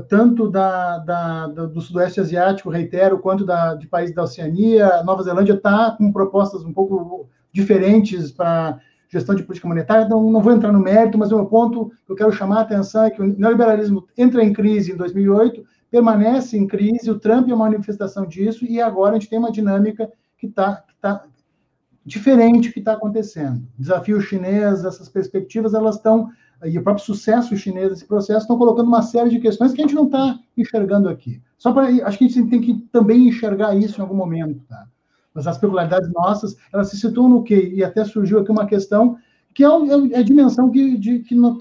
[0.07, 5.03] tanto da, da, do Sudoeste Asiático, reitero, quanto da, de países da Oceania.
[5.03, 10.41] Nova Zelândia está com propostas um pouco diferentes para gestão de política monetária, então não
[10.41, 13.09] vou entrar no mérito, mas o meu ponto que eu quero chamar a atenção é
[13.09, 17.65] que o neoliberalismo entra em crise em 2008, permanece em crise, o Trump é uma
[17.65, 21.25] manifestação disso, e agora a gente tem uma dinâmica que está tá
[22.05, 23.61] diferente que está acontecendo.
[23.77, 26.29] Desafio chinês, essas perspectivas, elas estão
[26.65, 29.85] e o próprio sucesso chinês nesse processo estão colocando uma série de questões que a
[29.85, 31.41] gente não está enxergando aqui.
[31.57, 34.85] Só para acho que a gente tem que também enxergar isso em algum momento, tá?
[35.33, 37.71] Mas as peculiaridades nossas, elas se situam no quê?
[37.73, 39.17] E até surgiu aqui uma questão
[39.53, 40.99] que é, é, é a dimensão que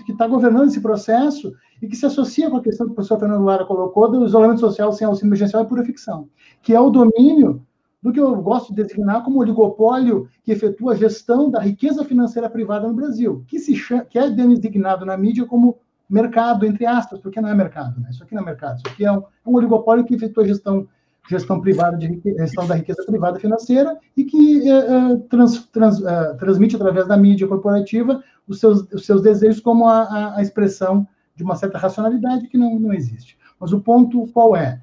[0.09, 3.45] está governando esse processo e que se associa com a questão que o professor Fernando
[3.45, 6.29] Lara colocou do isolamento social sem auxílio emergencial e pura ficção,
[6.61, 7.65] que é o domínio
[8.03, 12.49] do que eu gosto de designar como oligopólio que efetua a gestão da riqueza financeira
[12.49, 17.21] privada no Brasil, que, se chama, que é designado na mídia como mercado, entre aspas,
[17.21, 18.09] porque não é mercado, né?
[18.11, 20.47] isso aqui não é mercado, isso aqui é um, é um oligopólio que efetua a
[20.47, 20.89] gestão,
[21.29, 26.77] gestão privada de gestão da riqueza privada financeira e que é, trans, trans, é, transmite
[26.77, 31.07] através da mídia corporativa os seus, os seus desejos como a, a, a expressão
[31.37, 33.37] de uma certa racionalidade que não, não existe.
[33.61, 34.81] Mas o ponto qual é?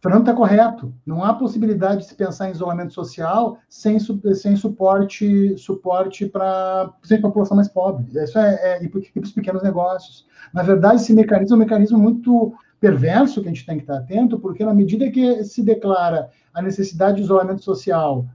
[0.00, 0.94] Fernando está correto.
[1.04, 3.98] Não há possibilidade de se pensar em isolamento social sem,
[4.34, 8.06] sem suporte suporte para a população mais pobre.
[8.18, 10.26] Isso é, é e para os pequenos negócios.
[10.54, 13.98] Na verdade, esse mecanismo é um mecanismo muito perverso que a gente tem que estar
[13.98, 18.26] atento, porque na medida que se declara a necessidade de isolamento social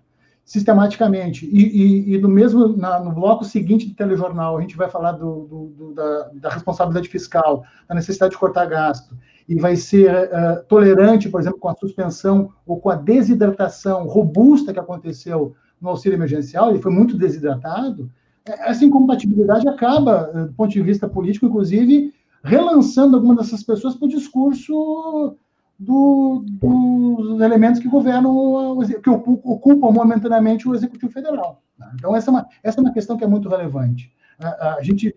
[0.46, 4.88] sistematicamente, e, e, e no mesmo, na, no bloco seguinte do telejornal, a gente vai
[4.88, 9.18] falar do, do, do, da, da responsabilidade fiscal, da necessidade de cortar gasto,
[9.48, 14.74] e vai ser uh, tolerante, por exemplo, com a suspensão ou com a desidratação robusta
[14.74, 18.10] que aconteceu no auxílio emergencial, ele foi muito desidratado,
[18.48, 22.14] é, essa incompatibilidade acaba, eh, do ponto de vista político, inclusive,
[22.44, 25.36] relançando algumas dessas pessoas para o discurso
[25.78, 31.62] do, dos elementos que governam, que ocupam momentaneamente o Executivo Federal.
[31.78, 31.92] Né?
[31.96, 34.12] Então, essa é, uma, essa é uma questão que é muito relevante.
[34.40, 35.14] A, a gente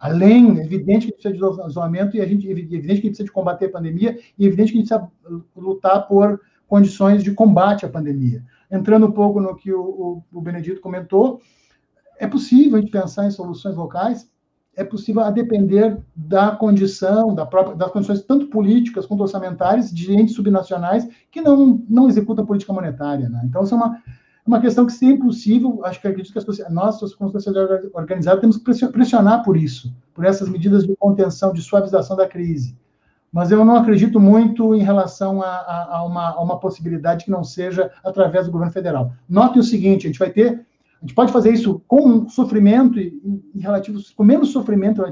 [0.00, 3.30] Além, é evidente que precisa de isolamento e a gente, é evidente que precisa de
[3.30, 7.84] combater a pandemia e é evidente que a gente precisa lutar por condições de combate
[7.84, 8.42] à pandemia.
[8.70, 11.42] Entrando um pouco no que o, o, o Benedito comentou,
[12.18, 14.30] é possível a gente pensar em soluções locais,
[14.74, 20.14] é possível a depender da condição, da própria, das condições tanto políticas quanto orçamentárias de
[20.14, 23.28] entes subnacionais que não, não executam política monetária.
[23.28, 23.42] Né?
[23.44, 24.02] Então, isso é uma,
[24.46, 28.56] uma questão que, se é impossível, acho que acredito que nós, como sociedade organizada, temos
[28.56, 32.76] que pressionar por isso, por essas medidas de contenção, de suavização da crise.
[33.32, 37.30] Mas eu não acredito muito em relação a, a, a, uma, a uma possibilidade que
[37.30, 39.12] não seja através do governo federal.
[39.28, 40.66] Note o seguinte: a gente vai ter,
[41.00, 45.02] a gente pode fazer isso com sofrimento e, em relativo, com menos sofrimento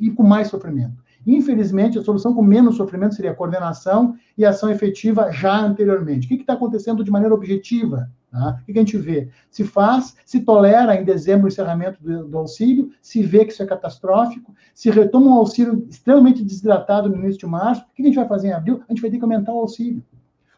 [0.00, 0.96] e com mais sofrimento.
[1.26, 6.26] Infelizmente, a solução com menos sofrimento seria coordenação e ação efetiva já anteriormente.
[6.26, 8.10] O que está acontecendo de maneira objetiva?
[8.30, 8.60] Tá?
[8.62, 9.28] O que a gente vê?
[9.50, 13.62] Se faz, se tolera em dezembro o encerramento do, do, auxílio, se vê que isso
[13.62, 18.06] é catastrófico, se retoma um auxílio extremamente desidratado no início de março, o que a
[18.06, 18.82] gente vai fazer em abril?
[18.88, 20.02] A gente vai ter que aumentar o auxílio.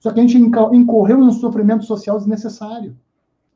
[0.00, 2.96] Só que a gente incorreu em um sofrimento social desnecessário.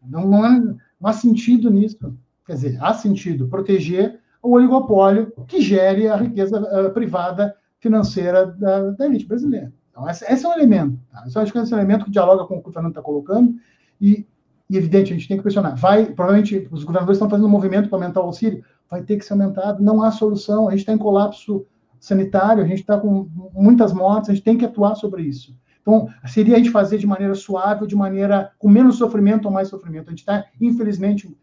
[0.06, 2.14] Não, não, é, Não há sentido nisso.
[2.47, 8.91] Quer dizer, há sentido proteger o oligopólio que gere a riqueza uh, privada financeira da,
[8.91, 9.73] da, elite brasileira.
[9.91, 10.99] Então, esse, esse é um elemento.
[11.11, 11.25] Tá?
[11.35, 13.03] Eu acho que esse é um elemento que dialoga com o que o Fernando está
[13.03, 13.55] colocando
[13.99, 14.27] e,
[14.69, 15.75] e, evidente, a gente tem que questionar.
[15.77, 19.25] Vai, provavelmente, os governadores estão fazendo um movimento para aumentar o auxílio, vai ter que
[19.25, 21.65] ser aumentado, não há solução, a gente está em colapso
[21.99, 25.57] sanitário, a gente está com muitas mortes, a gente tem que atuar sobre isso.
[25.81, 29.69] Então, seria a gente fazer de maneira suave, de maneira com menos sofrimento ou mais
[29.69, 30.09] sofrimento.
[30.09, 31.35] A gente está, infelizmente,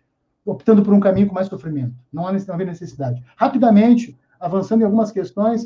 [0.46, 1.96] optando por um caminho com mais sofrimento.
[2.12, 3.24] Não há necessidade.
[3.36, 5.66] Rapidamente, avançando em algumas questões,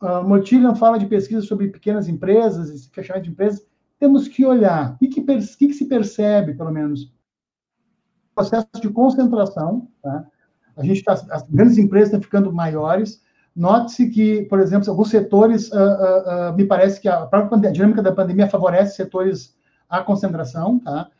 [0.00, 3.66] uh, Motillian fala de pesquisa sobre pequenas empresas, fechamento de empresas.
[3.98, 4.94] Temos que olhar.
[4.94, 7.12] O que, que, que se percebe, pelo menos?
[8.34, 9.88] Processo de concentração.
[10.02, 10.26] Tá?
[10.76, 13.22] A gente tá, as grandes empresas estão ficando maiores.
[13.54, 18.02] Note-se que, por exemplo, alguns setores, uh, uh, uh, me parece que a própria dinâmica
[18.02, 19.56] da pandemia favorece setores
[19.88, 20.78] à concentração.
[20.78, 21.10] Tá?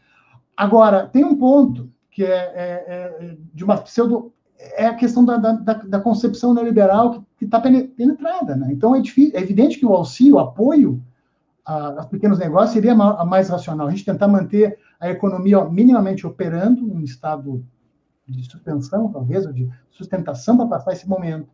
[0.56, 4.32] Agora, tem um ponto que é, é, é de uma pseudo.
[4.76, 8.54] É a questão da, da, da concepção neoliberal que está penetrada.
[8.54, 8.68] Né?
[8.72, 11.02] Então, é, difícil, é evidente que o auxílio, o apoio
[11.64, 13.86] a, a pequenos negócios seria a mais racional.
[13.86, 17.64] A gente tentar manter a economia ó, minimamente operando, um estado
[18.28, 21.48] de suspensão, talvez, ou de sustentação para passar esse momento.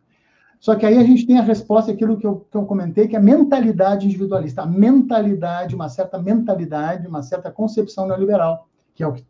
[0.59, 3.15] Só que aí a gente tem a resposta àquilo que eu, que eu comentei, que
[3.15, 9.07] é a mentalidade individualista, a mentalidade, uma certa mentalidade, uma certa concepção neoliberal, que é
[9.07, 9.23] o que,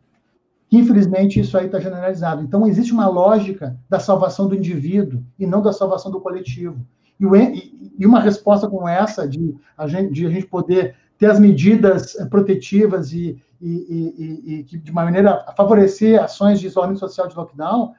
[0.70, 2.42] infelizmente, isso aí está generalizado.
[2.42, 6.78] Então, existe uma lógica da salvação do indivíduo e não da salvação do coletivo.
[7.18, 11.26] E, o, e uma resposta como essa, de a gente, de a gente poder ter
[11.26, 17.00] as medidas eh, protetivas e, e, e, e, de maneira a favorecer ações de isolamento
[17.00, 17.92] social de lockdown,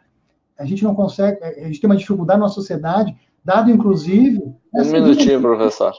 [0.57, 4.41] a gente não consegue, a gente tem uma dificuldade na sociedade, dado inclusive.
[4.73, 5.93] Um minutinho, professor.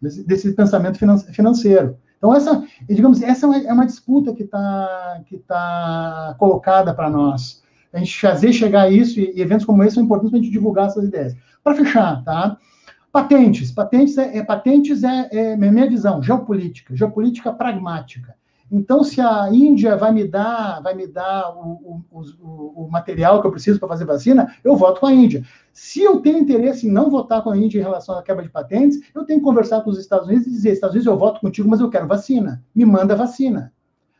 [0.00, 0.98] Desse, desse pensamento
[1.32, 1.98] financeiro.
[2.18, 7.62] Então, essa, digamos, essa é uma é disputa que está que tá colocada para nós.
[7.92, 10.52] A gente fazer chegar a isso, e, eventos como esse são importantes para a gente
[10.52, 11.36] divulgar essas ideias.
[11.62, 12.58] Para fechar, tá?
[13.12, 13.70] Patentes.
[13.70, 18.34] Patentes é, é patentes é, é minha visão, geopolítica, geopolítica pragmática.
[18.70, 23.40] Então, se a Índia vai me dar, vai me dar o, o, o, o material
[23.40, 25.44] que eu preciso para fazer vacina, eu voto com a Índia.
[25.72, 28.50] Se eu tenho interesse em não votar com a Índia em relação à quebra de
[28.50, 31.40] patentes, eu tenho que conversar com os Estados Unidos e dizer: Estados Unidos, eu voto
[31.40, 32.62] contigo, mas eu quero vacina.
[32.74, 33.72] Me manda vacina.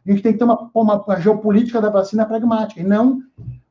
[0.06, 3.20] A gente tem que ter uma, uma, uma geopolítica da vacina pragmática, e não.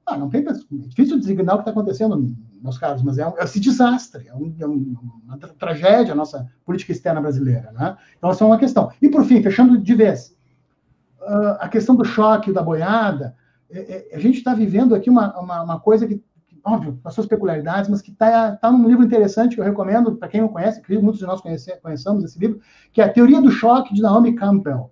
[0.06, 0.46] Ah, não tem.
[0.46, 0.54] É
[0.88, 4.36] difícil designar o que está acontecendo, meus caros, mas é, um, é esse desastre, é,
[4.36, 7.72] um, é uma tragédia a nossa política externa brasileira.
[7.72, 7.98] Né?
[8.18, 8.92] Então, essa é uma questão.
[9.02, 10.35] E, por fim, fechando de vez
[11.60, 13.36] a questão do choque, da boiada,
[13.70, 16.24] é, é, a gente está vivendo aqui uma, uma, uma, coisa que,
[16.64, 20.16] óbvio, com as suas peculiaridades, mas que está tá num livro interessante que eu recomendo
[20.16, 21.72] para quem não conhece, que muitos de nós conhece,
[22.24, 22.60] esse livro,
[22.92, 24.92] que é A Teoria do Choque, de Naomi Campbell.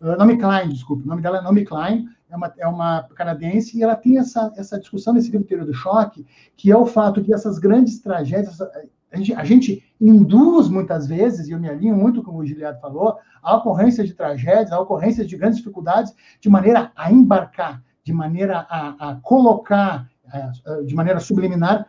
[0.00, 3.78] Uh, Naomi Klein, desculpa, o nome dela é Naomi Klein, é uma, é uma canadense,
[3.78, 6.26] e ela tem essa, essa discussão nesse livro Teoria do Choque,
[6.56, 8.58] que é o fato que essas grandes tragédias,
[9.12, 12.80] a gente, a gente, induz muitas vezes, e eu me alinho muito com o Giliado
[12.80, 18.12] falou, a ocorrência de tragédias, a ocorrência de grandes dificuldades, de maneira a embarcar, de
[18.12, 20.08] maneira a, a colocar,
[20.86, 21.86] de maneira subliminar,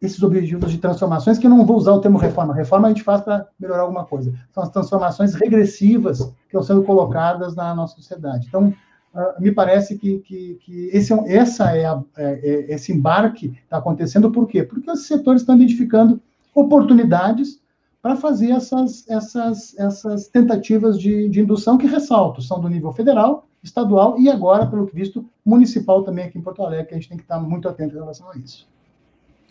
[0.00, 2.54] esses objetivos de transformações, que eu não vou usar o termo reforma.
[2.54, 4.32] Reforma a gente faz para melhorar alguma coisa.
[4.52, 8.46] São as transformações regressivas que estão sendo colocadas na nossa sociedade.
[8.46, 8.68] Então,
[9.12, 13.58] uh, me parece que, que, que esse, é, essa é, a, é, é esse embarque
[13.64, 14.62] está acontecendo, por quê?
[14.62, 16.20] Porque os setores estão identificando
[16.60, 17.60] oportunidades
[18.00, 23.46] para fazer essas, essas, essas tentativas de, de indução que ressalto, são do nível federal,
[23.62, 27.08] estadual e agora, pelo que visto, municipal também aqui em Porto Alegre, que a gente
[27.08, 28.68] tem que estar muito atento em relação a isso.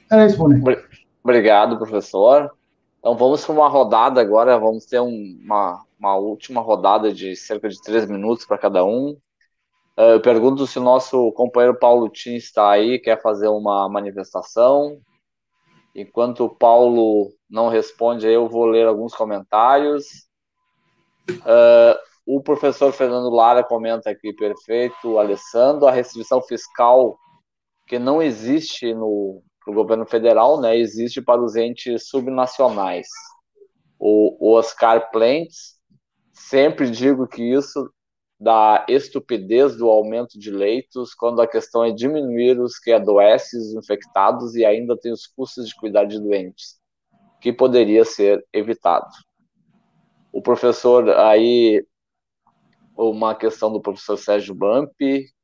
[0.10, 0.62] Era isso, Boné.
[1.24, 2.52] Obrigado, professor.
[3.00, 7.68] Então vamos para uma rodada agora, vamos ter um, uma, uma última rodada de cerca
[7.70, 9.18] de três minutos para cada um.
[9.98, 15.00] Uh, eu pergunto se o nosso companheiro Paulo Tim está aí, quer fazer uma manifestação.
[15.98, 20.06] Enquanto o Paulo não responde, eu vou ler alguns comentários.
[21.28, 27.18] Uh, o professor Fernando Lara comenta aqui, perfeito, Alessandro, a restrição fiscal
[27.88, 33.08] que não existe no, no governo federal, né, existe para os entes subnacionais.
[33.98, 35.80] O, o Oscar Plentes,
[36.32, 37.92] sempre digo que isso
[38.40, 43.74] da estupidez do aumento de leitos, quando a questão é diminuir os que adoecem, os
[43.74, 46.80] infectados e ainda tem os custos de cuidar de doentes,
[47.42, 49.10] que poderia ser evitado.
[50.32, 51.84] O professor aí
[52.98, 54.92] uma questão do professor Sérgio Bump,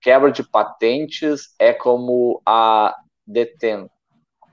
[0.02, 2.96] quebra de patentes é como a
[3.28, 3.88] DETEN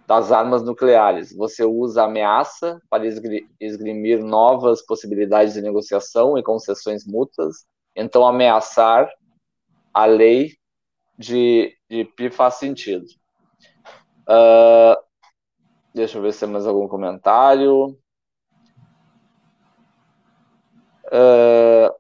[0.07, 1.35] das armas nucleares.
[1.35, 7.65] Você usa ameaça para esgrimir novas possibilidades de negociação e concessões mútuas
[8.01, 9.11] então, ameaçar
[9.93, 10.55] a lei
[11.19, 13.05] de, de PIB faz sentido.
[14.23, 14.97] Uh,
[15.95, 17.99] deixa eu ver se tem mais algum comentário.
[21.13, 21.93] Uh,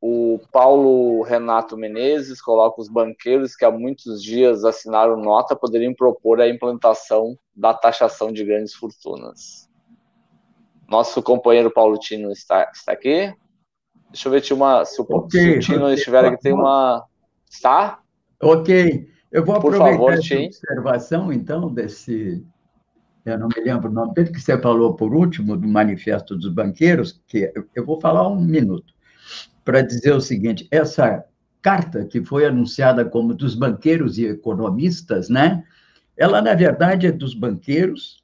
[0.00, 6.40] o Paulo Renato Menezes coloca os banqueiros que há muitos dias assinaram nota poderiam propor
[6.40, 9.68] a implantação da taxação de grandes fortunas.
[10.88, 13.34] Nosso companheiro Paulo Tino está, está aqui.
[14.12, 15.94] Deixa eu ver se, uma, se, o, okay, se o Tino okay.
[15.94, 17.04] estiver aqui, tem uma.
[17.48, 18.00] Está?
[18.42, 19.08] Ok.
[19.30, 22.44] Eu vou Por aproveitar favor, essa observação, então, desse.
[23.24, 26.52] Eu não me lembro o nome dele, que você falou por último, do Manifesto dos
[26.52, 28.92] Banqueiros, que eu vou falar um minuto,
[29.64, 31.24] para dizer o seguinte: essa
[31.62, 35.62] carta que foi anunciada como dos banqueiros e economistas, né?
[36.16, 38.22] Ela, na verdade, é dos banqueiros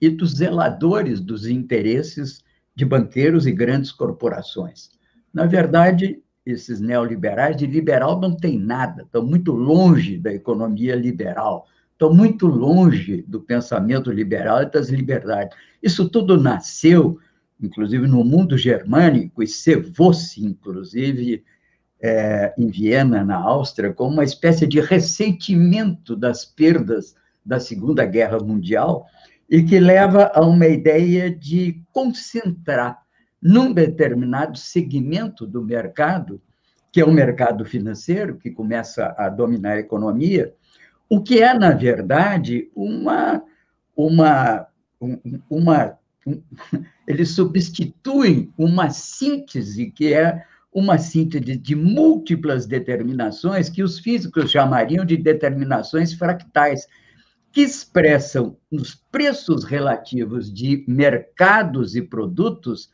[0.00, 2.42] e dos zeladores dos interesses
[2.74, 4.90] de banqueiros e grandes corporações.
[5.32, 11.66] Na verdade, esses neoliberais, de liberal não tem nada, estão muito longe da economia liberal,
[11.92, 15.56] estão muito longe do pensamento liberal e das liberdades.
[15.82, 17.18] Isso tudo nasceu,
[17.60, 21.44] inclusive, no mundo germânico, e Sevosse, inclusive,
[22.02, 28.38] é, em Viena, na Áustria, como uma espécie de ressentimento das perdas da Segunda Guerra
[28.38, 29.06] Mundial,
[29.48, 33.02] e que leva a uma ideia de concentrar
[33.40, 36.40] num determinado segmento do mercado,
[36.92, 40.54] que é o mercado financeiro, que começa a dominar a economia,
[41.08, 43.42] o que é, na verdade, uma.
[43.96, 44.66] uma,
[45.48, 46.42] uma um,
[47.06, 55.04] eles substituem uma síntese que é uma síntese de múltiplas determinações que os físicos chamariam
[55.04, 56.86] de determinações fractais,
[57.52, 62.90] que expressam nos preços relativos de mercados e produtos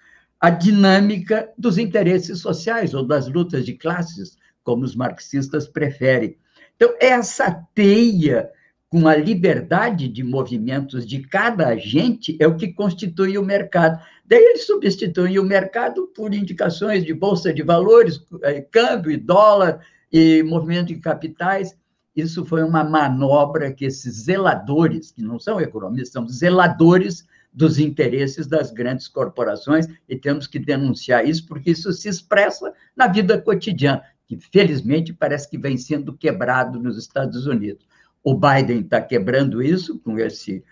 [0.47, 6.37] a dinâmica dos interesses sociais ou das lutas de classes, como os marxistas preferem.
[6.77, 8.49] Então, essa teia
[8.89, 14.01] com a liberdade de movimentos de cada agente é o que constitui o mercado.
[14.25, 19.81] Daí eles substituem o mercado por indicações de bolsa de valores, eh, câmbio dólar
[20.13, 21.77] e movimento de capitais.
[22.15, 28.47] Isso foi uma manobra que esses zeladores, que não são economistas, são zeladores dos interesses
[28.47, 34.03] das grandes corporações e temos que denunciar isso porque isso se expressa na vida cotidiana,
[34.29, 37.87] que felizmente parece que vem sendo quebrado nos Estados Unidos.
[38.23, 40.63] O Biden está quebrando isso com esse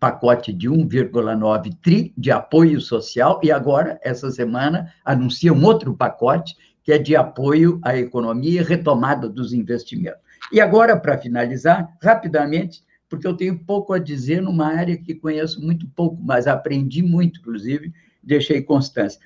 [0.00, 6.56] pacote de 1,9 tri de apoio social e agora, essa semana, anuncia um outro pacote
[6.82, 10.20] que é de apoio à economia e retomada dos investimentos.
[10.52, 15.60] E agora, para finalizar, rapidamente, porque eu tenho pouco a dizer numa área que conheço
[15.60, 19.20] muito pouco, mas aprendi muito, inclusive, deixei constância.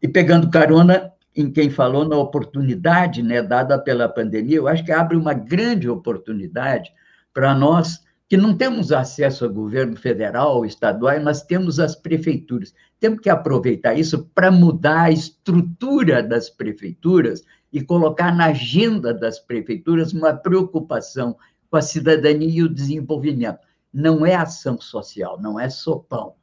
[0.00, 4.92] E pegando carona em quem falou na oportunidade né, dada pela pandemia, eu acho que
[4.92, 6.92] abre uma grande oportunidade
[7.32, 12.74] para nós que não temos acesso ao governo federal estadual, mas temos as prefeituras.
[12.98, 19.38] Temos que aproveitar isso para mudar a estrutura das prefeituras e colocar na agenda das
[19.38, 21.36] prefeituras uma preocupação
[21.72, 23.60] com a cidadania e o desenvolvimento.
[23.90, 26.34] Não é ação social, não é sopão.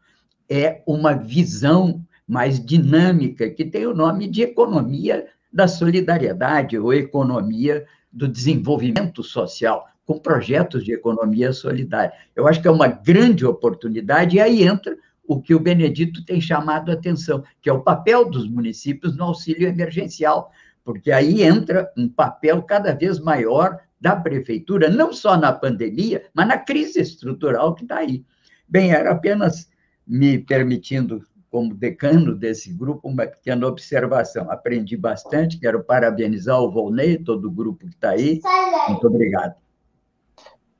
[0.50, 7.86] É uma visão mais dinâmica, que tem o nome de economia da solidariedade ou economia
[8.12, 12.12] do desenvolvimento social, com projetos de economia solidária.
[12.36, 14.98] Eu acho que é uma grande oportunidade, e aí entra
[15.28, 19.26] o que o Benedito tem chamado a atenção, que é o papel dos municípios no
[19.26, 20.52] auxílio emergencial,
[20.90, 26.48] porque aí entra um papel cada vez maior da prefeitura, não só na pandemia, mas
[26.48, 28.26] na crise estrutural que está aí.
[28.68, 29.70] Bem, era apenas
[30.08, 31.22] me permitindo,
[31.52, 34.50] como decano desse grupo, uma pequena observação.
[34.50, 38.42] Aprendi bastante, quero parabenizar o Volney, todo o grupo que está aí.
[38.88, 39.54] Muito obrigado.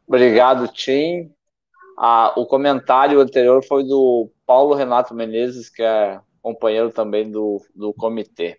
[0.08, 1.32] Obrigado, Tim.
[1.96, 7.94] Ah, o comentário anterior foi do Paulo Renato Menezes, que é companheiro também do, do
[7.94, 8.58] comitê.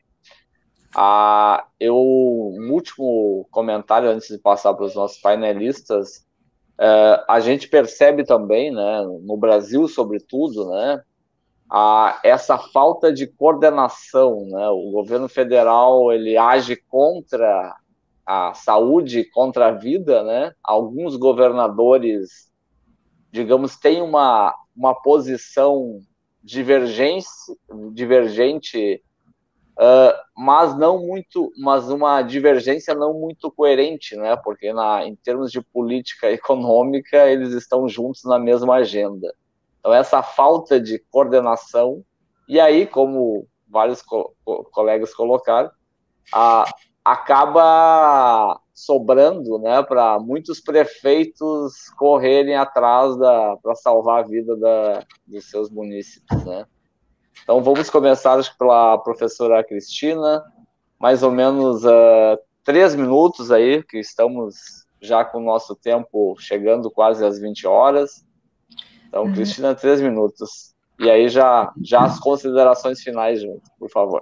[0.95, 6.27] Ah, eu, um último comentário antes de passar para os nossos painelistas,
[6.79, 11.03] é, a gente percebe também, né, no Brasil sobretudo, né,
[11.71, 17.77] a, essa falta de coordenação, né, o governo federal ele age contra
[18.27, 22.51] a saúde, contra a vida, né, alguns governadores,
[23.31, 26.01] digamos, têm uma, uma posição
[26.43, 27.29] divergente,
[27.93, 29.03] divergente
[29.81, 34.36] Uh, mas não muito, mas uma divergência não muito coerente, né?
[34.36, 39.35] Porque na, em termos de política econômica eles estão juntos na mesma agenda.
[39.78, 42.05] Então essa falta de coordenação
[42.51, 44.35] e aí, como vários co
[44.73, 45.70] colegas colocaram,
[46.35, 46.69] a,
[47.05, 53.16] acaba sobrando, né, para muitos prefeitos correrem atrás
[53.62, 56.66] para salvar a vida da, dos seus munícipes, né?
[57.43, 60.43] Então vamos começar acho, pela professora Cristina,
[60.98, 66.90] mais ou menos uh, três minutos aí, que estamos já com o nosso tempo chegando
[66.90, 68.24] quase às 20 horas.
[69.09, 69.32] Então, uhum.
[69.32, 70.74] Cristina, três minutos.
[70.98, 74.20] E aí já, já as considerações finais junto, por favor.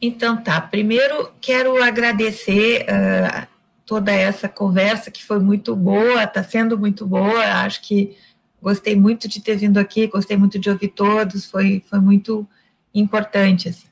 [0.00, 3.46] Então tá, primeiro quero agradecer uh,
[3.86, 8.16] toda essa conversa que foi muito boa, está sendo muito boa, acho que
[8.62, 12.46] gostei muito de ter vindo aqui, gostei muito de ouvir todos, foi, foi muito
[12.94, 13.68] importante.
[13.68, 13.86] Assim.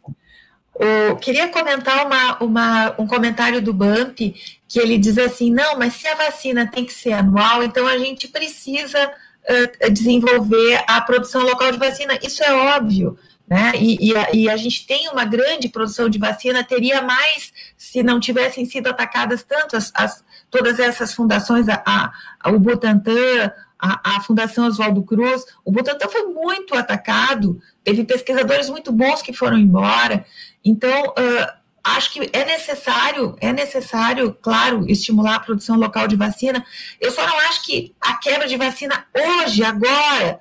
[0.79, 4.35] Eu queria comentar uma, uma, um comentário do BAMP,
[4.69, 7.97] que ele diz assim, não, mas se a vacina tem que ser anual, então a
[7.97, 13.17] gente precisa uh, desenvolver a produção local de vacina, isso é óbvio,
[13.49, 13.73] né?
[13.77, 18.03] E, e, a, e, a, gente tem uma grande produção de vacina, teria mais se
[18.03, 24.17] não tivessem sido atacadas tanto as, as todas essas fundações, a, a, o Butantan, a,
[24.17, 25.45] a, Fundação Oswaldo Cruz.
[25.65, 30.25] O Butantan foi muito atacado, teve pesquisadores muito bons que foram embora.
[30.65, 31.53] Então, uh,
[31.85, 36.65] acho que é necessário, é necessário, claro, estimular a produção local de vacina.
[37.01, 40.41] Eu só não acho que a quebra de vacina hoje, agora,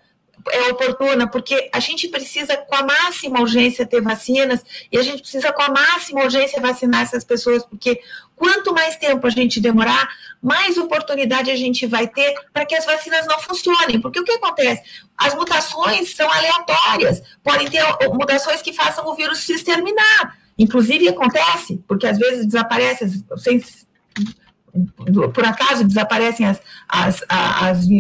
[0.52, 5.22] é oportuna, porque a gente precisa com a máxima urgência ter vacinas e a gente
[5.22, 8.00] precisa com a máxima urgência vacinar essas pessoas, porque
[8.36, 10.08] quanto mais tempo a gente demorar,
[10.42, 14.00] mais oportunidade a gente vai ter para que as vacinas não funcionem.
[14.00, 14.84] Porque o que acontece?
[15.18, 17.84] As mutações são aleatórias, podem ter
[18.14, 20.38] mutações que façam o vírus se exterminar.
[20.58, 23.62] Inclusive acontece, porque às vezes desaparece sem
[25.34, 27.24] por acaso desaparecem as, as,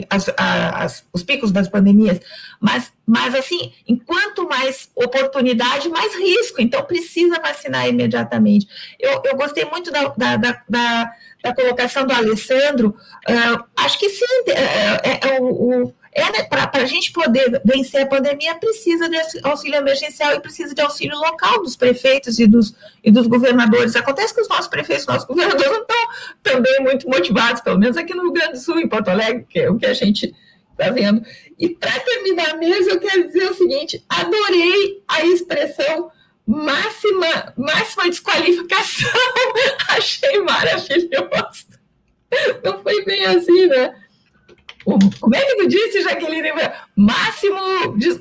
[0.09, 2.19] as, as, os picos das pandemias,
[2.59, 8.67] mas, mas assim, enquanto mais oportunidade, mais risco, então precisa vacinar imediatamente.
[8.99, 11.11] Eu, eu gostei muito da, da, da,
[11.41, 12.95] da, colocação do Alessandro,
[13.29, 17.61] uh, acho que sim, é, é, é o, o é, né, para a gente poder
[17.65, 22.47] vencer a pandemia, precisa de auxílio emergencial e precisa de auxílio local dos prefeitos e
[22.47, 22.73] dos,
[23.03, 23.97] e dos governadores.
[23.97, 26.07] Acontece que os nossos prefeitos, nossos governadores não estão
[26.41, 29.59] também muito motivados, pelo menos aqui no Rio Grande do Sul, em Porto Alegre, que
[29.59, 30.33] é o que a gente
[30.71, 31.21] está vendo.
[31.59, 36.09] E para terminar mesmo, eu quero dizer o seguinte: adorei a expressão
[36.47, 39.11] máxima, máxima desqualificação.
[39.89, 41.75] Achei maravilhoso.
[42.63, 43.93] Não foi bem assim, né?
[44.85, 46.49] Como é que tu disse, Jaqueline?
[46.95, 47.57] Máximo,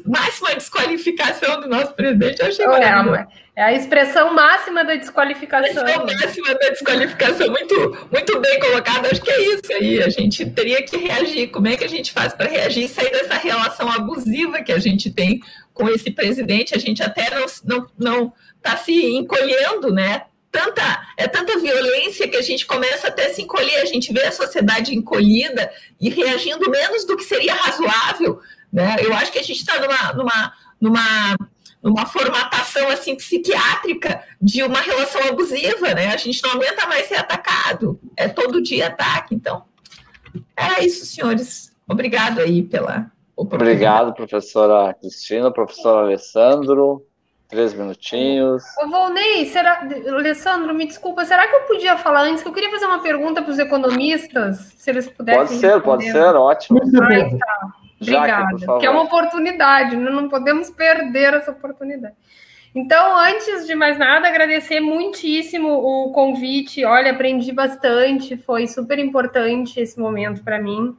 [0.07, 3.27] máxima desqualificação do nosso presidente, eu achei é,
[3.57, 5.85] é a expressão máxima da desqualificação.
[5.85, 9.07] A expressão máxima da desqualificação, muito, muito bem colocado.
[9.07, 10.03] Acho que é isso aí.
[10.03, 11.49] A gente teria que reagir.
[11.49, 14.79] Como é que a gente faz para reagir e sair dessa relação abusiva que a
[14.79, 15.41] gente tem
[15.73, 16.75] com esse presidente?
[16.75, 18.33] A gente até não está não, não
[18.63, 20.23] tá se encolhendo, né?
[20.55, 24.23] Tanta, é tanta violência que a gente começa até a se encolher, a gente vê
[24.23, 25.69] a sociedade encolhida
[26.01, 28.41] e reagindo menos do que seria razoável.
[28.73, 28.97] Né?
[29.01, 31.37] Eu acho que a gente está numa, numa, numa,
[31.83, 36.15] numa formatação assim psiquiátrica de uma relação abusiva, né?
[36.15, 39.35] A gente não aguenta mais ser atacado, é todo dia ataque.
[39.35, 39.65] Então,
[40.57, 41.75] é isso, senhores.
[41.89, 43.73] Obrigado aí pela oportunidade.
[43.73, 47.05] Obrigado, professora Cristina, professor Alessandro.
[47.49, 48.65] Três minutinhos.
[48.79, 49.87] Ô, Volney, será...
[50.09, 52.43] Alessandro, me desculpa, será que eu podia falar antes?
[52.43, 55.47] Que eu queria fazer uma pergunta para os economistas, se eles pudessem.
[55.47, 55.85] Pode ser, responder.
[55.85, 56.81] pode ser, ótimo.
[57.03, 57.73] Ai, tá.
[58.01, 58.59] Obrigada.
[58.59, 62.15] Jaque, que é uma oportunidade, não podemos perder essa oportunidade.
[62.75, 66.85] Então, antes de mais nada, agradecer muitíssimo o convite.
[66.85, 70.97] Olha, aprendi bastante, foi super importante esse momento para mim.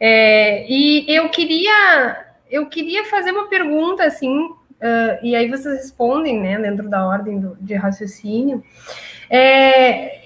[0.00, 4.48] É, e eu queria, eu queria fazer uma pergunta assim
[4.82, 8.62] uh, e aí vocês respondem, né, dentro da ordem do, de raciocínio.
[9.30, 10.20] É,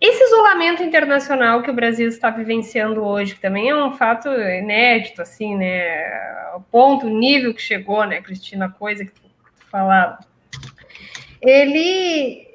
[0.00, 5.22] esse isolamento internacional que o Brasil está vivenciando hoje, que também é um fato inédito,
[5.22, 9.70] assim, né, o ponto, o nível que chegou, né, Cristina, coisa que tu, que tu
[9.70, 10.18] falava,
[11.40, 12.49] ele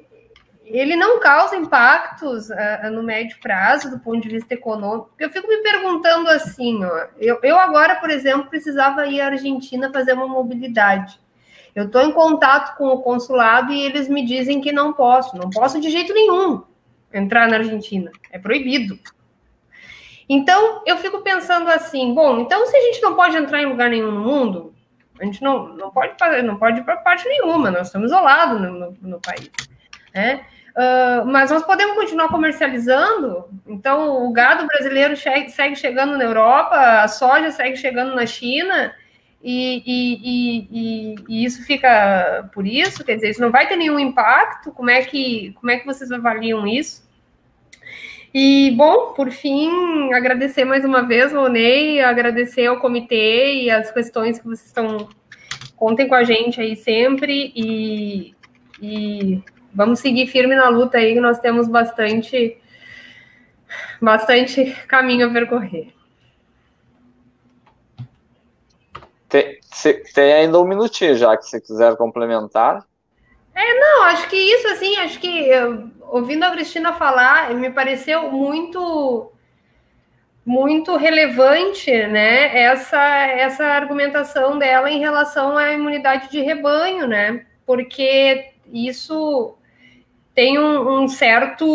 [0.66, 5.10] ele não causa impactos uh, no médio prazo, do ponto de vista econômico.
[5.18, 9.92] Eu fico me perguntando assim, ó, eu, eu agora, por exemplo, precisava ir à Argentina
[9.92, 11.20] fazer uma mobilidade.
[11.74, 15.50] Eu estou em contato com o consulado e eles me dizem que não posso, não
[15.50, 16.62] posso de jeito nenhum
[17.12, 18.98] entrar na Argentina, é proibido.
[20.28, 23.88] Então, eu fico pensando assim, bom, então se a gente não pode entrar em lugar
[23.88, 24.74] nenhum no mundo,
[25.20, 28.72] a gente não, não pode não pode ir para parte nenhuma, nós estamos isolados no,
[28.72, 29.50] no, no país.
[30.12, 30.44] Né?
[30.76, 33.46] Uh, mas nós podemos continuar comercializando.
[33.66, 38.94] Então, o gado brasileiro segue chegando na Europa, a soja segue chegando na China,
[39.42, 43.98] e, e, e, e, isso fica por isso, quer dizer, isso não vai ter nenhum
[43.98, 47.06] impacto, como é que, como é que vocês avaliam isso?
[48.34, 54.38] E, bom, por fim, agradecer mais uma vez, Monei, agradecer ao comitê e as questões
[54.38, 55.08] que vocês estão.
[55.74, 58.34] Contem com a gente aí sempre e
[59.76, 62.58] vamos seguir firme na luta aí, que nós temos bastante,
[64.00, 65.94] bastante caminho a percorrer.
[69.28, 69.58] Tem,
[70.14, 72.84] tem ainda um minutinho já que você quiser complementar.
[73.54, 78.30] É, não, acho que isso, assim, acho que eu, ouvindo a Cristina falar, me pareceu
[78.30, 79.30] muito
[80.44, 88.52] muito relevante, né, essa, essa argumentação dela em relação à imunidade de rebanho, né, porque
[88.72, 89.58] isso
[90.36, 91.66] tem um, um certo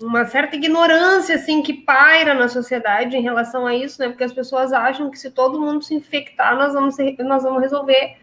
[0.00, 4.08] uma certa ignorância assim que paira na sociedade em relação a isso, né?
[4.08, 8.16] Porque as pessoas acham que se todo mundo se infectar, nós vamos nós vamos resolver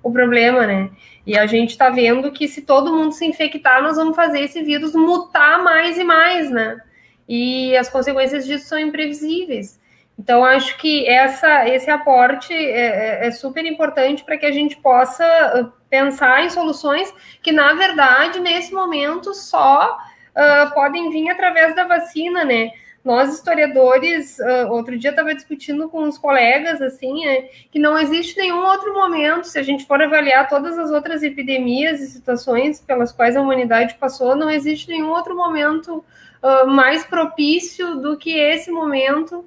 [0.00, 0.90] o problema, né?
[1.26, 4.62] E a gente está vendo que se todo mundo se infectar, nós vamos fazer esse
[4.62, 6.80] vírus mutar mais e mais, né?
[7.28, 9.80] E as consequências disso são imprevisíveis.
[10.16, 14.76] Então, acho que essa, esse aporte é, é, é super importante para que a gente
[14.76, 21.84] possa pensar em soluções que, na verdade, nesse momento só uh, podem vir através da
[21.84, 22.72] vacina, né?
[23.04, 28.36] Nós, historiadores, uh, outro dia estava discutindo com os colegas, assim, é, que não existe
[28.36, 33.12] nenhum outro momento, se a gente for avaliar todas as outras epidemias e situações pelas
[33.12, 36.04] quais a humanidade passou, não existe nenhum outro momento
[36.42, 39.44] uh, mais propício do que esse momento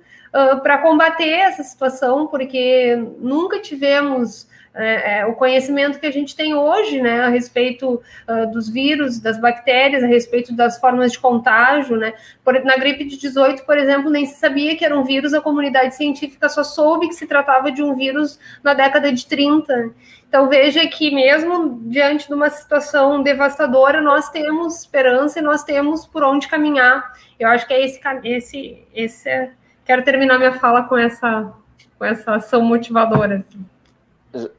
[0.61, 4.48] para combater essa situação, porque nunca tivemos
[4.78, 9.20] é, é, o conhecimento que a gente tem hoje, né, a respeito uh, dos vírus,
[9.20, 12.14] das bactérias, a respeito das formas de contágio, né,
[12.44, 15.41] por, na gripe de 18, por exemplo, nem se sabia que era um vírus, a
[15.41, 19.90] comunidade científica só soube que se tratava de um vírus na década de 30.
[20.30, 26.06] Então veja que mesmo diante de uma situação devastadora, nós temos esperança e nós temos
[26.06, 27.14] por onde caminhar.
[27.40, 29.52] Eu acho que é esse esse esse é...
[29.86, 31.52] quero terminar minha fala com essa
[31.98, 33.38] com essa ação motivadora.
[33.48, 33.77] Assim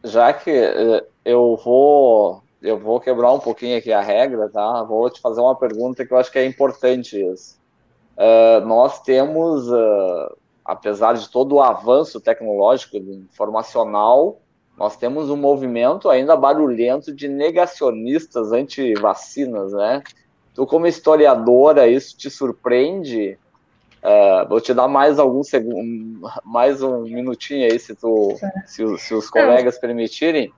[0.05, 4.83] já que eh, eu vou eu vou quebrar um pouquinho aqui a regra, tá?
[4.83, 7.57] Vou te fazer uma pergunta que eu acho que é importante isso.
[8.17, 14.41] Uh, nós temos, uh, apesar de todo o avanço tecnológico informacional,
[14.77, 20.03] nós temos um movimento ainda barulhento de negacionistas anti-vacinas, né?
[20.55, 23.39] Tu, como historiadora, isso te surpreende?
[24.03, 29.12] Uh, vou te dar mais alguns segundos, mais um minutinho aí, se, tu, se, se
[29.12, 30.53] os colegas permitirem,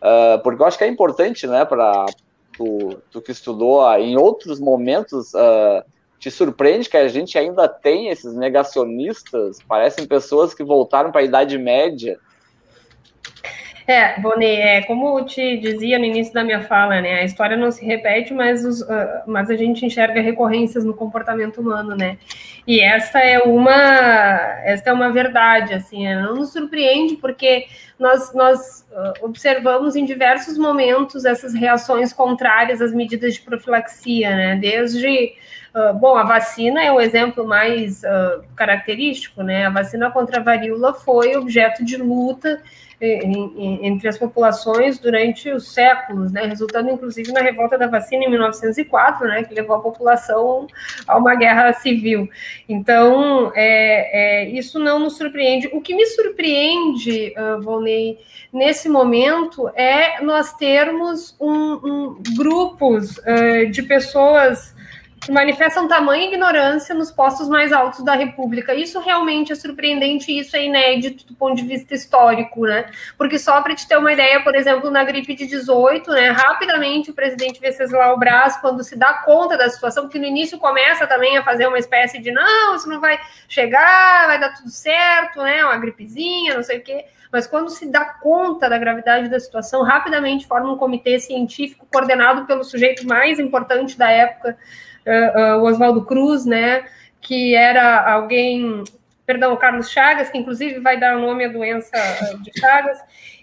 [0.00, 2.06] uh, porque eu acho que é importante, né, para
[2.56, 5.32] tu, tu, que estudou uh, em outros momentos,
[6.18, 11.24] te surpreende que a gente ainda tem esses negacionistas, parecem pessoas que voltaram para a
[11.24, 12.18] Idade Média,
[13.86, 17.56] é, Boni, é, como eu te dizia no início da minha fala, né, a história
[17.56, 22.16] não se repete, mas, os, uh, mas a gente enxerga recorrências no comportamento humano, né?
[22.66, 23.74] E essa é uma,
[24.64, 27.66] essa é uma verdade, assim, não nos surpreende porque
[27.98, 34.56] nós, nós uh, observamos em diversos momentos essas reações contrárias às medidas de profilaxia, né?
[34.56, 35.34] Desde
[35.74, 39.66] Uh, bom, a vacina é o exemplo mais uh, característico, né?
[39.66, 42.60] A vacina contra a varíola foi objeto de luta
[43.80, 49.26] entre as populações durante os séculos, né, resultando inclusive na revolta da vacina em 1904,
[49.26, 50.68] né, que levou a população
[51.06, 52.28] a uma guerra civil.
[52.68, 55.68] Então, é, é, isso não nos surpreende.
[55.72, 58.18] O que me surpreende, uh, Volney,
[58.52, 64.76] nesse momento é nós termos um, um grupos uh, de pessoas
[65.24, 68.74] que manifestam tamanha ignorância nos postos mais altos da República.
[68.74, 72.90] Isso realmente é surpreendente e isso é inédito do ponto de vista histórico, né?
[73.16, 77.10] Porque só para te ter uma ideia, por exemplo, na gripe de 18, né, rapidamente
[77.10, 81.38] o presidente Venceslau Braz, quando se dá conta da situação, que no início começa também
[81.38, 83.18] a fazer uma espécie de não, isso não vai
[83.48, 85.64] chegar, vai dar tudo certo, né?
[85.64, 89.82] Uma gripezinha, não sei o quê mas quando se dá conta da gravidade da situação,
[89.82, 94.58] rapidamente forma um comitê científico coordenado pelo sujeito mais importante da época,
[95.06, 96.84] uh, uh, o Oswaldo Cruz, né,
[97.20, 98.82] que era alguém,
[99.26, 101.90] perdão, o Carlos Chagas, que inclusive vai dar nome à doença
[102.42, 102.98] de Chagas,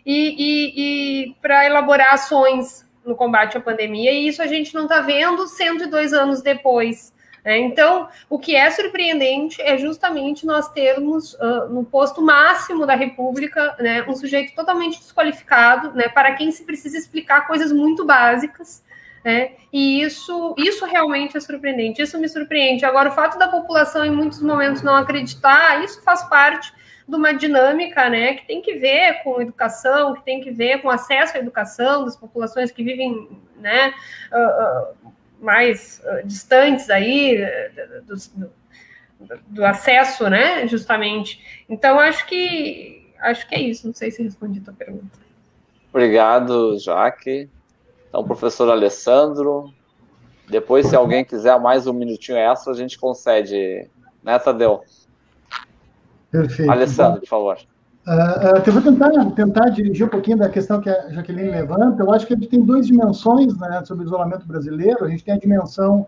[0.06, 4.84] e, e, e para elaborar ações no combate à pandemia, e isso a gente não
[4.84, 7.14] está vendo 102 anos depois.
[7.44, 7.58] Né?
[7.60, 13.76] Então, o que é surpreendente é justamente nós termos uh, no posto máximo da República
[13.80, 18.84] né, um sujeito totalmente desqualificado, né, para quem se precisa explicar coisas muito básicas,
[19.24, 19.52] né?
[19.72, 22.86] E isso, isso realmente é surpreendente, isso me surpreende.
[22.86, 26.74] Agora, o fato da população em muitos momentos não acreditar, isso faz parte
[27.08, 30.90] de uma dinâmica né, que tem que ver com educação, que tem que ver com
[30.90, 33.28] acesso à educação das populações que vivem
[33.58, 33.94] né,
[34.32, 37.40] uh, uh, mais uh, distantes aí
[38.06, 38.16] do,
[39.20, 41.64] do, do, acesso, né, justamente.
[41.68, 43.88] Então, acho que acho que é isso.
[43.88, 45.20] Não sei se respondi a tua pergunta.
[45.92, 47.50] Obrigado, Jaque.
[48.10, 49.72] Então, professor Alessandro,
[50.50, 53.88] depois, se alguém quiser mais um minutinho extra, a gente concede,
[54.24, 54.82] né, Tadeu?
[56.32, 56.72] Perfeito.
[56.72, 57.58] Alessandro, por favor.
[58.08, 62.02] Uh, uh, eu vou tentar, tentar dirigir um pouquinho da questão que a Jaqueline levanta.
[62.02, 65.06] Eu acho que a gente tem duas dimensões né, sobre o isolamento brasileiro.
[65.06, 66.08] A gente tem a dimensão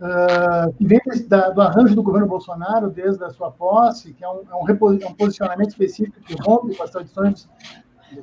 [0.00, 4.28] uh, que vem da, do arranjo do governo Bolsonaro desde a sua posse, que é
[4.28, 7.48] um, é um, é um posicionamento específico que rompe com as tradições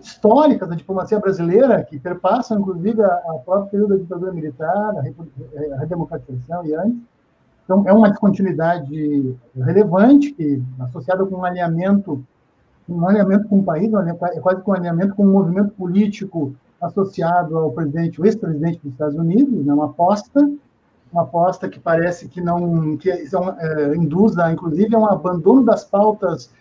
[0.01, 5.75] históricas da diplomacia brasileira, que perpassam, inclusive, a, a próprio período da ditadura militar, a,
[5.75, 6.99] a redemocratização e antes.
[7.63, 12.23] Então, é uma descontinuidade relevante, que, associada com um alinhamento,
[12.87, 17.57] um alinhamento com o país, é quase com um alinhamento com um movimento político associado
[17.57, 20.47] ao presidente, o ex-presidente dos Estados Unidos, né, uma aposta,
[21.11, 26.51] uma aposta que parece que não, que é, induz, inclusive, a um abandono das pautas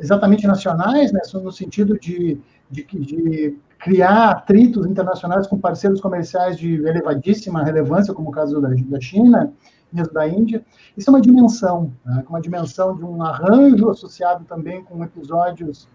[0.00, 2.40] exatamente nacionais, né, no sentido de,
[2.70, 8.68] de, de criar atritos internacionais com parceiros comerciais de elevadíssima relevância, como o caso da,
[8.68, 9.52] da China,
[9.92, 10.64] mesmo da Índia.
[10.96, 12.24] Isso é uma dimensão, né?
[12.28, 15.88] uma dimensão de um arranjo associado também com episódios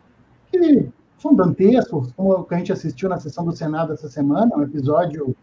[0.51, 4.55] que são dantescos, como o que a gente assistiu na sessão do Senado essa semana,
[4.55, 5.35] um episódio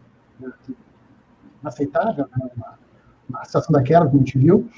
[1.61, 2.49] inaceitável, né?
[2.55, 2.79] uma,
[3.29, 4.69] uma situação daquela que a gente viu.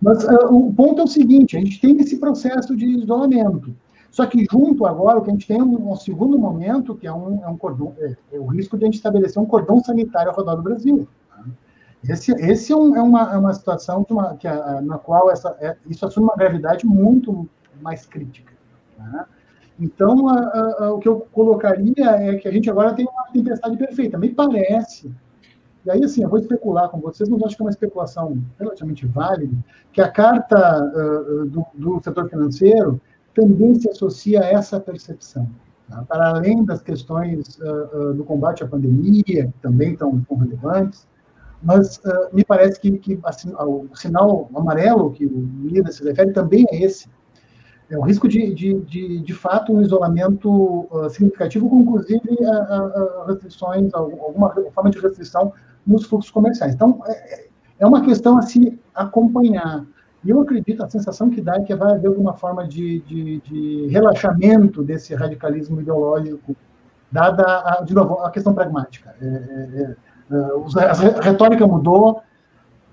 [0.00, 3.74] Mas uh, o ponto é o seguinte: a gente tem esse processo de isolamento.
[4.10, 7.06] Só que junto agora, o que a gente tem é um, um segundo momento, que
[7.06, 9.82] é um, é um cordão, é, é, o risco de a gente estabelecer um cordão
[9.82, 11.06] sanitário ao redor do Brasil.
[12.08, 15.56] Esse, esse é, um, é, uma, é uma situação uma, que a, na qual essa,
[15.60, 17.48] é, isso assume uma gravidade muito
[17.82, 18.52] mais crítica.
[18.96, 19.24] Né?
[19.78, 23.76] Então, a, a, o que eu colocaria é que a gente agora tem uma tempestade
[23.76, 24.16] perfeita.
[24.16, 25.12] Me parece,
[25.88, 29.06] e aí assim, eu vou especular com vocês, mas acho que é uma especulação relativamente
[29.06, 29.56] válida,
[29.90, 33.00] que a carta uh, do, do, setor financeiro
[33.34, 35.48] também se associa a essa percepção.
[35.88, 36.04] Tá?
[36.06, 41.08] Para além das questões uh, uh, do combate à pandemia, que também estão relevantes,
[41.62, 42.00] mas
[42.32, 46.82] me parece que, que assim, o sinal amarelo que o líder se refere também é
[46.82, 47.08] esse.
[47.90, 53.92] É o risco de, de, de, de fato, um isolamento significativo, com inclusive uh, restrições,
[53.92, 55.52] alguma forma de restrição
[55.88, 56.74] nos fluxos comerciais.
[56.74, 57.46] Então, é,
[57.80, 59.84] é uma questão a se acompanhar.
[60.24, 63.40] E eu acredito, a sensação que dá é que vai haver alguma forma de, de,
[63.40, 66.54] de relaxamento desse radicalismo ideológico,
[67.10, 69.14] dada, a, de novo, a questão pragmática.
[69.22, 69.96] É, é,
[70.30, 72.20] é a retórica mudou.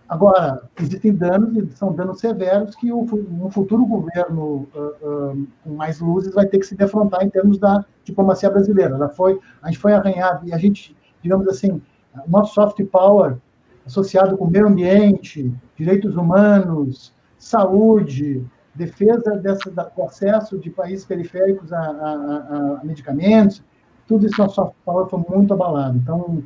[0.08, 6.00] Agora, existem danos, e são danos severos, que um futuro governo uh, uh, com mais
[6.00, 8.96] luzes vai ter que se defrontar em termos da diplomacia brasileira.
[9.00, 11.82] Já foi, a gente foi arranhado, e a gente, digamos assim,
[12.28, 13.38] nosso soft power
[13.86, 21.80] associado com meio ambiente, direitos humanos, saúde, defesa dessa, do acesso de países periféricos a,
[21.80, 23.64] a, a medicamentos,
[24.08, 25.98] tudo isso nosso soft power foi muito abalado.
[25.98, 26.44] Então,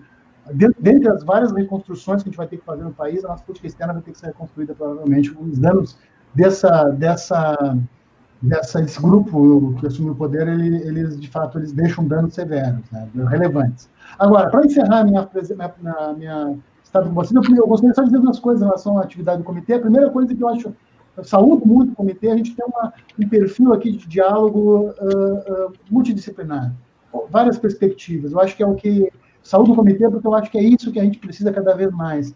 [0.79, 3.43] dentre as várias reconstruções que a gente vai ter que fazer no país, a nossa
[3.43, 5.97] política externa vai ter que ser reconstruída, provavelmente, com os danos
[6.33, 7.77] dessa, dessa,
[8.41, 12.79] dessa, desse grupo que assumiu o poder, ele, eles, de fato, eles deixam danos severos,
[12.91, 13.89] né, relevantes.
[14.17, 18.39] Agora, para encerrar minha, minha, minha estado de você, eu gostaria só de dizer duas
[18.39, 19.73] coisas em relação à atividade do comitê.
[19.73, 20.73] A primeira coisa que eu acho,
[21.15, 25.67] eu saúdo muito o comitê, a gente tem uma, um perfil aqui de diálogo uh,
[25.67, 26.73] uh, multidisciplinar,
[27.29, 28.31] várias perspectivas.
[28.31, 29.11] Eu acho que é o que
[29.43, 31.91] saúde do comitê, porque eu acho que é isso que a gente precisa cada vez
[31.91, 32.33] mais.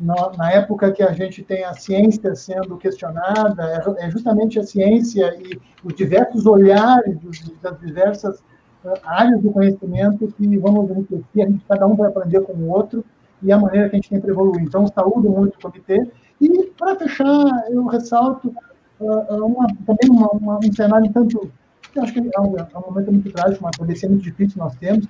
[0.00, 5.34] Na, época que a gente tem a ciência sendo questionada, é, é justamente a ciência
[5.38, 7.18] e os diversos olhares
[7.62, 8.40] das diversas
[8.84, 12.68] uh, áreas do conhecimento que vamos enriquecer, a gente, cada um vai aprender com o
[12.70, 13.04] outro,
[13.42, 14.62] e a maneira que a gente tem para evoluir.
[14.62, 16.08] Então, saúde muito o comitê.
[16.40, 18.54] E, para fechar, eu ressalto
[19.00, 21.50] uh, uma, também uma, uma, um cenário tanto,
[21.96, 25.06] acho que é um, é um momento muito trágico, uma travessia muito difícil nós temos,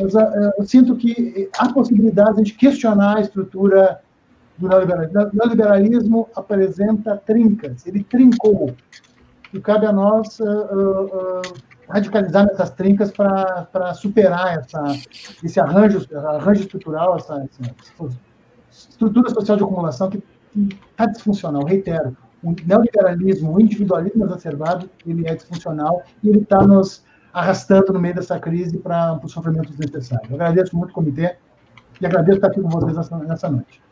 [0.00, 0.14] mas
[0.58, 4.00] eu sinto que há possibilidade de questionar a estrutura
[4.58, 5.20] do neoliberalismo.
[5.20, 8.74] O neoliberalismo apresenta trincas, ele trincou.
[9.52, 11.42] E cabe a nós uh, uh,
[11.88, 14.82] radicalizar essas trincas para superar essa,
[15.42, 18.08] esse arranjo, arranjo estrutural, essa, essa
[18.70, 20.22] estrutura social de acumulação que
[20.90, 21.64] está disfuncional.
[21.64, 28.00] Reitero, o neoliberalismo, o individualismo exacerbado, ele é disfuncional e ele está nos arrastando no
[28.00, 30.28] meio dessa crise para os sofrimentos necessários.
[30.30, 31.36] Eu agradeço muito o comitê
[32.00, 33.85] e agradeço estar aqui com vocês nessa, nessa noite.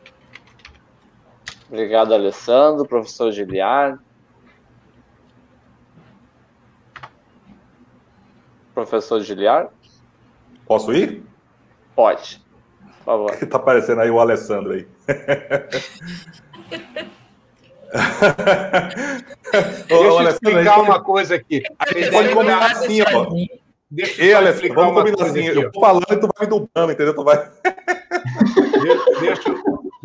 [1.69, 2.85] Obrigado, Alessandro.
[2.85, 3.99] Professor Giliard.
[8.73, 9.69] Professor Giliar?
[10.67, 11.23] Posso ir?
[11.95, 12.41] Pode.
[12.97, 13.33] Por favor.
[13.33, 14.85] Está aparecendo aí o Alessandro aí.
[19.87, 21.63] Deixa eu explicar uma coisa aqui.
[21.79, 23.27] A gente pode combinar assim, ó.
[23.89, 25.47] Deixa Ei, Alessandro, vamos combinar assim.
[25.47, 27.15] Aqui, eu tô falando e tu vai me dublando, entendeu?
[27.15, 27.49] Tu vai...
[28.81, 29.49] deixa, deixa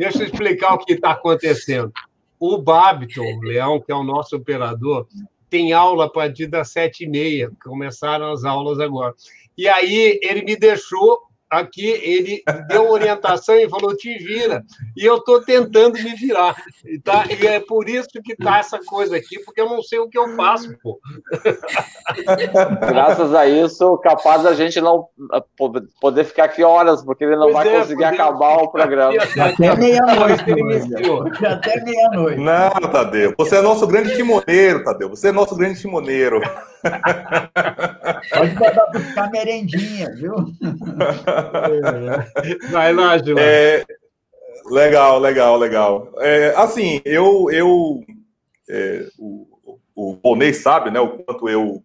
[0.04, 1.92] eu explicar o que está acontecendo.
[2.38, 5.06] O Babiton, Leão, que é o nosso operador,
[5.50, 7.50] tem aula a partir das sete e meia.
[7.62, 9.14] Começaram as aulas agora.
[9.58, 11.18] E aí ele me deixou
[11.50, 14.62] aqui ele deu orientação e falou: te vira.
[14.96, 16.54] E eu estou tentando me virar.
[16.84, 19.98] E, tá, e é por isso que tá essa coisa aqui, porque eu não sei
[19.98, 21.00] o que eu faço, pô.
[22.88, 25.08] Graças a isso, capaz a gente não
[26.00, 29.14] poder ficar aqui horas, porque ele não pois vai é, conseguir acabar o programa.
[29.20, 30.44] Até meia-noite.
[31.44, 32.40] Até meia-noite.
[32.40, 33.34] Não, Tadeu.
[33.38, 35.08] Você é nosso grande timoneiro, Tadeu.
[35.08, 36.40] Você é nosso grande timoneiro.
[38.30, 40.34] Pode ficar merendinha, viu?
[42.70, 43.44] Vai lá, Gilmar.
[43.44, 43.84] É,
[44.66, 46.12] legal, legal, legal.
[46.18, 48.04] É, assim, eu, eu
[48.68, 50.18] é, o, o
[50.54, 51.82] sabe, né, o quanto eu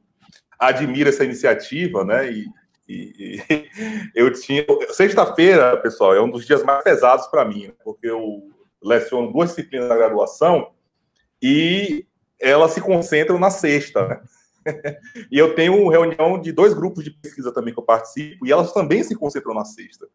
[0.57, 2.45] admiro essa iniciativa, né, e,
[2.88, 3.69] e, e
[4.15, 8.43] eu tinha sexta-feira, pessoal, é um dos dias mais pesados para mim, né, porque eu
[8.81, 10.72] leciono duas disciplinas da graduação
[11.41, 12.05] e
[12.39, 14.22] elas se concentram na sexta, né?
[15.31, 18.73] e eu tenho reunião de dois grupos de pesquisa também que eu participo, e elas
[18.73, 20.07] também se concentram na sexta.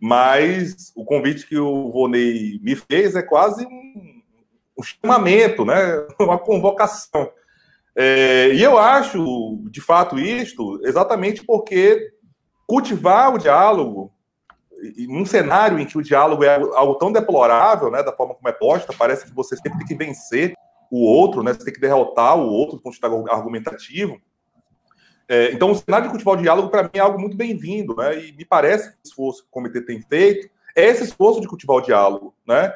[0.00, 4.22] Mas o convite que o Vonei me fez é quase um,
[4.78, 6.06] um chamamento, né?
[6.18, 7.30] uma convocação.
[7.94, 12.12] É, e eu acho, de fato, isto exatamente porque
[12.66, 14.12] cultivar o diálogo,
[15.08, 18.52] num cenário em que o diálogo é algo tão deplorável, né, da forma como é
[18.52, 20.54] posta, parece que você sempre tem que vencer
[20.90, 21.52] o outro, né?
[21.52, 24.20] Você tem que derrotar o outro do ponto de vista argumentativo.
[25.28, 28.18] É, então, o cenário de cultivar o diálogo, para mim, é algo muito bem-vindo, né?
[28.18, 31.46] E me parece que o esforço que o comitê tem feito é esse esforço de
[31.46, 32.72] cultivar o diálogo, né?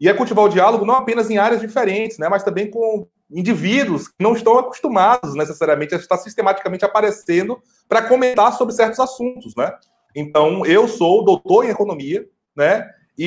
[0.00, 2.26] E é cultivar o diálogo não apenas em áreas diferentes, né?
[2.28, 8.52] Mas também com indivíduos que não estão acostumados necessariamente a estar sistematicamente aparecendo para comentar
[8.54, 9.70] sobre certos assuntos, né?
[10.16, 12.26] Então, eu sou doutor em economia,
[12.56, 12.90] né?
[13.22, 13.26] E,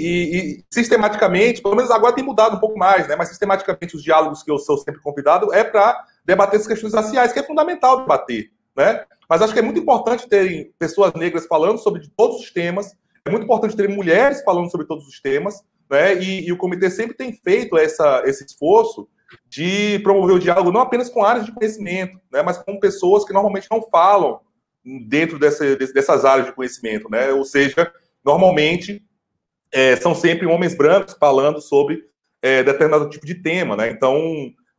[0.00, 3.14] e, e, sistematicamente, pelo menos agora tem mudado um pouco mais, né?
[3.14, 7.30] Mas sistematicamente os diálogos que eu sou sempre convidado é para debater as questões raciais,
[7.30, 9.04] que é fundamental debater, né?
[9.28, 13.28] Mas acho que é muito importante terem pessoas negras falando sobre todos os temas, é
[13.28, 16.14] muito importante ter mulheres falando sobre todos os temas, né?
[16.14, 19.06] E, e o comitê sempre tem feito essa, esse esforço
[19.46, 22.40] de promover o diálogo não apenas com áreas de conhecimento, né?
[22.42, 24.40] Mas com pessoas que normalmente não falam
[25.06, 27.30] dentro dessa, dessas áreas de conhecimento, né?
[27.30, 27.92] Ou seja,
[28.24, 29.06] normalmente
[29.72, 32.02] é, são sempre homens brancos falando sobre
[32.42, 33.90] é, determinado tipo de tema, né?
[33.90, 34.16] Então,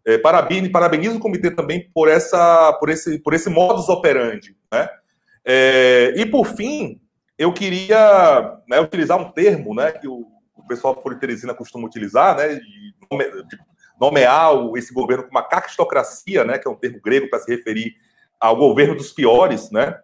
[0.05, 4.89] é, parabenizo, parabenizo o comitê também por essa, por esse, por esse modus operandi, né?
[5.45, 7.01] É, e por fim,
[7.37, 12.35] eu queria né, utilizar um termo, né, que o, o pessoal Folha Teresina costuma utilizar,
[12.35, 13.57] né, de, de
[13.99, 17.95] nomear esse governo como uma caquistocracia, né, que é um termo grego para se referir
[18.39, 19.97] ao governo dos piores, né?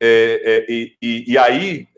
[0.00, 1.88] É, é, e, e, e, aí,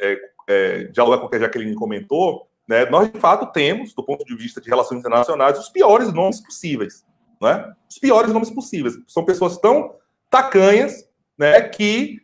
[0.51, 4.25] é, dialogar com o que a Jaqueline comentou, né, nós de fato temos, do ponto
[4.25, 7.05] de vista de relações internacionais, os piores nomes possíveis.
[7.41, 7.73] Né?
[7.89, 8.95] Os piores nomes possíveis.
[9.07, 9.95] São pessoas tão
[10.29, 11.09] tacanhas
[11.39, 12.19] né, que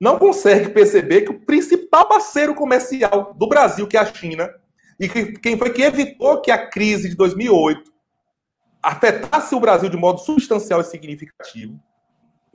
[0.00, 4.50] não conseguem perceber que o principal parceiro comercial do Brasil, que é a China,
[4.98, 7.92] e que, quem foi que evitou que a crise de 2008
[8.82, 11.78] afetasse o Brasil de modo substancial e significativo,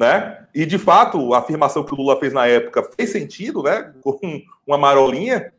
[0.01, 0.47] né?
[0.53, 3.93] E de fato, a afirmação que o Lula fez na época fez sentido, né?
[4.01, 4.19] Com
[4.65, 5.53] uma marolinha.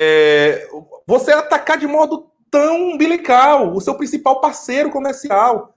[0.00, 0.68] É,
[1.06, 5.74] você atacar de modo tão umbilical o seu principal parceiro comercial.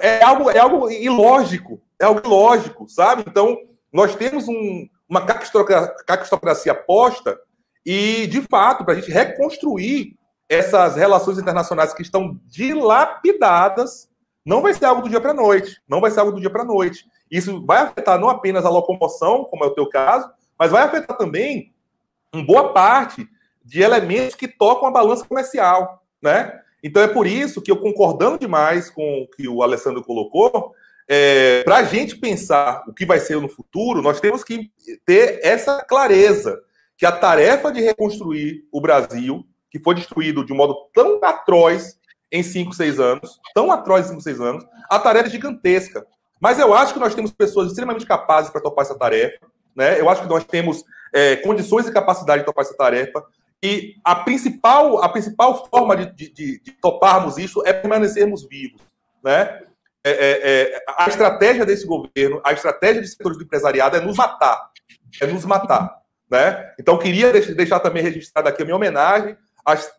[0.00, 3.24] É, é algo, é algo ilógico, é algo ilógico, sabe?
[3.26, 3.58] Então,
[3.92, 7.38] nós temos um, uma caquistocracia posta
[7.84, 10.16] e, de fato, para a gente reconstruir
[10.48, 14.08] essas relações internacionais que estão dilapidadas,
[14.44, 15.80] não vai ser algo do dia para noite.
[15.88, 17.06] Não vai ser algo do dia para noite.
[17.30, 20.28] Isso vai afetar não apenas a locomoção, como é o teu caso,
[20.58, 21.72] mas vai afetar também
[22.34, 23.28] em boa parte
[23.64, 26.60] de elementos que tocam a balança comercial, né?
[26.82, 30.74] Então é por isso que eu concordando demais com o que o Alessandro colocou,
[31.08, 34.70] é, para a gente pensar o que vai ser no futuro, nós temos que
[35.04, 36.60] ter essa clareza
[36.96, 41.98] que a tarefa de reconstruir o Brasil, que foi destruído de um modo tão atroz
[42.32, 46.06] em 5, 6 anos, tão atroz em 5, 6 anos, a tarefa é gigantesca.
[46.40, 49.46] Mas eu acho que nós temos pessoas extremamente capazes para topar essa tarefa,
[49.76, 50.00] né?
[50.00, 50.82] Eu acho que nós temos
[51.12, 53.22] é, condições e capacidade de topar essa tarefa.
[53.62, 58.80] E a principal, a principal forma de, de, de, toparmos isso é permanecermos vivos,
[59.22, 59.60] né?
[60.04, 64.16] é, é, é, a estratégia desse governo, a estratégia de setores do empresariado é nos
[64.16, 64.70] matar.
[65.20, 65.96] É nos matar.
[66.28, 66.72] Né?
[66.78, 69.92] Então, queria deixar também registrada aqui a minha homenagem às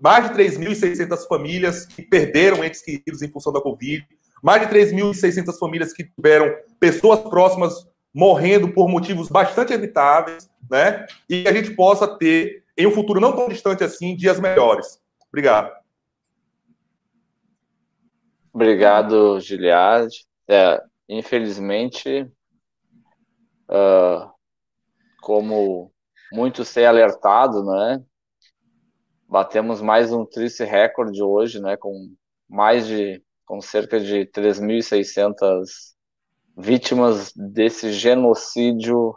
[0.00, 4.06] mais de 3.600 famílias que perderam entes queridos em função da Covid,
[4.42, 11.06] mais de 3.600 famílias que tiveram pessoas próximas morrendo por motivos bastante evitáveis, né?
[11.28, 15.00] E que a gente possa ter, em um futuro não tão distante assim, dias melhores.
[15.28, 15.72] Obrigado.
[18.52, 20.08] Obrigado, Giliard.
[20.48, 22.22] É, infelizmente,
[23.68, 24.30] uh,
[25.20, 25.92] como
[26.32, 28.02] muitos têm alertado, né?
[29.28, 31.76] Batemos mais um triste recorde hoje, né?
[31.76, 32.14] Com
[32.48, 35.94] mais de, com cerca de 3.600
[36.56, 39.10] vítimas desse genocídio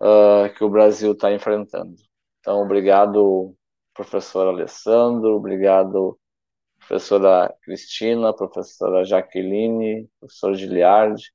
[0.00, 1.94] uh, que o Brasil está enfrentando.
[2.40, 3.54] Então, obrigado,
[3.94, 6.18] professor Alessandro, obrigado,
[6.80, 11.32] professora Cristina, professora Jaqueline, professor Giliardi.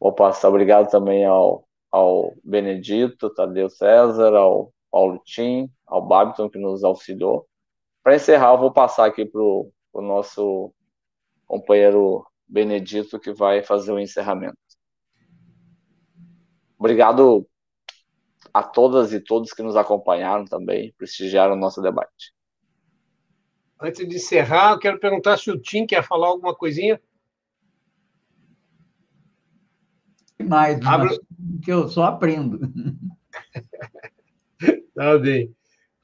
[0.00, 6.58] Vou passar obrigado também ao, ao Benedito, Tadeu César, ao Paulo Tim, ao Babiton, que
[6.58, 7.46] nos auxiliou.
[8.02, 10.72] Para encerrar, eu vou passar aqui para o nosso
[11.46, 14.56] companheiro Benedito, que vai fazer o encerramento.
[16.78, 17.46] Obrigado
[18.54, 22.32] a todas e todos que nos acompanharam também, prestigiaram o nosso debate.
[23.80, 27.00] Antes de encerrar, eu quero perguntar se o Tim quer falar alguma coisinha.
[30.42, 31.18] Mais, Abre...
[31.62, 32.60] que eu só aprendo.
[34.94, 35.54] tá bem.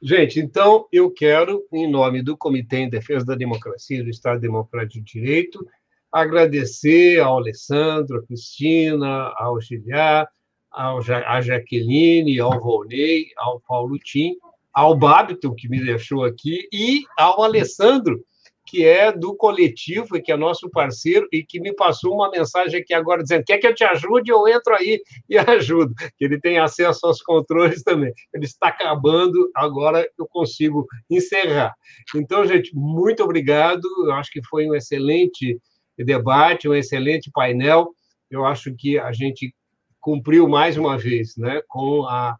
[0.01, 4.39] Gente, então eu quero, em nome do Comitê em Defesa da Democracia e do Estado
[4.39, 5.67] Democrático de Direito,
[6.13, 10.29] agradecer ao Alessandro, à Cristina, ao Giliar,
[10.71, 14.35] ao ja a Jaqueline, ao Volney, ao Paulo Tim,
[14.73, 18.23] ao Babiton, que me deixou aqui, e ao Alessandro,
[18.67, 22.81] que é do coletivo e que é nosso parceiro e que me passou uma mensagem
[22.81, 24.31] aqui agora dizendo: quer que eu te ajude?
[24.31, 25.95] Eu entro aí e ajudo.
[26.19, 28.13] Que ele tem acesso aos controles também.
[28.35, 31.75] Ele está acabando, agora eu consigo encerrar.
[32.15, 33.87] Então, gente, muito obrigado.
[34.05, 35.59] Eu acho que foi um excelente
[35.97, 37.91] debate, um excelente painel.
[38.31, 39.55] Eu acho que a gente
[40.01, 42.37] cumpriu mais uma vez né, com a,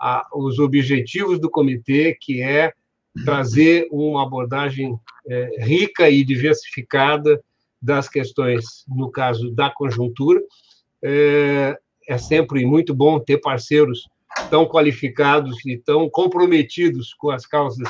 [0.00, 2.72] a, os objetivos do comitê, que é
[3.24, 4.98] trazer uma abordagem
[5.28, 7.42] é, rica e diversificada
[7.80, 10.40] das questões, no caso da conjuntura.
[11.02, 11.78] É,
[12.08, 14.08] é sempre muito bom ter parceiros
[14.50, 17.88] tão qualificados e tão comprometidos com as causas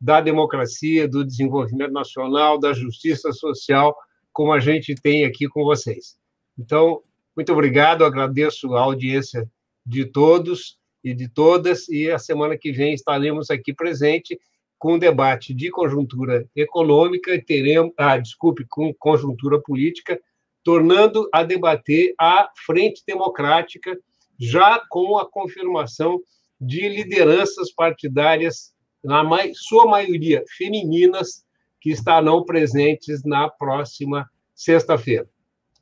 [0.00, 3.96] da democracia, do desenvolvimento nacional, da justiça social,
[4.32, 6.16] como a gente tem aqui com vocês.
[6.58, 7.00] Então,
[7.36, 9.48] muito obrigado, agradeço a audiência
[9.86, 14.38] de todos e de todas, e a semana que vem estaremos aqui presente
[14.84, 20.20] com um debate de conjuntura econômica, e teremos, ah, desculpe, com conjuntura política,
[20.62, 23.98] tornando a debater a Frente Democrática,
[24.38, 26.20] já com a confirmação
[26.60, 29.24] de lideranças partidárias, na
[29.54, 31.46] sua maioria femininas,
[31.80, 35.26] que estarão presentes na próxima sexta-feira.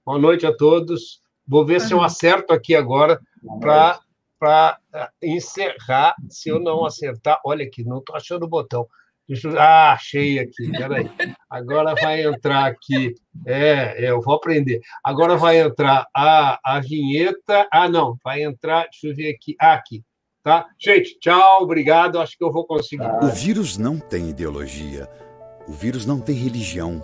[0.06, 1.20] Boa noite a todos.
[1.44, 3.20] Vou ver se eu acerto aqui agora
[3.60, 3.98] para
[4.94, 6.14] eh, encerrar.
[6.28, 8.86] Se eu não acertar, olha aqui, não estou achando o botão.
[9.28, 9.36] Eu...
[9.58, 11.10] Ah, achei aqui, peraí.
[11.48, 13.14] Agora vai entrar aqui.
[13.46, 14.80] É, é, eu vou aprender.
[15.04, 17.66] Agora vai entrar a, a vinheta.
[17.72, 18.88] Ah, não, vai entrar.
[18.90, 19.54] Deixa eu ver aqui.
[19.60, 20.02] Ah, aqui.
[20.42, 20.66] Tá?
[20.78, 22.18] Gente, tchau, obrigado.
[22.18, 23.06] Acho que eu vou conseguir.
[23.22, 25.08] O vírus não tem ideologia
[25.66, 27.02] o vírus não tem religião.